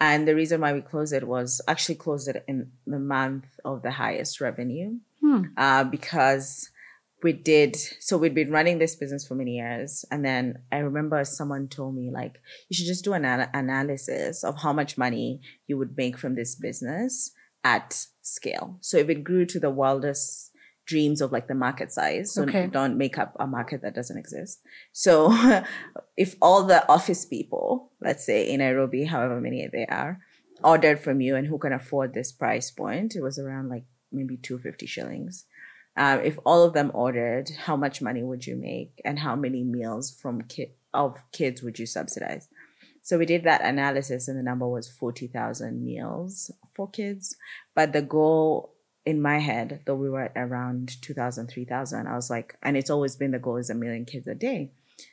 And 0.00 0.28
the 0.28 0.34
reason 0.34 0.60
why 0.60 0.72
we 0.72 0.80
closed 0.80 1.12
it 1.12 1.26
was 1.26 1.60
actually 1.68 1.94
closed 1.96 2.28
it 2.28 2.44
in 2.48 2.72
the 2.86 2.98
month 2.98 3.46
of 3.64 3.82
the 3.82 3.92
highest 3.92 4.40
revenue 4.40 4.98
hmm. 5.20 5.44
uh, 5.56 5.84
because 5.84 6.70
we 7.24 7.32
did. 7.32 7.74
So 7.98 8.18
we'd 8.18 8.34
been 8.34 8.52
running 8.52 8.78
this 8.78 8.94
business 8.94 9.26
for 9.26 9.34
many 9.34 9.56
years. 9.56 10.04
And 10.10 10.24
then 10.24 10.58
I 10.70 10.78
remember 10.78 11.24
someone 11.24 11.68
told 11.68 11.96
me, 11.96 12.10
like, 12.12 12.38
you 12.68 12.76
should 12.76 12.86
just 12.86 13.02
do 13.02 13.14
an 13.14 13.24
analysis 13.24 14.44
of 14.44 14.58
how 14.58 14.72
much 14.72 14.98
money 14.98 15.40
you 15.66 15.78
would 15.78 15.96
make 15.96 16.18
from 16.18 16.34
this 16.34 16.54
business 16.54 17.32
at 17.64 18.06
scale. 18.20 18.76
So 18.82 18.98
if 18.98 19.08
it 19.08 19.24
grew 19.24 19.46
to 19.46 19.58
the 19.58 19.70
wildest 19.70 20.52
dreams 20.86 21.22
of 21.22 21.32
like 21.32 21.48
the 21.48 21.54
market 21.54 21.90
size. 21.90 22.34
So 22.34 22.42
okay. 22.42 22.66
don't 22.66 22.98
make 22.98 23.16
up 23.16 23.34
a 23.40 23.46
market 23.46 23.80
that 23.80 23.94
doesn't 23.94 24.18
exist. 24.18 24.60
So 24.92 25.32
if 26.16 26.36
all 26.42 26.64
the 26.64 26.86
office 26.90 27.24
people, 27.24 27.90
let's 28.02 28.26
say 28.26 28.50
in 28.50 28.58
Nairobi, 28.58 29.04
however 29.04 29.40
many 29.40 29.66
they 29.72 29.86
are, 29.86 30.20
ordered 30.62 31.00
from 31.00 31.22
you 31.22 31.36
and 31.36 31.46
who 31.46 31.58
can 31.58 31.72
afford 31.72 32.12
this 32.12 32.32
price 32.32 32.70
point, 32.70 33.16
it 33.16 33.22
was 33.22 33.38
around 33.38 33.70
like 33.70 33.84
maybe 34.12 34.36
250 34.36 34.86
shillings. 34.86 35.46
Um, 35.96 36.20
if 36.20 36.38
all 36.44 36.64
of 36.64 36.72
them 36.72 36.90
ordered, 36.92 37.50
how 37.50 37.76
much 37.76 38.02
money 38.02 38.22
would 38.22 38.46
you 38.46 38.56
make 38.56 39.00
and 39.04 39.18
how 39.18 39.36
many 39.36 39.62
meals 39.62 40.10
from 40.10 40.42
ki- 40.42 40.72
of 40.92 41.18
kids 41.32 41.62
would 41.62 41.78
you 41.78 41.86
subsidize? 41.86 42.48
So 43.02 43.18
we 43.18 43.26
did 43.26 43.44
that 43.44 43.60
analysis 43.60 44.28
and 44.28 44.38
the 44.38 44.42
number 44.42 44.66
was 44.66 44.88
40,000 44.88 45.84
meals 45.84 46.50
for 46.74 46.88
kids. 46.88 47.36
But 47.74 47.92
the 47.92 48.02
goal 48.02 48.72
in 49.04 49.20
my 49.20 49.38
head, 49.38 49.80
though 49.84 49.94
we 49.94 50.08
were 50.08 50.32
around 50.34 51.00
2,000, 51.02 51.48
3,000, 51.48 52.06
I 52.06 52.14
was 52.14 52.30
like, 52.30 52.56
and 52.62 52.76
it's 52.76 52.90
always 52.90 53.16
been 53.16 53.32
the 53.32 53.38
goal 53.38 53.58
is 53.58 53.70
a 53.70 53.74
million 53.74 54.04
kids 54.04 54.26
a 54.26 54.34
day. 54.34 54.70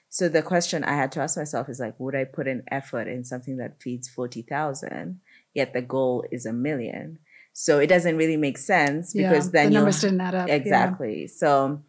So 0.07 0.29
the 0.29 0.41
question 0.41 0.83
I 0.83 0.95
had 0.95 1.11
to 1.13 1.21
ask 1.21 1.37
myself 1.37 1.69
is 1.69 1.79
like, 1.79 1.99
would 1.99 2.15
I 2.15 2.23
put 2.23 2.47
an 2.47 2.63
effort 2.71 3.07
in 3.07 3.23
something 3.23 3.57
that 3.57 3.81
feeds 3.81 4.09
40,000, 4.09 5.19
yet 5.53 5.73
the 5.73 5.81
goal 5.81 6.25
is 6.31 6.45
a 6.45 6.53
million? 6.53 7.19
So 7.61 7.77
it 7.77 7.85
doesn't 7.85 8.17
really 8.17 8.37
make 8.37 8.57
sense 8.57 9.13
because 9.13 9.45
yeah, 9.45 9.51
then 9.51 9.69
the 9.69 9.75
numbers 9.75 10.01
didn't 10.01 10.19
add 10.19 10.33
up. 10.33 10.49
Exactly. 10.49 11.21
Yeah. 11.21 11.27
So 11.27 11.83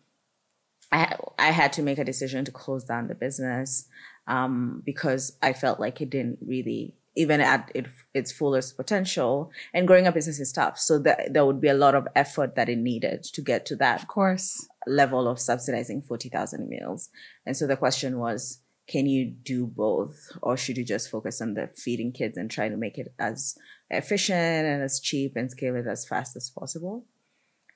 I, 0.92 1.16
I 1.38 1.50
had 1.50 1.72
to 1.72 1.82
make 1.82 1.96
a 1.96 2.04
decision 2.04 2.44
to 2.44 2.52
close 2.52 2.84
down 2.84 3.08
the 3.08 3.14
business 3.14 3.88
um, 4.26 4.82
because 4.84 5.38
I 5.40 5.54
felt 5.54 5.80
like 5.80 6.02
it 6.02 6.10
didn't 6.10 6.40
really 6.42 6.92
even 7.16 7.40
at 7.40 7.72
it, 7.74 7.86
its 8.12 8.30
fullest 8.30 8.76
potential. 8.76 9.50
And 9.72 9.86
growing 9.88 10.06
a 10.06 10.12
business 10.12 10.40
is 10.40 10.52
tough. 10.52 10.78
So 10.78 10.98
that, 10.98 11.32
there 11.32 11.46
would 11.46 11.62
be 11.62 11.68
a 11.68 11.74
lot 11.74 11.94
of 11.94 12.06
effort 12.14 12.54
that 12.54 12.68
it 12.68 12.76
needed 12.76 13.22
to 13.22 13.40
get 13.40 13.64
to 13.66 13.76
that 13.76 14.02
of 14.02 14.08
course 14.08 14.68
level 14.86 15.26
of 15.26 15.40
subsidizing 15.40 16.02
40,000 16.02 16.68
meals. 16.68 17.08
And 17.46 17.56
so 17.56 17.66
the 17.66 17.78
question 17.78 18.18
was, 18.18 18.58
can 18.88 19.06
you 19.06 19.24
do 19.24 19.66
both 19.66 20.36
or 20.42 20.58
should 20.58 20.76
you 20.76 20.84
just 20.84 21.10
focus 21.10 21.40
on 21.40 21.54
the 21.54 21.70
feeding 21.74 22.12
kids 22.12 22.36
and 22.36 22.50
try 22.50 22.68
to 22.68 22.76
make 22.76 22.98
it 22.98 23.14
as 23.18 23.56
efficient 23.92 24.66
and 24.66 24.82
as 24.82 25.00
cheap 25.00 25.36
and 25.36 25.50
scale 25.50 25.76
it 25.76 25.86
as 25.86 26.06
fast 26.06 26.36
as 26.36 26.50
possible? 26.50 27.06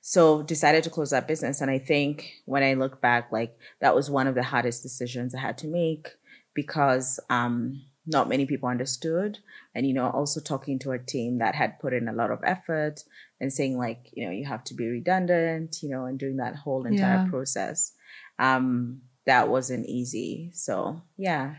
So 0.01 0.41
decided 0.41 0.83
to 0.83 0.89
close 0.89 1.09
that 1.11 1.27
business. 1.27 1.59
And 1.61 1.69
I 1.69 1.79
think 1.79 2.31
when 2.45 2.63
I 2.63 2.73
look 2.75 3.01
back, 3.01 3.31
like 3.31 3.57
that 3.81 3.95
was 3.95 4.09
one 4.09 4.27
of 4.27 4.35
the 4.35 4.43
hardest 4.43 4.83
decisions 4.83 5.33
I 5.35 5.39
had 5.39 5.57
to 5.59 5.67
make 5.67 6.07
because, 6.53 7.19
um, 7.29 7.81
not 8.09 8.29
many 8.29 8.45
people 8.45 8.69
understood 8.69 9.37
and 9.75 9.85
you 9.85 9.93
know 9.93 10.09
also 10.09 10.39
talking 10.39 10.79
to 10.79 10.91
a 10.91 10.97
team 10.97 11.39
that 11.39 11.55
had 11.55 11.77
put 11.77 11.91
in 11.91 12.07
a 12.07 12.13
lot 12.13 12.31
of 12.31 12.39
effort 12.45 13.03
and 13.41 13.51
saying 13.51 13.77
like 13.77 14.09
you 14.13 14.25
know 14.25 14.31
you 14.31 14.45
have 14.45 14.63
to 14.63 14.73
be 14.73 14.87
redundant 14.87 15.83
you 15.83 15.89
know 15.89 16.05
and 16.05 16.17
doing 16.17 16.37
that 16.37 16.55
whole 16.55 16.85
entire 16.85 17.17
Yeah. 17.25 17.29
process 17.29 17.91
um 18.39 19.01
that 19.25 19.49
wasn't 19.49 19.85
easy 19.87 20.51
so 20.53 21.01
yeah 21.17 21.55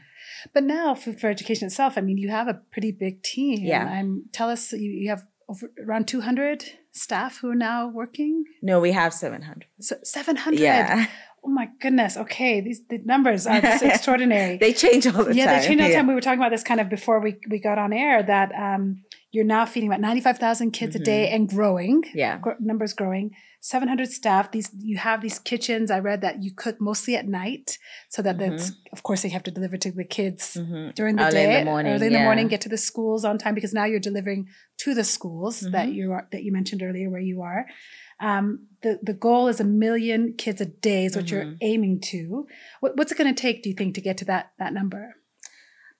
But 0.54 0.64
now, 0.64 0.94
Food4Education 0.94 1.62
itself, 1.64 1.94
I 1.96 2.00
mean, 2.00 2.18
you 2.18 2.28
have 2.30 2.48
a 2.48 2.54
pretty 2.72 2.92
big 2.92 3.22
team. 3.22 3.60
Yeah. 3.62 3.84
I'm, 3.86 4.24
tell 4.32 4.50
us, 4.50 4.72
you, 4.72 4.90
you 4.90 5.08
have 5.10 5.26
over, 5.48 5.70
around 5.86 6.06
200 6.08 6.64
staff 6.92 7.38
who 7.38 7.50
are 7.50 7.54
now 7.54 7.88
working? 7.88 8.44
no 8.62 8.80
we 8.80 8.92
have 8.92 9.14
700 9.14 9.66
So 9.80 9.96
700. 10.02 10.58
yeah 10.60 11.06
Oh 11.44 11.48
my 11.50 11.68
goodness. 11.80 12.16
Okay. 12.16 12.60
These 12.60 12.80
the 12.90 12.98
numbers 13.04 13.46
are 13.46 13.60
just 13.60 13.82
extraordinary. 13.92 14.56
they 14.58 14.72
change 14.72 15.06
all 15.06 15.24
the 15.24 15.34
yeah, 15.34 15.44
time 15.46 15.54
Yeah, 15.54 15.60
they 15.60 15.66
changed 15.68 15.80
all 15.80 15.86
the 15.86 15.92
Yeah. 15.92 15.96
time. 15.98 16.06
We 16.08 16.14
were 16.14 16.20
talking 16.20 16.40
about 16.40 16.50
this 16.50 16.64
kind 16.64 16.80
of 16.80 16.88
before 16.88 17.20
we, 17.20 17.36
we 17.48 17.60
got 17.60 17.78
on 17.78 17.92
air 17.92 18.22
that 18.24 18.50
um, 18.52 19.04
you're 19.30 19.44
now 19.44 19.66
feeding 19.66 19.88
about 19.90 20.00
95,000 20.00 20.70
kids 20.70 20.96
a 20.96 20.98
day 20.98 21.28
and 21.28 21.48
growing. 21.48 22.02
Mm-hmm. 22.02 22.18
yeah 22.18 22.38
Gr- 22.38 22.52
numbers 22.60 22.92
growing. 22.94 23.30
700 23.60 24.08
staff. 24.10 24.52
These 24.52 24.70
you 24.78 24.98
have 24.98 25.20
these 25.20 25.38
kitchens. 25.40 25.90
I 25.90 25.98
read 25.98 26.20
that 26.20 26.42
you 26.44 26.52
cook 26.54 26.76
mostly 26.80 27.16
at 27.16 27.26
night, 27.26 27.76
so 28.08 28.22
that 28.22 28.38
that's 28.38 28.70
of 28.92 29.02
course 29.02 29.22
they 29.22 29.28
have 29.30 29.42
to 29.42 29.50
deliver 29.50 29.76
to 29.76 29.90
the 29.90 30.04
kids 30.04 30.56
Mhm. 30.56 30.94
during 30.94 31.16
the 31.16 31.24
Early 31.26 31.42
in 31.42 31.50
day, 31.50 31.58
the 31.58 31.64
morning, 31.64 31.92
early 31.92 32.06
in 32.06 32.12
the 32.12 32.20
morning, 32.20 32.46
get 32.48 32.60
to 32.62 32.68
the 32.68 32.78
schools 32.78 33.24
on 33.24 33.36
time 33.36 33.54
because 33.56 33.74
now 33.74 33.84
you're 33.84 33.98
delivering 34.10 34.46
to 34.84 34.94
the 34.94 35.02
schools 35.04 35.60
that 35.60 35.88
Mhm. 35.88 35.94
you 35.94 36.12
are 36.12 36.28
that 36.32 36.42
you 36.44 36.52
mentioned 36.52 36.82
earlier 36.84 37.10
where 37.10 37.20
you 37.32 37.42
are. 37.42 37.66
Um, 38.20 38.68
the 38.82 39.00
the 39.02 39.12
goal 39.12 39.48
is 39.48 39.58
a 39.60 39.64
million 39.64 40.34
kids 40.38 40.60
a 40.60 40.66
day 40.66 41.04
is 41.04 41.16
what 41.16 41.28
you're 41.30 41.44
Mhm. 41.44 41.56
aiming 41.60 42.00
to. 42.12 42.46
What, 42.80 42.96
what's 42.96 43.10
it 43.12 43.18
going 43.18 43.34
to 43.34 43.42
take, 43.42 43.62
do 43.62 43.68
you 43.70 43.74
think, 43.76 43.94
to 43.96 44.00
get 44.00 44.16
to 44.18 44.24
that 44.26 44.52
that 44.60 44.72
number? 44.72 45.16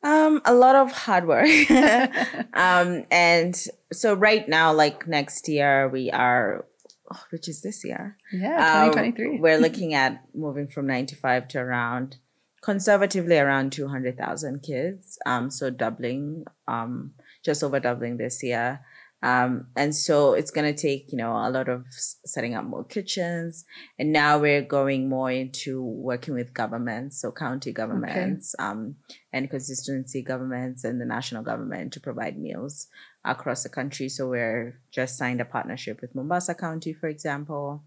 Um, 0.03 0.41
a 0.45 0.55
lot 0.55 0.77
of 0.77 0.93
hard 0.93 1.27
work. 1.27 1.49
um, 2.55 3.05
and 3.11 3.57
so 3.93 4.15
right 4.15 4.49
now, 4.49 4.73
like 4.73 5.07
next 5.09 5.49
year, 5.49 5.89
we 5.89 6.11
are, 6.11 6.65
oh, 7.13 7.23
which 7.31 7.49
is 7.49 7.63
this 7.63 7.85
year. 7.85 8.17
Yeah, 8.33 8.85
um, 8.85 8.91
2023. 8.93 9.41
we're 9.41 9.59
looking 9.67 9.95
at 9.95 10.23
moving 10.35 10.69
from 10.69 10.87
95 10.87 11.49
to 11.49 11.59
around, 11.59 12.19
conservatively 12.63 13.39
around 13.39 13.73
200,000 13.73 14.63
kids. 14.63 15.19
Um, 15.27 15.51
so 15.51 15.71
doubling, 15.71 16.45
um, 16.67 17.13
just 17.45 17.65
over 17.65 17.81
doubling 17.81 18.19
this 18.19 18.43
year. 18.43 18.81
Um, 19.21 19.67
and 19.75 19.95
so 19.95 20.35
it's 20.35 20.53
going 20.53 20.73
to 20.73 20.81
take, 20.81 21.11
you 21.11 21.19
know, 21.19 21.33
a 21.33 21.51
lot 21.51 21.69
of 21.69 21.87
setting 21.91 22.55
up 22.55 22.65
more 22.65 22.85
kitchens. 22.85 23.65
And 23.99 24.13
now 24.13 24.39
we're 24.39 24.63
going 24.63 25.09
more 25.09 25.31
into 25.31 25.83
working 25.83 26.35
with 26.35 26.55
governments, 26.55 27.21
so 27.21 27.33
county 27.33 27.73
governments, 27.73 28.55
um, 28.59 28.97
and 29.33 29.51
constituency 29.51 30.23
governments 30.23 30.85
and 30.85 31.01
the 31.01 31.05
national 31.05 31.43
government 31.43 31.93
to 31.95 32.01
provide 32.01 32.39
meals 32.39 32.87
across 33.25 33.65
the 33.65 33.69
country. 33.69 34.09
So 34.09 34.29
we're 34.29 34.81
just 34.93 35.19
signed 35.19 35.41
a 35.41 35.45
partnership 35.45 36.01
with 36.01 36.15
Mombasa 36.15 36.55
County, 36.55 36.93
for 36.93 37.09
example. 37.09 37.83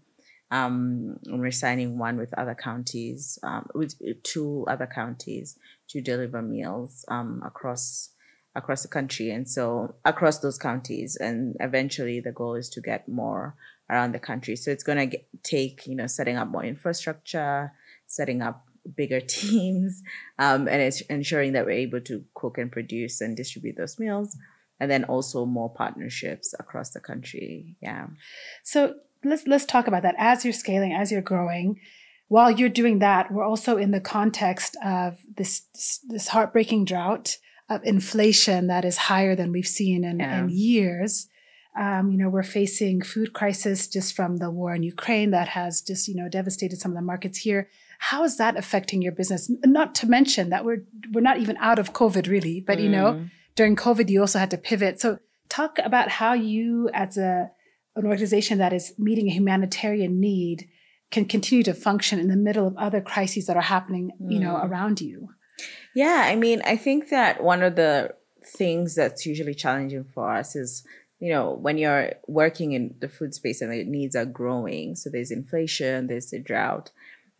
Um, 0.50 1.18
and 1.24 1.40
we're 1.40 1.50
signing 1.50 1.98
one 1.98 2.18
with 2.18 2.38
other 2.38 2.54
counties, 2.54 3.38
um, 3.42 3.66
with 3.74 3.94
two 4.22 4.66
other 4.68 4.86
counties 4.86 5.58
to 5.88 6.02
deliver 6.02 6.42
meals 6.42 7.06
um, 7.08 7.42
across 7.42 8.11
across 8.54 8.82
the 8.82 8.88
country, 8.88 9.30
and 9.30 9.48
so 9.48 9.94
across 10.04 10.38
those 10.38 10.58
counties, 10.58 11.16
and 11.16 11.56
eventually 11.60 12.20
the 12.20 12.32
goal 12.32 12.54
is 12.54 12.68
to 12.70 12.80
get 12.80 13.08
more 13.08 13.54
around 13.90 14.12
the 14.12 14.18
country. 14.18 14.56
So 14.56 14.70
it's 14.70 14.84
going 14.84 15.10
to 15.10 15.18
take 15.42 15.86
you 15.86 15.94
know 15.94 16.06
setting 16.06 16.36
up 16.36 16.48
more 16.48 16.64
infrastructure, 16.64 17.72
setting 18.06 18.42
up 18.42 18.66
bigger 18.96 19.20
teams, 19.26 20.02
um, 20.38 20.68
and 20.68 20.82
it's 20.82 21.00
ensuring 21.02 21.52
that 21.52 21.64
we're 21.64 21.72
able 21.72 22.00
to 22.02 22.24
cook 22.34 22.58
and 22.58 22.70
produce 22.70 23.20
and 23.20 23.36
distribute 23.36 23.76
those 23.76 23.98
meals, 23.98 24.36
and 24.80 24.90
then 24.90 25.04
also 25.04 25.46
more 25.46 25.70
partnerships 25.70 26.54
across 26.58 26.90
the 26.90 27.00
country. 27.00 27.76
Yeah. 27.80 28.08
So 28.62 28.94
let's 29.24 29.46
let's 29.46 29.64
talk 29.64 29.86
about 29.86 30.02
that. 30.02 30.14
As 30.18 30.44
you're 30.44 30.52
scaling, 30.52 30.92
as 30.92 31.10
you're 31.10 31.22
growing, 31.22 31.80
while 32.28 32.50
you're 32.50 32.68
doing 32.68 32.98
that, 33.00 33.30
we're 33.30 33.44
also 33.44 33.76
in 33.76 33.90
the 33.90 34.00
context 34.00 34.76
of 34.84 35.18
this 35.36 35.62
this 36.08 36.28
heartbreaking 36.28 36.84
drought 36.84 37.38
of 37.68 37.82
inflation 37.84 38.66
that 38.66 38.84
is 38.84 38.96
higher 38.96 39.34
than 39.34 39.52
we've 39.52 39.66
seen 39.66 40.04
in, 40.04 40.18
Yeah. 40.20 40.40
in 40.40 40.48
years. 40.50 41.28
Um, 41.78 42.12
you 42.12 42.18
know, 42.18 42.28
we're 42.28 42.42
facing 42.42 43.00
food 43.00 43.32
crisis 43.32 43.86
just 43.88 44.14
from 44.14 44.36
the 44.36 44.50
war 44.50 44.74
in 44.74 44.82
Ukraine 44.82 45.30
that 45.30 45.48
has 45.48 45.80
just 45.80 46.06
you 46.08 46.14
know 46.14 46.28
devastated 46.28 46.78
some 46.78 46.92
of 46.92 46.96
the 46.96 47.02
markets 47.02 47.38
here. 47.38 47.68
How 48.10 48.24
is 48.24 48.36
that 48.36 48.56
affecting 48.58 49.00
your 49.00 49.12
business? 49.12 49.50
Not 49.64 49.94
to 49.96 50.06
mention 50.06 50.50
that 50.50 50.64
we're 50.66 50.82
we're 51.12 51.22
not 51.22 51.38
even 51.38 51.56
out 51.58 51.78
of 51.78 51.92
COVID 51.94 52.28
really, 52.28 52.60
but 52.60 52.78
you 52.78 52.90
know, 52.90 53.08
Mm. 53.14 53.30
during 53.56 53.74
COVID 53.76 54.10
you 54.10 54.20
also 54.20 54.38
had 54.38 54.50
to 54.50 54.58
pivot. 54.58 55.00
So 55.00 55.18
talk 55.48 55.78
about 55.82 56.08
how 56.20 56.32
you 56.34 56.90
as 56.92 57.16
a 57.16 57.50
an 57.96 58.04
organization 58.06 58.58
that 58.58 58.72
is 58.72 58.92
meeting 58.98 59.28
a 59.28 59.32
humanitarian 59.32 60.18
need 60.20 60.68
can 61.10 61.24
continue 61.26 61.62
to 61.64 61.74
function 61.74 62.18
in 62.18 62.28
the 62.28 62.36
middle 62.36 62.66
of 62.66 62.74
other 62.76 63.00
crises 63.02 63.46
that 63.46 63.56
are 63.56 63.68
happening, 63.76 64.10
you 64.34 64.40
know, 64.40 64.54
Mm. 64.54 64.64
around 64.68 65.00
you. 65.00 65.28
Yeah, 65.94 66.24
I 66.26 66.36
mean, 66.36 66.62
I 66.64 66.76
think 66.76 67.10
that 67.10 67.42
one 67.42 67.62
of 67.62 67.76
the 67.76 68.14
things 68.44 68.94
that's 68.94 69.26
usually 69.26 69.54
challenging 69.54 70.04
for 70.04 70.30
us 70.30 70.56
is, 70.56 70.84
you 71.20 71.30
know, 71.30 71.52
when 71.52 71.78
you're 71.78 72.12
working 72.26 72.72
in 72.72 72.94
the 73.00 73.08
food 73.08 73.34
space 73.34 73.60
and 73.60 73.72
the 73.72 73.84
needs 73.84 74.16
are 74.16 74.24
growing, 74.24 74.96
so 74.96 75.10
there's 75.10 75.30
inflation, 75.30 76.06
there's 76.06 76.30
the 76.30 76.38
drought, 76.38 76.90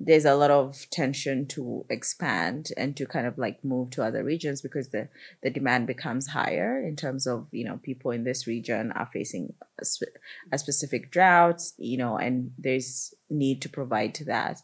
there's 0.05 0.25
a 0.25 0.35
lot 0.35 0.51
of 0.51 0.87
tension 0.91 1.47
to 1.47 1.87
expand 1.89 2.71
and 2.77 2.97
to 2.97 3.07
kind 3.07 3.27
of 3.27 3.39
like 3.39 3.65
move 3.65 3.91
to 3.91 4.03
other 4.03 4.25
regions 4.25 4.61
because 4.61 4.89
the 4.89 5.09
the 5.43 5.51
demand 5.51 5.87
becomes 5.87 6.27
higher 6.27 6.83
in 6.83 6.97
terms 6.97 7.25
of 7.25 7.47
you 7.53 7.65
know 7.65 7.79
people 7.85 8.11
in 8.11 8.25
this 8.25 8.49
region 8.49 8.91
are 8.93 9.09
facing 9.13 9.55
a, 9.81 9.85
spe- 9.85 10.19
a 10.51 10.59
specific 10.59 11.13
drought 11.13 11.63
you 11.79 11.97
know 11.97 12.17
and 12.17 12.51
there's 12.59 13.15
need 13.31 13.63
to 13.63 13.69
provide 13.69 14.13
to 14.15 14.25
that. 14.25 14.61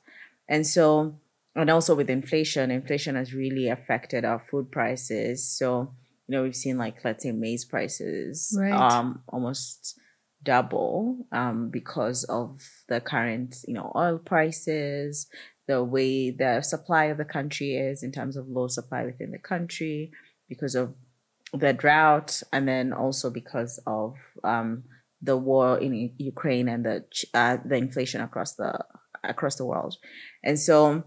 And 0.49 0.67
so 0.67 1.21
and 1.59 1.71
also 1.71 1.95
with 1.95 2.09
inflation 2.11 2.71
inflation 2.71 3.17
has 3.17 3.35
really 3.35 3.69
affected 3.69 4.25
our 4.25 4.43
food 4.51 4.71
prices 4.71 5.49
so 5.59 5.93
you 6.27 6.37
know 6.37 6.43
we've 6.43 6.57
seen 6.57 6.79
like 6.79 6.97
let's 7.05 7.25
say 7.25 7.33
maize 7.33 7.65
prices 7.65 8.57
Right. 8.59 8.73
um 8.73 9.23
almost 9.29 9.99
double 10.43 11.27
um 11.33 11.69
because 11.71 12.25
of 12.25 12.61
the 12.89 13.01
current 13.01 13.57
you 13.67 13.75
know 13.75 13.93
oil 13.97 14.19
prices 14.19 15.27
the 15.67 15.83
way 15.83 16.31
the 16.31 16.63
supply 16.63 17.05
of 17.07 17.19
the 17.19 17.25
country 17.25 17.75
is 17.75 18.03
in 18.03 18.13
terms 18.13 18.37
of 18.37 18.49
low 18.49 18.69
supply 18.69 19.05
within 19.05 19.33
the 19.33 19.39
country 19.39 20.11
because 20.49 20.75
of 20.75 20.95
the 21.53 21.73
drought 21.73 22.41
and 22.53 22.69
then 22.69 22.93
also 22.93 23.31
because 23.31 23.81
of 23.87 24.15
um 24.45 24.85
the 25.21 25.37
war 25.37 25.79
in 25.79 26.15
Ukraine 26.19 26.69
and 26.69 26.85
the 26.85 27.05
uh, 27.35 27.57
the 27.65 27.75
inflation 27.75 28.21
across 28.21 28.55
the 28.55 28.79
across 29.25 29.57
the 29.57 29.65
world 29.65 29.97
and 30.45 30.57
so 30.59 31.03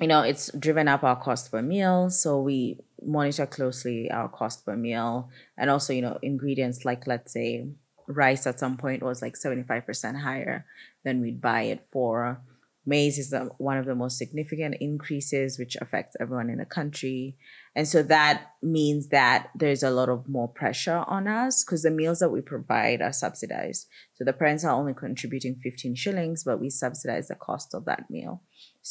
you 0.00 0.08
know 0.08 0.22
it's 0.22 0.50
driven 0.58 0.88
up 0.88 1.04
our 1.04 1.16
cost 1.16 1.50
per 1.50 1.62
meal 1.62 2.10
so 2.10 2.40
we 2.40 2.78
monitor 3.06 3.46
closely 3.46 4.10
our 4.10 4.28
cost 4.28 4.64
per 4.64 4.76
meal. 4.76 5.30
And 5.56 5.70
also 5.70 5.92
you 5.92 6.02
know 6.02 6.18
ingredients 6.22 6.84
like 6.84 7.06
let's 7.06 7.32
say 7.32 7.68
rice 8.06 8.46
at 8.46 8.60
some 8.60 8.76
point 8.76 9.02
was 9.02 9.22
like 9.22 9.34
75% 9.34 10.20
higher 10.20 10.66
than 11.04 11.20
we'd 11.20 11.40
buy 11.40 11.62
it 11.62 11.86
for. 11.90 12.42
Maize 12.86 13.16
is 13.16 13.30
the, 13.30 13.48
one 13.56 13.78
of 13.78 13.86
the 13.86 13.94
most 13.94 14.18
significant 14.18 14.76
increases 14.78 15.58
which 15.58 15.74
affects 15.80 16.16
everyone 16.20 16.50
in 16.50 16.58
the 16.58 16.66
country. 16.66 17.34
And 17.74 17.88
so 17.88 18.02
that 18.02 18.50
means 18.62 19.08
that 19.08 19.48
there's 19.54 19.82
a 19.82 19.88
lot 19.88 20.10
of 20.10 20.28
more 20.28 20.48
pressure 20.48 21.02
on 21.06 21.26
us 21.26 21.64
because 21.64 21.82
the 21.82 21.90
meals 21.90 22.18
that 22.18 22.28
we 22.28 22.42
provide 22.42 23.00
are 23.00 23.12
subsidized. 23.12 23.86
So 24.16 24.24
the 24.24 24.34
parents 24.34 24.66
are 24.66 24.74
only 24.74 24.92
contributing 24.92 25.58
15 25.62 25.94
shillings 25.94 26.44
but 26.44 26.60
we 26.60 26.68
subsidize 26.68 27.28
the 27.28 27.36
cost 27.36 27.74
of 27.74 27.86
that 27.86 28.10
meal 28.10 28.42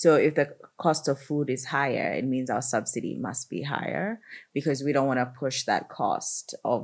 so 0.01 0.15
if 0.15 0.33
the 0.33 0.47
cost 0.85 1.07
of 1.07 1.19
food 1.21 1.47
is 1.51 1.65
higher, 1.65 2.11
it 2.19 2.25
means 2.25 2.49
our 2.49 2.63
subsidy 2.63 3.13
must 3.27 3.47
be 3.47 3.61
higher 3.61 4.19
because 4.53 4.83
we 4.83 4.91
don't 4.91 5.05
want 5.07 5.19
to 5.19 5.29
push 5.39 5.57
that 5.65 5.87
cost 5.87 6.55
of 6.65 6.81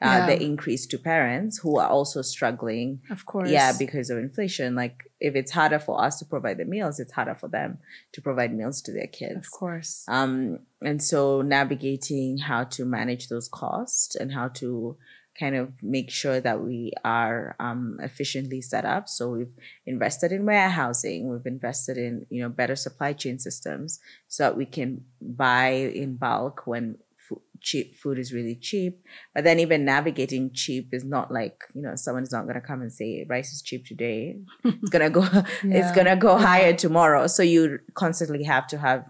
uh, 0.00 0.06
Yeah. 0.06 0.26
the 0.26 0.40
increase 0.50 0.86
to 0.86 0.96
parents 0.98 1.58
who 1.58 1.72
are 1.82 1.88
also 1.88 2.22
struggling. 2.22 3.00
Of 3.10 3.26
course. 3.26 3.50
Yeah, 3.50 3.72
because 3.76 4.08
of 4.10 4.18
inflation. 4.18 4.76
Like 4.76 4.96
if 5.18 5.34
it's 5.34 5.50
harder 5.50 5.80
for 5.80 6.00
us 6.06 6.20
to 6.20 6.24
provide 6.24 6.58
the 6.58 6.64
meals, 6.64 7.00
it's 7.00 7.10
harder 7.18 7.34
for 7.34 7.48
them 7.48 7.78
to 8.12 8.22
provide 8.22 8.54
meals 8.54 8.80
to 8.82 8.92
their 8.92 9.08
kids. 9.08 9.36
of 9.46 9.50
course. 9.50 10.04
Um, 10.06 10.60
and 10.80 11.02
so 11.02 11.42
navigating 11.42 12.38
how 12.38 12.62
to 12.76 12.84
manage 12.84 13.26
those 13.28 13.48
costs 13.48 14.14
and 14.14 14.30
how 14.38 14.46
to 14.62 14.96
kind 15.38 15.56
of 15.56 15.72
make 15.82 16.10
sure 16.10 16.40
that 16.40 16.60
we 16.60 16.92
are 17.04 17.54
um, 17.60 17.98
efficiently 18.02 18.60
set 18.60 18.84
up. 18.84 19.08
So 19.08 19.30
we've 19.30 19.52
invested 19.86 20.32
in 20.32 20.44
warehousing, 20.44 21.28
we've 21.28 21.46
invested 21.46 21.96
in 21.96 22.26
you 22.30 22.42
know 22.42 22.48
better 22.48 22.76
supply 22.76 23.12
chain 23.12 23.38
systems 23.38 24.00
so 24.26 24.44
that 24.44 24.56
we 24.56 24.66
can 24.66 25.04
buy 25.20 25.68
in 25.68 26.16
bulk 26.16 26.62
when 26.66 26.98
fu- 27.16 27.42
cheap 27.60 27.96
food 27.96 28.18
is 28.18 28.32
really 28.32 28.56
cheap. 28.56 29.00
But 29.34 29.44
then 29.44 29.60
even 29.60 29.84
navigating 29.84 30.50
cheap 30.52 30.88
is 30.92 31.04
not 31.04 31.32
like 31.32 31.64
you 31.74 31.82
know 31.82 31.94
someone 31.94 32.24
is 32.24 32.32
not 32.32 32.44
going 32.44 32.60
to 32.60 32.60
come 32.60 32.82
and 32.82 32.92
say 32.92 33.24
rice 33.28 33.52
is 33.52 33.62
cheap 33.62 33.86
today. 33.86 34.40
It's 34.64 34.90
gonna 34.90 35.10
go. 35.10 35.26
It's 35.62 35.92
gonna 35.92 36.16
go 36.16 36.36
higher 36.36 36.72
tomorrow. 36.72 37.26
So 37.28 37.42
you 37.42 37.78
constantly 37.94 38.44
have 38.44 38.66
to 38.68 38.78
have 38.78 39.04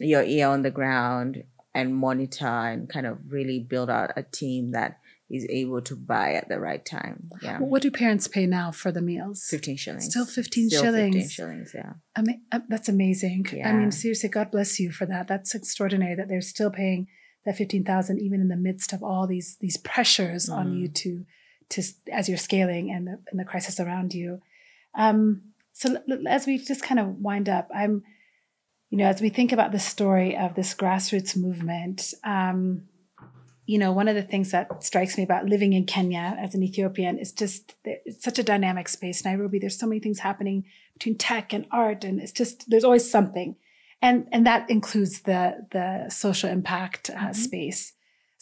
your 0.00 0.22
ear 0.22 0.48
on 0.48 0.62
the 0.62 0.70
ground 0.70 1.42
and 1.74 1.94
monitor 1.94 2.46
and 2.46 2.88
kind 2.88 3.06
of 3.06 3.18
really 3.28 3.60
build 3.60 3.90
out 3.90 4.12
a 4.16 4.22
team 4.22 4.72
that 4.72 4.98
is 5.30 5.46
able 5.50 5.82
to 5.82 5.94
buy 5.94 6.34
at 6.34 6.48
the 6.48 6.58
right 6.58 6.84
time. 6.84 7.28
Yeah. 7.42 7.58
What 7.58 7.82
do 7.82 7.90
parents 7.90 8.26
pay 8.28 8.46
now 8.46 8.70
for 8.72 8.90
the 8.90 9.02
meals? 9.02 9.46
15 9.50 9.76
shillings. 9.76 10.06
Still 10.06 10.24
15 10.24 10.70
Still 10.70 10.82
shillings. 10.82 11.14
15 11.14 11.28
shillings, 11.28 11.72
yeah. 11.74 11.92
I 12.16 12.22
mean, 12.22 12.42
uh, 12.50 12.60
that's 12.68 12.88
amazing. 12.88 13.46
Yeah. 13.52 13.68
I 13.68 13.72
mean, 13.74 13.90
seriously, 13.90 14.30
God 14.30 14.50
bless 14.50 14.80
you 14.80 14.90
for 14.90 15.04
that. 15.06 15.28
That's 15.28 15.54
extraordinary 15.54 16.14
that 16.14 16.28
they're 16.28 16.40
still 16.40 16.70
paying 16.70 17.08
that 17.44 17.56
15,000 17.56 18.18
even 18.20 18.40
in 18.40 18.48
the 18.48 18.56
midst 18.56 18.92
of 18.92 19.02
all 19.02 19.26
these 19.26 19.56
these 19.60 19.76
pressures 19.76 20.48
on 20.48 20.72
Mm. 20.72 20.80
you 20.80 20.88
to 20.88 21.24
to 21.70 21.82
as 22.12 22.28
you're 22.28 22.38
scaling 22.38 22.90
and 22.90 23.06
the, 23.06 23.18
and 23.30 23.38
the 23.38 23.44
crisis 23.44 23.78
around 23.78 24.14
you. 24.14 24.40
Um, 24.94 25.42
so 25.74 25.98
as 26.26 26.46
we 26.46 26.58
just 26.58 26.82
kind 26.82 26.98
of 26.98 27.20
wind 27.20 27.48
up, 27.48 27.68
I'm 27.74 28.02
you 28.90 28.96
know, 28.96 29.04
as 29.04 29.20
we 29.20 29.28
think 29.28 29.52
about 29.52 29.70
the 29.72 29.78
story 29.78 30.34
of 30.36 30.54
this 30.54 30.74
grassroots 30.74 31.36
movement, 31.36 32.14
um, 32.24 32.84
you 33.72 33.78
know, 33.82 33.92
one 34.00 34.08
of 34.08 34.16
the 34.20 34.28
things 34.32 34.50
that 34.54 34.66
strikes 34.82 35.14
me 35.18 35.22
about 35.28 35.44
living 35.54 35.72
in 35.78 35.84
Kenya 35.84 36.26
as 36.44 36.54
an 36.54 36.62
Ethiopian 36.62 37.14
is 37.24 37.30
just 37.42 37.62
it's 37.84 38.22
such 38.28 38.38
a 38.38 38.42
dynamic 38.52 38.88
space. 38.88 39.18
Nairobi, 39.24 39.58
there's 39.58 39.78
so 39.78 39.86
many 39.86 40.00
things 40.00 40.20
happening 40.20 40.58
between 40.96 41.16
tech 41.18 41.52
and 41.52 41.66
art, 41.70 42.00
and 42.08 42.14
it's 42.22 42.32
just 42.32 42.56
there's 42.70 42.86
always 42.88 43.06
something, 43.16 43.50
and 44.06 44.16
and 44.34 44.42
that 44.50 44.62
includes 44.76 45.14
the 45.30 45.40
the 45.76 46.08
social 46.24 46.48
impact 46.58 47.10
uh, 47.10 47.28
Mhm. 47.30 47.34
space. 47.46 47.82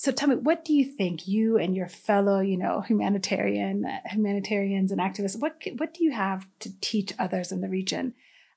So 0.02 0.12
tell 0.12 0.28
me, 0.28 0.36
what 0.48 0.60
do 0.66 0.72
you 0.80 0.84
think 0.98 1.26
you 1.36 1.46
and 1.62 1.74
your 1.80 1.88
fellow, 1.88 2.38
you 2.52 2.58
know, 2.62 2.74
humanitarian 2.90 3.76
humanitarians 4.16 4.88
and 4.92 5.00
activists, 5.08 5.40
what 5.42 5.54
what 5.80 5.90
do 5.94 6.00
you 6.06 6.12
have 6.12 6.40
to 6.60 6.68
teach 6.90 7.10
others 7.24 7.48
in 7.54 7.60
the 7.62 7.68
region? 7.80 8.06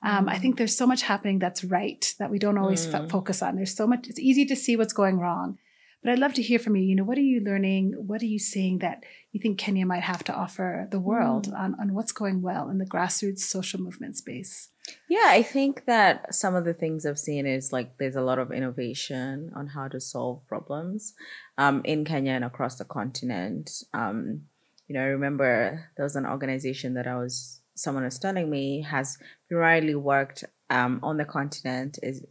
Um, 0.10 0.30
I 0.36 0.38
think 0.42 0.52
there's 0.58 0.78
so 0.82 0.88
much 0.94 1.02
happening 1.12 1.40
that's 1.40 1.64
right 1.80 2.04
that 2.20 2.30
we 2.34 2.40
don't 2.44 2.58
always 2.64 2.84
Mm. 2.88 3.10
focus 3.16 3.42
on. 3.42 3.56
There's 3.56 3.76
so 3.82 3.88
much. 3.88 4.02
It's 4.10 4.20
easy 4.30 4.46
to 4.52 4.56
see 4.56 4.76
what's 4.78 4.94
going 5.02 5.18
wrong, 5.26 5.58
but 6.02 6.12
I'd 6.12 6.20
love 6.20 6.34
to 6.36 6.42
hear 6.42 6.60
from 6.60 6.76
you. 6.76 6.84
You 6.84 6.96
know, 6.96 7.04
what 7.04 7.18
are 7.18 7.22
you 7.22 7.42
learning? 7.42 7.94
What 7.98 8.22
are 8.22 8.28
you 8.28 8.40
seeing 8.40 8.80
that 8.80 9.04
you 9.32 9.42
think 9.42 9.58
Kenya 9.58 9.86
might 9.86 10.04
have 10.04 10.24
to 10.26 10.34
offer 10.34 10.88
the 10.92 11.00
world 11.00 11.54
on, 11.56 11.76
on 11.80 11.94
what's 11.94 12.12
going 12.12 12.42
well 12.42 12.70
in 12.70 12.78
the 12.78 12.86
grassroots 12.86 13.40
social 13.40 13.80
movement 13.82 14.18
space? 14.18 14.70
Yeah, 15.10 15.28
I 15.28 15.44
think 15.44 15.86
that 15.86 16.34
some 16.34 16.56
of 16.56 16.66
the 16.66 16.74
things 16.74 17.06
I've 17.06 17.20
seen 17.20 17.46
is 17.46 17.72
like 17.72 17.98
there's 17.98 18.16
a 18.16 18.22
lot 18.22 18.40
of 18.40 18.52
innovation 18.52 19.52
on 19.56 19.68
how 19.68 19.88
to 19.90 20.00
solve 20.00 20.46
problems 20.48 21.14
um, 21.58 21.82
in 21.84 22.06
Kenya 22.06 22.32
and 22.32 22.46
across 22.46 22.78
the 22.78 22.86
continent. 22.86 23.70
Um, 23.94 24.44
you 24.88 24.96
know, 24.96 25.02
I 25.02 25.08
remember 25.08 25.86
there 25.96 26.06
was 26.06 26.16
an 26.16 26.26
organization 26.26 26.96
that 26.96 27.08
I 27.08 27.18
was, 27.18 27.62
someone 27.76 28.04
was 28.04 28.18
telling 28.18 28.50
me 28.50 28.82
has 28.82 29.18
primarily 29.50 29.96
worked 29.96 30.44
um, 30.72 31.00
on 31.04 31.18
the 31.18 31.26
continent, 31.26 32.00
is 32.02 32.24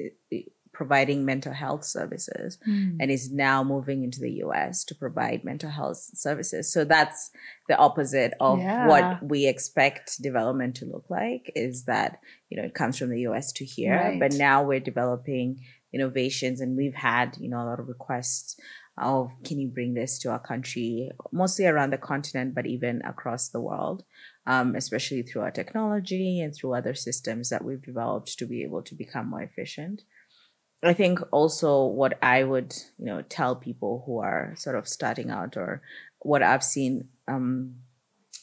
providing 0.78 1.24
mental 1.24 1.52
health 1.52 1.84
services 1.84 2.56
and 3.00 3.10
is 3.10 3.32
now 3.32 3.64
moving 3.64 4.04
into 4.04 4.20
the 4.20 4.34
US 4.44 4.84
to 4.84 4.94
provide 4.94 5.42
mental 5.42 5.70
health 5.70 5.98
services. 6.14 6.72
So 6.72 6.84
that's 6.84 7.20
the 7.68 7.76
opposite 7.76 8.32
of 8.38 8.60
Yeah. 8.60 8.86
what 8.86 9.28
we 9.32 9.48
expect 9.48 10.22
development 10.22 10.76
to 10.76 10.84
look 10.86 11.06
like 11.10 11.50
is 11.56 11.84
that, 11.86 12.20
you 12.48 12.56
know, 12.56 12.62
it 12.68 12.74
comes 12.74 12.96
from 12.96 13.10
the 13.10 13.22
US 13.30 13.50
to 13.54 13.64
here. 13.64 13.96
Right. 13.96 14.20
But 14.20 14.34
now 14.34 14.62
we're 14.62 14.78
developing 14.92 15.48
innovations 15.92 16.60
and 16.60 16.76
we've 16.76 16.94
had, 17.12 17.36
you 17.40 17.48
know, 17.50 17.60
a 17.60 17.66
lot 17.70 17.80
of 17.80 17.88
requests 17.88 18.56
of 18.96 19.30
can 19.46 19.58
you 19.58 19.68
bring 19.68 19.94
this 19.94 20.18
to 20.20 20.30
our 20.30 20.38
country, 20.52 21.10
mostly 21.32 21.66
around 21.66 21.90
the 21.92 21.98
continent, 22.12 22.54
but 22.54 22.66
even 22.66 23.02
across 23.04 23.48
the 23.48 23.60
world, 23.60 24.04
um, 24.46 24.76
especially 24.76 25.22
through 25.22 25.42
our 25.42 25.50
technology 25.50 26.40
and 26.40 26.54
through 26.54 26.74
other 26.74 26.94
systems 26.94 27.48
that 27.48 27.64
we've 27.64 27.82
developed 27.82 28.38
to 28.38 28.46
be 28.46 28.62
able 28.62 28.82
to 28.82 28.94
become 28.94 29.26
more 29.30 29.42
efficient. 29.42 30.02
I 30.82 30.92
think 30.92 31.20
also 31.32 31.86
what 31.86 32.18
I 32.22 32.44
would, 32.44 32.74
you 32.98 33.06
know, 33.06 33.22
tell 33.22 33.56
people 33.56 34.04
who 34.06 34.18
are 34.18 34.54
sort 34.56 34.76
of 34.76 34.86
starting 34.86 35.30
out 35.30 35.56
or 35.56 35.82
what 36.20 36.42
I've 36.42 36.62
seen 36.62 37.08
um, 37.26 37.76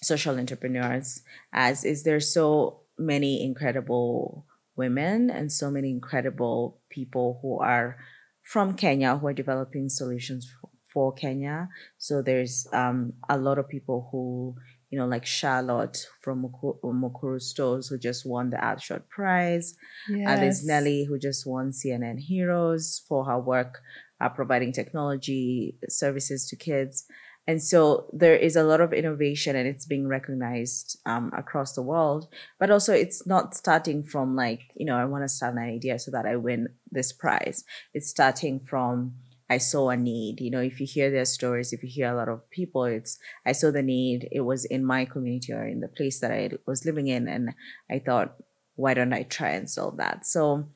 social 0.04 0.38
entrepreneurs 0.38 1.24
as 1.54 1.84
is 1.86 2.04
there's 2.04 2.32
so 2.34 2.82
many 2.98 3.44
incredible 3.44 4.46
women 4.76 5.30
and 5.30 5.52
so 5.52 5.72
many 5.72 5.90
incredible 5.90 6.80
people 6.90 7.40
who 7.42 7.60
are 7.60 7.98
from 8.44 8.76
Kenya 8.76 9.18
who 9.18 9.28
are 9.28 9.34
developing 9.34 9.90
solutions 9.90 10.54
for 10.94 11.14
Kenya. 11.14 11.70
So 11.98 12.22
there's 12.22 12.68
um, 12.72 13.14
a 13.30 13.38
lot 13.38 13.58
of 13.58 13.68
people 13.68 14.08
who, 14.12 14.56
you 14.90 15.00
know, 15.00 15.08
like 15.08 15.26
Charlotte 15.26 16.06
from 16.22 16.52
Mukuru 16.84 17.42
Stoves 17.42 17.88
who 17.88 17.98
just 17.98 18.26
won 18.26 18.50
the 18.50 18.58
Earthshot 18.58 19.08
Prize. 19.10 19.76
Uh, 20.10 20.36
there's 20.38 20.66
Nelly, 20.66 21.06
who 21.06 21.18
just 21.18 21.46
won 21.46 21.72
CNN 21.72 22.20
Heroes 22.20 23.04
for 23.08 23.26
her 23.26 23.40
work 23.40 23.80
uh, 24.22 24.30
providing 24.30 24.72
technology 24.72 25.78
services 25.90 26.48
to 26.48 26.56
kids. 26.56 27.06
And 27.48 27.62
so 27.62 28.10
there 28.12 28.36
is 28.36 28.56
a 28.56 28.64
lot 28.64 28.82
of 28.82 28.92
innovation 28.92 29.56
and 29.56 29.68
it's 29.68 29.86
being 29.86 30.08
recognized 30.08 30.98
um, 31.06 31.32
across 31.38 31.74
the 31.74 31.84
world. 31.84 32.28
But 32.60 32.72
also, 32.72 32.94
it's 32.94 33.28
not 33.28 33.54
starting 33.54 34.04
from 34.04 34.36
like, 34.36 34.62
you 34.76 34.86
know, 34.86 34.98
I 34.98 35.06
want 35.06 35.24
to 35.24 35.30
start 35.30 35.54
an 35.54 35.62
idea 35.62 36.00
so 36.00 36.10
that 36.12 36.26
I 36.26 36.38
win 36.38 36.70
this 36.90 37.12
prize. 37.12 37.64
It's 37.94 38.10
starting 38.10 38.62
from, 38.62 39.14
I 39.50 39.58
saw 39.60 39.90
a 39.90 39.98
need. 39.98 40.42
You 40.42 40.52
know, 40.52 40.60
if 40.62 40.80
you 40.80 40.88
hear 40.88 41.12
their 41.12 41.26
stories, 41.26 41.72
if 41.74 41.84
you 41.84 41.90
hear 41.90 42.12
a 42.12 42.16
lot 42.16 42.30
of 42.30 42.50
people, 42.50 42.86
it's, 42.86 43.20
I 43.46 43.52
saw 43.52 43.72
the 43.72 43.84
need. 43.84 44.28
It 44.32 44.42
was 44.42 44.66
in 44.66 44.84
my 44.84 45.06
community 45.06 45.54
or 45.54 45.66
in 45.66 45.82
the 45.82 45.88
place 45.88 46.20
that 46.20 46.32
I 46.32 46.50
was 46.66 46.86
living 46.86 47.08
in. 47.08 47.28
And 47.28 47.54
I 47.90 48.00
thought, 48.00 48.36
why 48.76 48.94
don't 48.96 49.14
I 49.14 49.24
try 49.24 49.50
and 49.52 49.70
solve 49.70 49.98
that? 49.98 50.26
So 50.26 50.70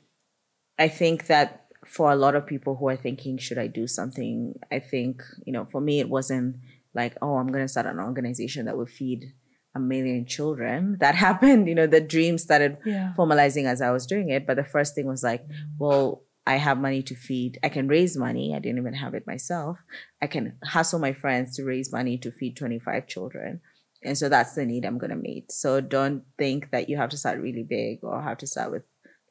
I 0.77 0.87
think 0.87 1.27
that 1.27 1.65
for 1.85 2.11
a 2.11 2.15
lot 2.15 2.35
of 2.35 2.45
people 2.45 2.75
who 2.75 2.87
are 2.89 2.95
thinking, 2.95 3.37
should 3.37 3.57
I 3.57 3.67
do 3.67 3.87
something? 3.87 4.53
I 4.71 4.79
think, 4.79 5.23
you 5.45 5.53
know, 5.53 5.65
for 5.71 5.81
me, 5.81 5.99
it 5.99 6.09
wasn't 6.09 6.57
like, 6.93 7.15
oh, 7.21 7.35
I'm 7.37 7.47
going 7.47 7.63
to 7.63 7.67
start 7.67 7.87
an 7.87 7.99
organization 7.99 8.65
that 8.65 8.77
will 8.77 8.85
feed 8.85 9.33
a 9.75 9.79
million 9.79 10.25
children. 10.25 10.97
That 10.99 11.15
happened, 11.15 11.67
you 11.67 11.75
know, 11.75 11.87
the 11.87 12.01
dream 12.01 12.37
started 12.37 12.77
Yeah. 12.85 13.13
formalizing 13.17 13.65
as 13.65 13.81
I 13.81 13.91
was 13.91 14.05
doing 14.05 14.29
it. 14.29 14.45
But 14.45 14.57
the 14.57 14.63
first 14.63 14.93
thing 14.95 15.07
was 15.07 15.23
like, 15.23 15.43
well, 15.79 16.23
I 16.49 16.55
have 16.55 16.79
money 16.79 17.03
to 17.03 17.13
feed. 17.13 17.59
I 17.61 17.69
can 17.69 17.87
raise 17.87 18.17
money. 18.17 18.55
I 18.55 18.59
didn't 18.59 18.79
even 18.79 18.95
have 18.95 19.13
it 19.13 19.27
myself. 19.27 19.77
I 20.19 20.25
can 20.25 20.57
hustle 20.63 20.97
my 20.97 21.13
friends 21.13 21.55
to 21.55 21.63
raise 21.63 21.91
money 21.91 22.17
to 22.17 22.31
feed 22.31 22.57
25 22.57 23.05
children. 23.05 23.61
And 24.03 24.17
so 24.17 24.29
that's 24.29 24.55
the 24.55 24.65
need 24.65 24.83
I'm 24.83 24.97
going 24.97 25.11
to 25.11 25.15
meet. 25.15 25.51
So 25.51 25.79
don't 25.79 26.23
think 26.39 26.71
that 26.71 26.89
you 26.89 26.97
have 26.97 27.11
to 27.11 27.17
start 27.17 27.39
really 27.39 27.61
big 27.61 27.99
or 28.01 28.23
have 28.23 28.39
to 28.39 28.47
start 28.47 28.71
with 28.71 28.81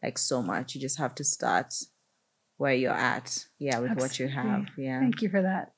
like 0.01 0.17
so 0.17 0.43
much. 0.43 0.77
You 0.77 0.81
just 0.81 0.99
have 0.99 1.17
to 1.17 1.25
start 1.25 1.75
where 2.57 2.75
you're 2.75 2.93
at. 2.93 3.47
Yeah, 3.59 3.81
with 3.81 3.99
what 3.99 4.21
you 4.21 4.29
have. 4.29 4.67
Yeah. 4.77 5.01
Thank 5.01 5.21
you 5.21 5.29
for 5.29 5.43
that. 5.43 5.73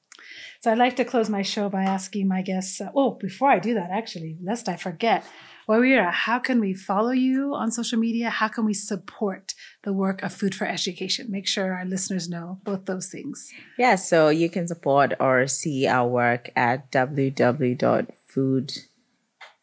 So 0.60 0.70
I'd 0.70 0.78
like 0.78 0.96
to 0.96 1.04
close 1.04 1.28
my 1.28 1.42
show 1.42 1.68
by 1.68 1.82
asking 1.82 2.28
my 2.28 2.42
guests. 2.42 2.80
Uh, 2.80 2.90
oh, 2.94 3.12
before 3.12 3.50
I 3.50 3.58
do 3.58 3.74
that, 3.74 3.90
actually, 3.90 4.38
lest 4.42 4.68
I 4.68 4.76
forget, 4.76 5.24
Wawira, 5.68 6.10
how 6.10 6.38
can 6.38 6.58
we 6.60 6.74
follow 6.74 7.12
you 7.12 7.54
on 7.54 7.70
social 7.70 7.98
media? 7.98 8.28
How 8.30 8.48
can 8.48 8.64
we 8.64 8.74
support 8.74 9.54
the 9.84 9.92
work 9.92 10.22
of 10.22 10.34
Food4Education? 10.34 11.28
Make 11.28 11.46
sure 11.46 11.72
our 11.72 11.84
listeners 11.84 12.28
know 12.28 12.58
both 12.64 12.86
those 12.86 13.08
things. 13.08 13.50
Yeah, 13.78 13.94
so 13.94 14.30
you 14.30 14.50
can 14.50 14.66
support 14.66 15.14
or 15.20 15.46
see 15.46 15.86
our 15.86 16.08
work 16.08 16.50
at 16.56 16.90
www.food 16.90 18.72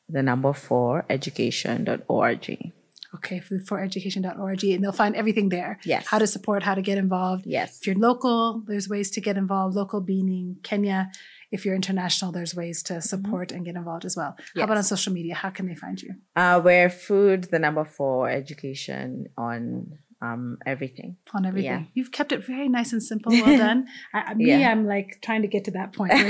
the 0.10 0.24
number 0.24 0.54
four 0.54 1.06
education.org. 1.10 2.72
Okay, 3.16 3.40
food4education.org, 3.40 4.64
and 4.64 4.84
they'll 4.84 4.92
find 4.92 5.16
everything 5.16 5.50
there. 5.50 5.80
Yes. 5.86 6.08
How 6.08 6.20
to 6.20 6.28
support, 6.28 6.64
how 6.64 6.76
to 6.76 6.82
get 6.82 6.98
involved. 6.98 7.46
Yes. 7.46 7.80
If 7.80 7.88
you're 7.88 7.96
local, 7.96 8.64
there's 8.68 8.90
ways 8.90 9.10
to 9.12 9.22
get 9.22 9.38
involved. 9.38 9.76
Local 9.76 10.02
meaning 10.02 10.58
Kenya. 10.64 11.10
If 11.50 11.66
you're 11.66 11.76
international, 11.76 12.34
there's 12.34 12.54
ways 12.54 12.84
to 12.84 13.02
support 13.02 13.54
and 13.54 13.64
get 13.64 13.76
involved 13.76 14.04
as 14.04 14.18
well. 14.18 14.36
How 14.56 14.64
about 14.64 14.78
on 14.78 14.84
social 14.84 15.14
media? 15.14 15.34
How 15.34 15.50
can 15.50 15.68
they 15.68 15.76
find 15.76 16.02
you? 16.02 16.16
Uh, 16.36 16.60
we're 16.62 16.90
food 16.90 17.46
the 17.46 17.60
number 17.60 17.86
four 17.86 18.30
education 18.30 19.28
on 19.38 19.98
um 20.22 20.58
everything. 20.66 21.18
on 21.34 21.46
everything. 21.46 21.70
Yeah. 21.72 21.84
You've 21.94 22.12
kept 22.12 22.32
it 22.32 22.46
very 22.46 22.68
nice 22.70 22.92
and 22.94 23.04
simple. 23.04 23.32
Well 23.46 23.58
done. 23.58 23.86
I, 24.14 24.34
me, 24.34 24.48
Yeah. 24.50 24.72
I'm 24.72 24.86
like 24.88 25.20
trying 25.22 25.44
to 25.44 25.48
get 25.48 25.64
to 25.66 25.72
that 25.72 25.94
point. 25.94 26.12
You 26.18 26.28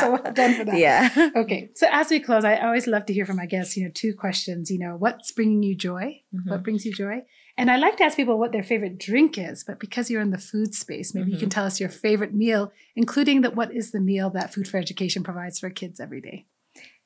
so 0.00 0.12
well 0.12 0.32
done 0.32 0.54
for 0.54 0.64
that. 0.64 0.78
Yeah. 0.78 1.30
Okay. 1.36 1.70
So 1.74 1.86
as 1.90 2.10
we 2.10 2.20
close, 2.20 2.44
I 2.44 2.56
always 2.58 2.86
love 2.86 3.06
to 3.06 3.12
hear 3.12 3.26
from 3.26 3.36
my 3.36 3.46
guests. 3.46 3.76
You 3.76 3.84
know, 3.84 3.90
two 3.92 4.14
questions. 4.14 4.70
You 4.70 4.78
know, 4.78 4.94
what's 4.96 5.32
bringing 5.32 5.62
you 5.62 5.74
joy? 5.76 6.20
Mm-hmm. 6.34 6.50
What 6.50 6.62
brings 6.62 6.84
you 6.86 6.92
joy? 6.94 7.22
And 7.58 7.70
I 7.70 7.76
like 7.76 7.96
to 7.98 8.04
ask 8.04 8.16
people 8.16 8.38
what 8.38 8.52
their 8.52 8.62
favorite 8.62 8.98
drink 8.98 9.36
is. 9.36 9.64
But 9.66 9.80
because 9.80 10.08
you're 10.10 10.22
in 10.22 10.30
the 10.30 10.38
food 10.38 10.74
space, 10.74 11.14
maybe 11.14 11.30
you 11.32 11.36
Mm-hmm. 11.36 11.40
can 11.40 11.50
tell 11.50 11.66
us 11.66 11.80
your 11.80 11.90
favorite 11.90 12.32
meal, 12.32 12.72
including 12.96 13.40
that. 13.42 13.56
What 13.56 13.74
is 13.74 13.90
the 13.90 14.00
meal 14.00 14.30
that 14.30 14.52
Food4Education 14.54 15.24
provides 15.24 15.58
for 15.58 15.68
kids 15.68 15.98
every 16.00 16.20
day? 16.20 16.46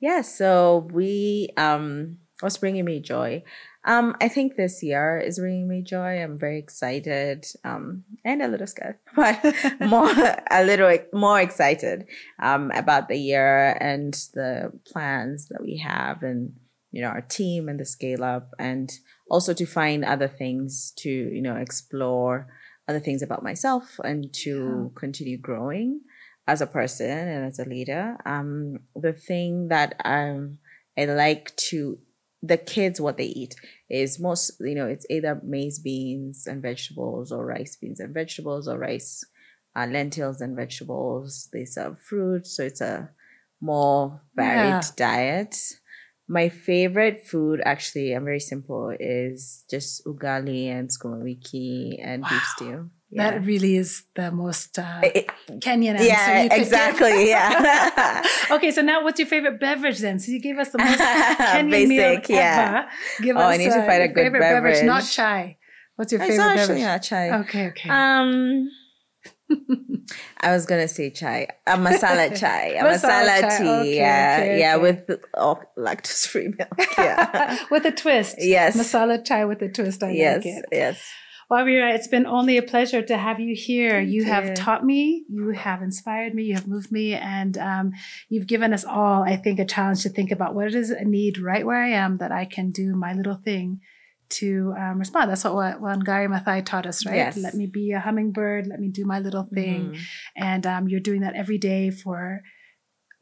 Yeah, 0.00 0.20
so 0.20 0.86
we 0.92 1.48
um 1.56 2.18
what's 2.40 2.58
bringing 2.58 2.84
me 2.84 3.00
joy? 3.00 3.42
Um 3.84 4.16
I 4.20 4.28
think 4.28 4.56
this 4.56 4.82
year 4.82 5.18
is 5.18 5.38
bringing 5.38 5.68
me 5.68 5.82
joy. 5.82 6.22
I'm 6.22 6.38
very 6.38 6.58
excited 6.58 7.44
um 7.64 8.04
and 8.24 8.42
a 8.42 8.48
little 8.48 8.66
scared, 8.66 8.98
but 9.16 9.42
more 9.80 10.10
a 10.50 10.64
little 10.64 10.96
more 11.12 11.40
excited 11.40 12.06
um 12.42 12.70
about 12.72 13.08
the 13.08 13.18
year 13.18 13.76
and 13.80 14.14
the 14.34 14.72
plans 14.86 15.48
that 15.48 15.62
we 15.62 15.78
have 15.78 16.22
and 16.22 16.52
you 16.90 17.02
know 17.02 17.08
our 17.08 17.22
team 17.22 17.68
and 17.68 17.80
the 17.80 17.84
scale 17.84 18.22
up 18.22 18.50
and 18.58 18.90
also 19.30 19.52
to 19.54 19.66
find 19.66 20.04
other 20.04 20.28
things 20.28 20.92
to 20.98 21.10
you 21.10 21.42
know 21.42 21.56
explore 21.56 22.46
other 22.88 23.00
things 23.00 23.22
about 23.22 23.42
myself 23.42 23.98
and 24.04 24.32
to 24.32 24.92
continue 24.94 25.38
growing 25.38 26.00
as 26.46 26.60
a 26.60 26.66
person 26.66 27.10
and 27.10 27.46
as 27.46 27.58
a 27.58 27.64
leader. 27.64 28.16
Um, 28.26 28.80
the 28.94 29.12
thing 29.12 29.68
that 29.68 29.94
um, 30.04 30.58
I 30.98 31.06
like 31.06 31.54
to 31.70 31.98
the 32.52 32.58
kids 32.58 33.00
what 33.00 33.16
they 33.16 33.26
eat 33.42 33.54
is 33.88 34.20
most 34.20 34.52
you 34.60 34.74
know 34.74 34.86
it's 34.86 35.06
either 35.10 35.40
maize 35.44 35.78
beans 35.78 36.46
and 36.46 36.62
vegetables 36.62 37.32
or 37.32 37.46
rice 37.46 37.76
beans 37.76 38.00
and 38.00 38.12
vegetables 38.14 38.68
or 38.68 38.78
rice 38.78 39.24
uh, 39.76 39.86
lentils 39.86 40.40
and 40.40 40.56
vegetables 40.56 41.48
they 41.52 41.64
serve 41.64 42.00
fruit 42.00 42.46
so 42.46 42.62
it's 42.62 42.80
a 42.80 43.10
more 43.60 44.20
varied 44.36 44.84
Yeah. 44.84 44.90
diet 44.96 45.56
my 46.28 46.48
favorite 46.48 47.26
food 47.26 47.60
actually 47.64 48.12
i'm 48.12 48.24
very 48.24 48.40
simple 48.40 48.94
is 49.00 49.64
just 49.70 50.04
ugali 50.06 50.66
and 50.68 50.88
sukuma 50.90 51.22
wiki 51.22 51.98
and 52.00 52.28
beef 52.28 52.46
Wow. 52.60 52.90
Stew 53.08 53.16
That 53.16 53.44
really 53.44 53.76
is 53.76 54.04
the 54.14 54.30
most 54.30 54.78
uh, 54.78 55.00
It- 55.02 55.28
Kenyan 55.60 55.94
answer. 55.94 56.04
yeah 56.04 56.42
you 56.42 56.48
could 56.48 56.56
give. 56.56 56.66
exactly 56.66 57.28
yeah 57.28 58.22
okay, 58.50 58.70
so 58.70 58.82
now 58.82 59.02
what's 59.04 59.18
your 59.18 59.28
favorite 59.28 59.60
beverage 59.60 59.98
then? 60.00 60.18
So 60.18 60.32
you 60.32 60.40
gave 60.40 60.58
us 60.58 60.70
the 60.70 60.78
most 60.78 60.98
Kenyan 61.52 61.88
meal 61.88 62.20
yeah. 62.28 62.86
ever. 62.86 63.22
Give 63.24 63.36
Oh, 63.36 63.40
us 63.40 63.54
I 63.54 63.56
need 63.58 63.70
to 63.70 63.78
uh, 63.82 63.86
find 63.86 64.02
a 64.02 64.08
good 64.08 64.14
favorite 64.14 64.40
beverage, 64.40 64.84
not 64.84 65.04
chai. 65.04 65.58
What's 65.96 66.12
your 66.12 66.20
it's 66.22 66.30
favorite 66.30 66.46
actually 66.46 66.80
beverage? 66.80 66.82
not 66.82 67.02
chai 67.02 67.30
Okay, 67.40 67.66
okay. 67.68 67.88
Um, 67.90 68.68
I 70.40 70.50
was 70.52 70.66
gonna 70.66 70.88
say 70.88 71.10
chai, 71.10 71.46
a 71.66 71.76
masala 71.76 72.36
chai, 72.38 72.74
a 72.78 72.82
Masala 72.84 73.26
masala, 73.26 73.40
chai, 73.40 73.58
tea, 73.58 73.68
okay, 73.68 73.96
yeah, 73.96 74.38
okay, 74.40 74.60
yeah, 74.60 74.74
okay. 74.76 74.82
with 74.82 75.20
oh, 75.36 75.60
lactose-free 75.78 76.48
milk, 76.58 76.78
yeah, 76.98 77.58
with 77.70 77.84
a 77.86 77.92
twist. 77.92 78.36
Yes. 78.38 78.76
Masala 78.76 79.24
chai 79.24 79.44
with 79.44 79.62
a 79.62 79.68
twist. 79.68 80.02
I 80.02 80.10
yes, 80.12 80.36
like 80.44 80.46
it. 80.46 80.64
yes. 80.72 80.98
Well, 81.50 81.64
Wawira, 81.64 81.94
it's 81.94 82.08
been 82.08 82.26
only 82.26 82.56
a 82.56 82.62
pleasure 82.62 83.02
to 83.02 83.16
have 83.16 83.40
you 83.40 83.54
here. 83.54 83.90
Thank 83.90 84.10
you 84.10 84.24
have 84.24 84.46
you. 84.46 84.54
taught 84.54 84.84
me, 84.84 85.24
you 85.28 85.50
have 85.50 85.82
inspired 85.82 86.34
me, 86.34 86.44
you 86.44 86.54
have 86.54 86.66
moved 86.66 86.90
me, 86.90 87.14
and 87.14 87.58
um, 87.58 87.92
you've 88.28 88.46
given 88.46 88.72
us 88.72 88.84
all, 88.84 89.22
I 89.22 89.36
think, 89.36 89.58
a 89.58 89.64
challenge 89.64 90.02
to 90.02 90.08
think 90.08 90.30
about 90.30 90.54
what 90.54 90.66
it 90.66 90.74
is 90.74 90.90
a 90.90 91.04
need 91.04 91.38
right 91.38 91.66
where 91.66 91.82
I 91.82 91.90
am 91.90 92.18
that 92.18 92.32
I 92.32 92.44
can 92.44 92.70
do 92.70 92.94
my 92.96 93.12
little 93.12 93.36
thing 93.36 93.80
to 94.30 94.74
um, 94.78 94.98
respond. 94.98 95.30
That's 95.30 95.44
what, 95.44 95.80
Wangari 95.80 96.28
Maathai 96.28 96.64
taught 96.64 96.86
us, 96.86 97.04
right? 97.06 97.16
Yes. 97.16 97.36
Let 97.36 97.54
me 97.54 97.66
be 97.66 97.92
a 97.92 98.00
hummingbird, 98.00 98.66
let 98.66 98.80
me 98.80 98.88
do 98.88 99.04
my 99.04 99.18
little 99.20 99.44
thing. 99.44 99.92
Mhm. 99.92 100.00
And 100.36 100.66
um, 100.66 100.88
you're 100.88 101.00
doing 101.00 101.20
that 101.20 101.34
every 101.34 101.58
day 101.58 101.90
for 101.90 102.42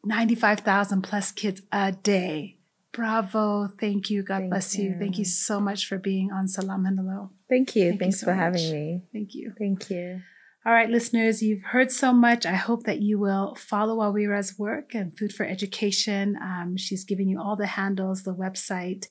95,000 0.04 1.02
plus 1.02 1.32
kids 1.32 1.62
a 1.72 1.92
day. 1.92 2.58
Bravo. 2.93 3.68
Thank 3.80 4.11
you. 4.11 4.22
God 4.22 4.38
Thank 4.38 4.51
bless 4.51 4.76
you. 4.76 4.97
Thank 4.99 5.16
you 5.16 5.22
you. 5.22 5.24
so 5.24 5.61
much 5.61 5.86
for 5.86 5.99
being 5.99 6.30
on 6.30 6.47
Selam 6.47 6.86
and 6.86 6.99
Hello. 6.99 7.30
Thank 7.49 7.74
you. 7.74 7.84
Thank 7.84 7.95
you 7.95 7.99
Thanks 7.99 8.20
so 8.20 8.26
for 8.26 8.34
much. 8.34 8.43
having 8.43 8.72
me. 8.72 9.03
Thank 9.12 9.34
you. 9.34 9.53
Thank 9.59 9.90
you. 9.90 10.20
All 10.64 10.72
right, 10.72 10.88
listeners, 10.88 11.43
you've 11.43 11.64
heard 11.64 11.90
so 11.90 12.12
much. 12.12 12.47
I 12.47 12.55
hope 12.55 12.84
that 12.84 13.01
you 13.03 13.18
will 13.18 13.57
follow 13.57 13.97
Wawira's 13.97 14.57
work 14.57 14.95
and 14.95 15.11
Food4Education. 15.16 16.40
Um, 16.40 16.76
she's 16.76 17.03
giving 17.03 17.28
you 17.28 17.40
all 17.40 17.57
the 17.57 17.66
handles, 17.66 18.22
the 18.22 18.34
website. 18.34 19.07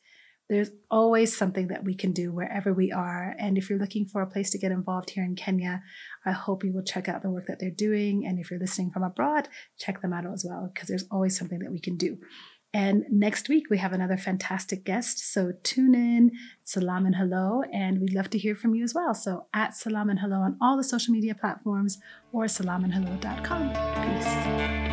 There's 0.48 0.70
always 0.90 1.36
something 1.36 1.68
that 1.68 1.84
we 1.84 1.94
can 1.94 2.14
do 2.14 2.32
wherever 2.32 2.74
we 2.74 2.90
are. 2.92 3.36
And 3.38 3.58
if 3.58 3.70
you're 3.70 3.80
looking 3.80 4.06
for 4.06 4.22
a 4.22 4.30
place 4.30 4.50
to 4.52 4.58
get 4.58 4.72
involved 4.72 5.10
here 5.10 5.26
in 5.26 5.36
Kenya, 5.36 5.82
I 6.26 6.32
hope 6.32 6.64
you 6.64 6.74
will 6.74 6.84
check 6.84 7.10
out 7.10 7.22
the 7.22 7.30
work 7.30 7.48
that 7.48 7.60
they're 7.60 7.70
doing. 7.70 8.26
And 8.26 8.40
if 8.40 8.50
you're 8.50 8.60
listening 8.60 8.92
from 8.92 9.04
abroad, 9.04 9.50
check 9.78 10.02
them 10.02 10.14
out 10.14 10.26
as 10.26 10.46
well, 10.48 10.72
because 10.74 10.88
there's 10.88 11.06
always 11.12 11.38
something 11.38 11.60
that 11.60 11.72
we 11.72 11.80
can 11.80 11.98
do. 11.98 12.18
And 12.74 13.04
next 13.10 13.50
week, 13.50 13.66
we 13.70 13.80
have 13.80 13.92
another 13.92 14.18
fantastic 14.18 14.86
guest. 14.86 15.20
So 15.34 15.54
tune 15.64 15.94
in, 15.94 16.32
Selam 16.64 17.06
and 17.06 17.16
hello. 17.16 17.64
And 17.74 18.00
we'd 18.00 18.14
love 18.14 18.30
to 18.30 18.38
hear 18.38 18.56
from 18.56 18.74
you 18.76 18.84
as 18.84 18.94
well. 18.94 19.14
So 19.14 19.48
at 19.54 19.72
Selam 19.72 20.10
and 20.10 20.20
hello 20.20 20.38
on 20.38 20.58
all 20.62 20.78
the 20.78 20.84
social 20.84 21.14
media 21.14 21.36
platforms 21.36 22.00
or 22.32 22.46
selamandhello.com. 22.46 23.70
Peace. 24.80 24.91